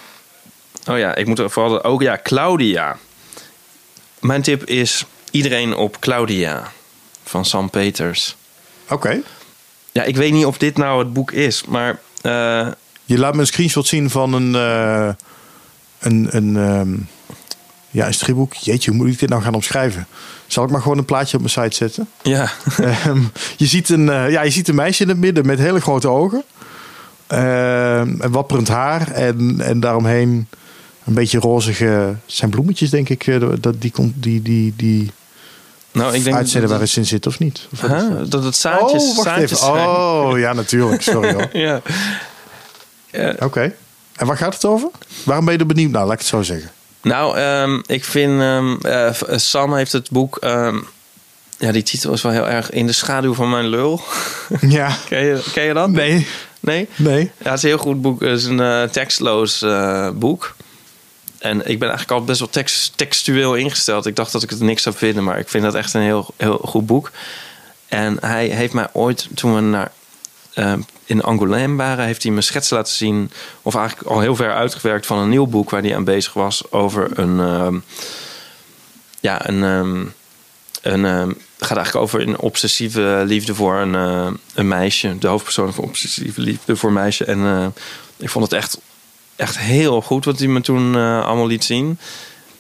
Oh 0.87 0.99
ja, 0.99 1.15
ik 1.15 1.27
moet 1.27 1.39
er 1.39 1.51
vooral... 1.51 1.83
Ook 1.83 2.03
ja, 2.03 2.19
Claudia. 2.23 2.97
Mijn 4.21 4.43
tip 4.43 4.65
is 4.65 5.05
iedereen 5.31 5.75
op 5.77 5.99
Claudia. 6.01 6.73
Van 7.25 7.45
Sam 7.45 7.71
Peters. 7.71 8.37
Oké. 8.89 9.21
Ja, 9.93 10.03
ik 10.03 10.17
weet 10.17 10.33
niet 10.33 10.47
of 10.47 10.59
dit 10.59 10.77
nou 10.77 10.99
het 10.99 11.13
boek 11.13 11.33
is. 11.33 11.65
Maar 11.65 12.01
eh, 12.23 12.69
Je 13.05 13.19
laat 13.19 13.35
me 13.35 13.41
een 13.41 13.47
screenshot 13.47 13.87
zien 13.87 14.11
van 14.11 14.33
een, 14.33 14.55
eh, 14.55 15.09
een, 15.99 16.29
een, 16.31 16.57
ehm, 16.57 16.97
ja, 17.91 18.07
een 18.07 18.15
stripboek. 18.15 18.55
Jeetje, 18.55 18.91
hoe 18.91 18.99
moet 18.99 19.09
ik 19.13 19.19
dit 19.19 19.29
nou 19.29 19.43
gaan 19.43 19.55
omschrijven? 19.55 20.07
Zal 20.49 20.65
ik 20.65 20.71
maar 20.71 20.83
gewoon 20.83 20.99
een 20.99 21.05
plaatje 21.05 21.37
op 21.37 21.43
mijn 21.43 21.53
site 21.71 21.77
zetten? 21.77 22.09
ja. 22.23 22.51
Ehm, 22.81 23.21
je, 23.57 23.67
ziet 23.67 23.89
een, 23.89 24.09
eh, 24.09 24.31
ja, 24.31 24.43
je 24.43 24.51
ziet 24.51 24.69
een 24.69 24.75
meisje 24.75 25.03
in 25.03 25.09
het 25.09 25.19
midden 25.19 25.47
met 25.47 25.59
hele 25.59 25.81
grote 25.81 26.09
ogen. 26.09 26.43
Ehm, 27.27 28.21
en 28.21 28.31
wapperend 28.31 28.69
haar. 28.69 29.11
En, 29.11 29.61
en 29.61 29.81
daaromheen 29.81 30.49
een 31.05 31.15
beetje 31.15 31.39
rozige... 31.39 31.85
het 31.85 32.17
zijn 32.27 32.51
bloemetjes, 32.51 32.91
denk 32.91 33.09
ik. 33.09 33.27
eh, 33.27 33.41
Dat, 33.61 33.81
die, 33.81 33.91
komt- 33.91 34.23
die, 34.23 34.43
die, 34.43 34.73
die 34.77 35.11
Nou, 35.93 36.15
ik 36.15 36.25
denk 36.25 36.37
uitzenden 36.37 36.71
waar 36.71 36.81
eens 36.81 36.97
in 36.97 37.07
zit, 37.07 37.27
of 37.27 37.39
niet? 37.39 37.67
Of 37.73 37.81
Huh? 37.81 38.11
dat 38.29 38.45
het 38.45 38.57
zaadjes, 38.57 39.03
oh, 39.03 39.17
wacht 39.17 39.29
zaadjes 39.29 39.51
even. 39.53 39.57
zijn. 39.75 39.87
Oh, 39.89 40.39
ja, 40.39 40.53
natuurlijk. 40.53 41.03
Sorry 41.03 41.33
hoor. 41.35 41.49
Ja. 43.13 43.35
Oké. 43.41 43.75
En 44.17 44.27
waar 44.27 44.37
gaat 44.37 44.55
het 44.55 44.65
over? 44.65 44.89
Waarom 45.25 45.45
ben 45.45 45.55
je 45.55 45.61
er 45.61 45.67
benieuwd 45.67 45.91
naar? 45.91 46.03
Laat 46.05 46.13
ik 46.13 46.19
het 46.19 46.29
zo 46.29 46.43
zeggen. 46.43 46.71
Nou, 47.09 47.37
ehm, 47.37 47.81
ik 47.87 48.05
vind... 48.05 48.41
ehm, 48.41 48.77
eh, 48.81 49.11
Sam 49.37 49.75
heeft 49.75 49.93
het 49.93 50.11
boek... 50.11 50.37
ehm, 50.37 50.79
ja, 51.59 51.73
die 51.73 51.83
titel 51.83 52.13
is 52.13 52.23
wel 52.23 52.33
heel 52.33 52.49
erg... 52.49 52.71
In 52.71 52.87
de 52.87 52.93
schaduw 52.93 53.35
van 53.35 53.51
mijn 53.51 53.67
lul. 53.67 54.01
Ja. 54.61 54.97
ken, 55.09 55.25
je, 55.25 55.43
ken 55.53 55.65
je 55.65 55.75
dat? 55.75 55.91
Nee. 55.91 56.27
Nee? 56.61 56.89
Nee. 56.97 57.31
Ja, 57.39 57.51
het 57.51 57.57
is 57.57 57.63
een 57.63 57.69
heel 57.69 57.79
goed 57.79 58.03
boek. 58.03 58.21
Het 58.21 58.39
is 58.39 58.45
een 58.45 58.61
eh, 58.61 58.83
tekstloos 58.83 59.63
eh, 59.63 60.11
boek. 60.11 60.55
En 61.39 61.57
ik 61.59 61.79
ben 61.79 61.89
eigenlijk 61.89 62.21
al 62.21 62.25
best 62.25 62.39
wel 62.39 62.49
tekst, 62.49 62.93
textueel 62.97 63.55
ingesteld. 63.55 64.07
Ik 64.07 64.17
dacht 64.17 64.33
dat 64.33 64.43
ik 64.43 64.51
het 64.51 64.61
niks 64.61 64.83
zou 64.83 64.97
vinden, 64.97 65.25
maar 65.25 65.39
ik 65.39 65.49
vind 65.49 65.65
dat 65.65 65.75
echt 65.75 65.95
een 65.95 66.03
heel, 66.03 66.35
heel 66.37 66.59
goed 66.65 66.87
boek. 66.87 67.11
En 67.89 68.17
hij 68.21 68.47
heeft 68.47 68.73
mij 68.73 68.89
ooit, 68.93 69.29
toen 69.35 69.55
we 69.55 69.61
naar, 69.61 69.93
eh, 70.55 70.73
in 71.09 71.23
Angoulême 71.23 71.77
waren, 71.77 72.05
heeft 72.05 72.23
hij 72.23 72.33
me 72.33 72.41
schetsen 72.41 72.77
laten 72.77 72.95
zien, 72.95 73.31
of 73.63 73.75
eigenlijk 73.75 74.09
al 74.09 74.21
heel 74.21 74.37
ver 74.37 74.55
uitgewerkt 74.55 75.07
van 75.07 75.19
een 75.19 75.29
nieuw 75.29 75.47
boek 75.47 75.71
waar 75.71 75.83
hij 75.83 75.97
aan 75.97 76.05
bezig 76.05 76.33
was 76.33 76.73
over 76.73 77.19
een, 77.19 77.41
ehm, 77.41 77.79
ja, 79.21 79.49
een, 79.49 79.65
ehm, 79.65 80.05
een 80.83 81.05
ehm, 81.05 81.33
gaat 81.59 81.77
eigenlijk 81.77 82.07
over 82.07 82.21
een 82.21 82.39
obsessieve 82.39 83.23
liefde 83.27 83.55
voor 83.55 83.77
een, 83.77 83.95
eh, 83.95 84.31
een 84.55 84.69
meisje. 84.69 85.19
De 85.19 85.27
hoofdpersoon 85.27 85.73
van 85.73 85.85
obsessieve 85.85 86.41
liefde 86.41 86.77
voor 86.77 86.89
een 86.89 86.95
meisje. 86.95 87.25
En 87.25 87.39
eh, 87.45 87.67
ik 88.17 88.31
vond 88.31 88.45
het 88.45 88.55
echt, 88.55 88.81
echt 89.37 89.59
heel 89.59 90.03
goed 90.03 90.25
wat 90.25 90.39
hij 90.39 90.49
me 90.49 90.61
toen 90.61 90.95
eh, 90.95 91.27
allemaal 91.27 91.47
liet 91.47 91.65
zien. 91.65 91.99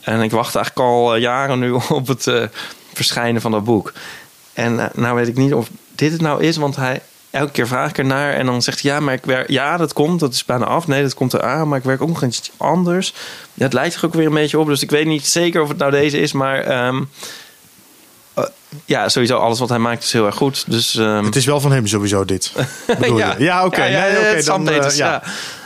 En 0.01 0.21
ik 0.21 0.31
wacht 0.31 0.55
eigenlijk 0.55 0.87
al 0.87 1.17
jaren 1.17 1.59
nu 1.59 1.71
op 1.89 2.07
het 2.07 2.31
verschijnen 2.93 3.41
van 3.41 3.51
dat 3.51 3.65
boek. 3.65 3.93
En 4.53 4.91
nou 4.95 5.17
weet 5.17 5.29
ik 5.29 5.37
niet 5.37 5.55
of 5.55 5.69
dit 5.95 6.13
het 6.13 6.21
nou 6.21 6.43
is, 6.43 6.57
want 6.57 6.77
hij... 6.77 7.03
Elke 7.39 7.53
keer 7.53 7.67
vraag 7.67 7.91
ik 7.91 7.99
ernaar 7.99 8.33
en 8.33 8.47
dan 8.47 8.63
zegt 8.63 8.83
hij 8.83 8.91
ja, 8.91 9.01
maar 9.01 9.15
ik 9.15 9.25
werk, 9.25 9.51
ja, 9.51 9.77
dat 9.77 9.93
komt, 9.93 10.21
dat 10.21 10.33
is 10.33 10.45
bijna 10.45 10.65
af. 10.65 10.87
Nee, 10.87 11.03
dat 11.03 11.15
komt 11.15 11.35
eraan, 11.35 11.69
maar 11.69 11.79
ik 11.79 11.85
werk 11.85 12.03
ook 12.03 12.09
nog 12.09 12.25
iets 12.25 12.51
anders. 12.57 13.15
Ja, 13.55 13.65
het 13.65 13.73
lijkt 13.73 13.95
er 13.95 14.05
ook 14.05 14.15
weer 14.15 14.27
een 14.27 14.35
beetje 14.35 14.59
op, 14.59 14.67
dus 14.67 14.83
ik 14.83 14.91
weet 14.91 15.07
niet 15.07 15.27
zeker 15.27 15.63
of 15.63 15.69
het 15.69 15.79
nou 15.79 15.91
deze 15.91 16.19
is, 16.19 16.33
maar 16.33 16.61
ehm, 16.61 17.03
eh, 18.35 18.45
ja, 18.85 19.09
sowieso 19.09 19.37
alles 19.37 19.59
wat 19.59 19.69
hij 19.69 19.79
maakt 19.79 20.05
is 20.05 20.13
heel 20.13 20.27
erg 20.27 20.35
goed. 20.35 20.65
Dus 20.67 20.97
ehm, 20.97 21.25
Het 21.25 21.37
is 21.37 21.47
wel 21.47 21.61
van 21.61 21.73
hem 21.73 21.87
sowieso 21.87 22.25
dit. 22.25 22.53
bedoel 22.99 23.19
je? 23.19 23.35
ja 23.39 23.65
oké. 23.65 23.85
Ja, 23.85 24.07
ja, 24.07 24.21
Nee, 24.21 24.37
ja, 24.37 24.43
dan, 24.43 24.69
eh, 24.69 24.75
ja. 24.75 24.91
ja. 24.93 25.23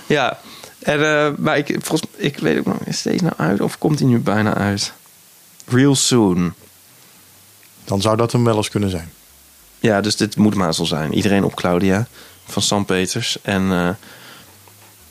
ja. 0.07 0.39
En, 0.79 1.05
eh, 1.05 1.33
maar 1.37 1.57
ik, 1.59 1.77
volgens, 1.81 2.11
ik 2.17 2.39
weet 2.39 2.59
ook 2.59 2.67
nog, 2.67 2.77
is 2.85 3.03
deze 3.03 3.25
nou 3.25 3.35
uit 3.37 3.61
of 3.61 3.79
komt 3.79 3.99
hij 3.99 4.09
nu 4.09 4.19
bijna 4.19 4.55
uit? 4.55 4.93
Real 5.67 5.95
soon. 5.95 6.55
Dan 7.85 8.01
zou 8.01 8.17
dat 8.17 8.33
hem 8.33 8.45
wel 8.45 8.57
eens 8.57 8.69
kunnen 8.69 8.91
zijn. 8.91 9.13
Ja, 9.83 10.01
dus 10.01 10.17
dit 10.17 10.37
moet 10.37 10.55
Mazel 10.55 10.87
zijn. 10.87 11.15
Iedereen 11.15 11.45
op 11.45 11.55
Claudia 11.55 12.07
van 12.45 12.63
Sam 12.63 12.85
Peters. 12.85 13.39
En, 13.43 13.71
eh, 13.71 13.89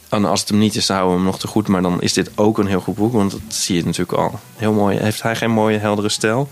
en 0.09 0.25
als 0.25 0.39
het 0.39 0.49
hem 0.49 0.57
niet 0.57 0.75
is, 0.75 0.85
dan 0.85 0.95
houden 0.95 1.17
we 1.17 1.23
hem 1.23 1.31
nog 1.31 1.41
te 1.41 1.47
goed. 1.47 1.67
Maar 1.67 1.81
dan 1.81 2.01
is 2.01 2.13
dit 2.13 2.31
ook 2.35 2.57
een 2.57 2.67
heel 2.67 2.79
goed 2.79 2.95
boek. 2.95 3.13
Want 3.13 3.31
dat 3.31 3.41
zie 3.47 3.75
je 3.75 3.85
natuurlijk 3.85 4.17
al. 4.17 4.39
Heel 4.55 4.73
mooi. 4.73 4.97
Heeft 4.97 5.21
hij 5.21 5.35
geen 5.35 5.51
mooie, 5.51 5.77
heldere 5.77 6.09
stijl? 6.09 6.49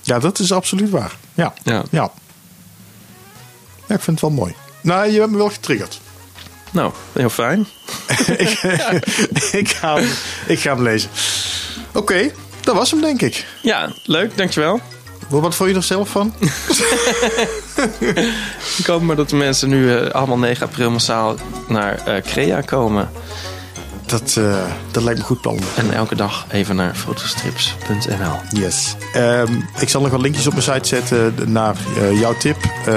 Ja, 0.00 0.18
dat 0.18 0.38
is 0.38 0.52
absoluut 0.52 0.90
waar. 0.90 1.16
Ja. 1.34 1.54
Ja. 1.62 1.82
Ja. 1.90 2.10
Ja, 3.86 3.94
ik 3.94 4.00
vind 4.00 4.20
het 4.20 4.30
wel 4.30 4.38
mooi. 4.38 4.54
Nou, 4.80 5.10
je 5.10 5.18
hebt 5.18 5.30
me 5.30 5.36
wel 5.36 5.50
getriggerd. 5.50 6.00
Nou, 6.70 6.92
heel 7.12 7.30
fijn. 7.30 7.60
ik, 9.52 9.68
ga 9.68 9.94
hem, 9.94 10.08
ik 10.46 10.60
ga 10.60 10.74
hem 10.74 10.82
lezen. 10.82 11.10
Oké, 11.92 12.30
dat 12.60 12.74
was 12.74 12.90
hem 12.90 13.00
denk 13.00 13.22
ik. 13.22 13.46
Ja, 13.62 13.92
leuk. 14.04 14.36
Dankjewel. 14.36 14.80
Wat 15.30 15.54
vond 15.54 15.70
je 15.70 15.76
er 15.76 15.82
zelf 15.82 16.08
van? 16.08 16.34
Ik 18.78 18.86
hoop 18.86 19.02
maar 19.02 19.16
dat 19.16 19.28
de 19.30 19.36
mensen 19.36 19.68
nu 19.68 19.96
eh, 19.96 20.10
allemaal 20.10 20.38
9 20.38 20.66
april 20.66 20.90
massaal 20.90 21.36
naar 21.68 22.06
eh, 22.06 22.22
Crea 22.22 22.60
komen. 22.60 23.10
Dat, 24.06 24.36
eh, 24.38 24.54
dat 24.90 25.02
lijkt 25.02 25.18
me 25.18 25.24
goed 25.24 25.40
plan. 25.40 25.58
En 25.76 25.92
elke 25.92 26.14
dag 26.14 26.46
even 26.50 26.76
naar 26.76 26.94
fotostrips.nl. 26.94 28.60
Yes. 28.60 28.94
Ehm, 29.12 29.52
ik 29.78 29.88
zal 29.88 30.00
nog 30.00 30.10
wat 30.10 30.20
linkjes 30.20 30.46
op 30.46 30.52
mijn 30.52 30.64
site 30.64 30.88
zetten 30.88 31.34
naar 31.52 31.76
jouw 32.14 32.34
tip. 32.36 32.56
Ehm, 32.86 32.96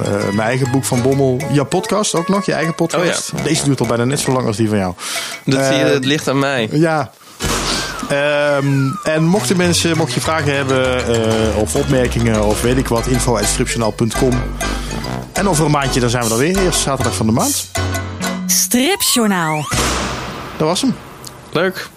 eh, 0.00 0.24
mijn 0.24 0.40
eigen 0.48 0.70
boek 0.70 0.84
van 0.84 1.02
Bommel. 1.02 1.40
Jouw 1.52 1.64
podcast 1.64 2.14
ook 2.14 2.28
nog, 2.28 2.46
je 2.46 2.52
eigen 2.52 2.74
podcast. 2.74 3.32
Oh 3.32 3.38
ja. 3.38 3.44
Deze 3.44 3.64
duurt 3.64 3.80
al 3.80 3.86
bijna 3.86 4.04
net 4.04 4.20
zo 4.20 4.32
lang 4.32 4.46
als 4.46 4.56
die 4.56 4.68
van 4.68 4.78
jou. 4.78 4.94
Dat 5.44 5.64
zie 5.64 5.74
je, 5.74 5.82
Ehm, 5.84 5.92
het 5.92 6.04
ligt 6.04 6.28
aan 6.28 6.38
mij. 6.38 6.68
Ja. 6.72 7.10
Ehm, 8.10 8.90
en 9.02 9.24
mochten 9.24 9.56
mensen, 9.56 9.96
mocht 9.96 10.12
je 10.12 10.20
vragen 10.20 10.56
hebben 10.56 11.06
eh, 11.06 11.58
of 11.58 11.74
opmerkingen 11.74 12.44
of 12.44 12.62
weet 12.62 12.76
ik 12.76 12.88
wat, 12.88 13.06
info.stripjournaal.com. 13.06 14.42
En 15.32 15.48
over 15.48 15.64
een 15.64 15.70
maandje 15.70 16.00
dan 16.00 16.10
zijn 16.10 16.24
we 16.24 16.30
er 16.30 16.36
weer, 16.36 16.58
eerste 16.58 16.82
zaterdag 16.82 17.14
van 17.14 17.26
de 17.26 17.32
maand. 17.32 17.70
Stripjournaal. 18.46 19.66
Dat 20.56 20.68
was 20.68 20.80
hem. 20.80 20.96
Leuk. 21.52 21.88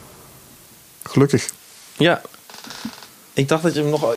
Gelukkig. 1.03 1.49
Ja. 1.97 2.21
Ik 3.33 3.47
dacht 3.47 3.63
dat 3.63 3.73
je 3.73 3.81
hem 3.81 3.89
nog 3.89 4.13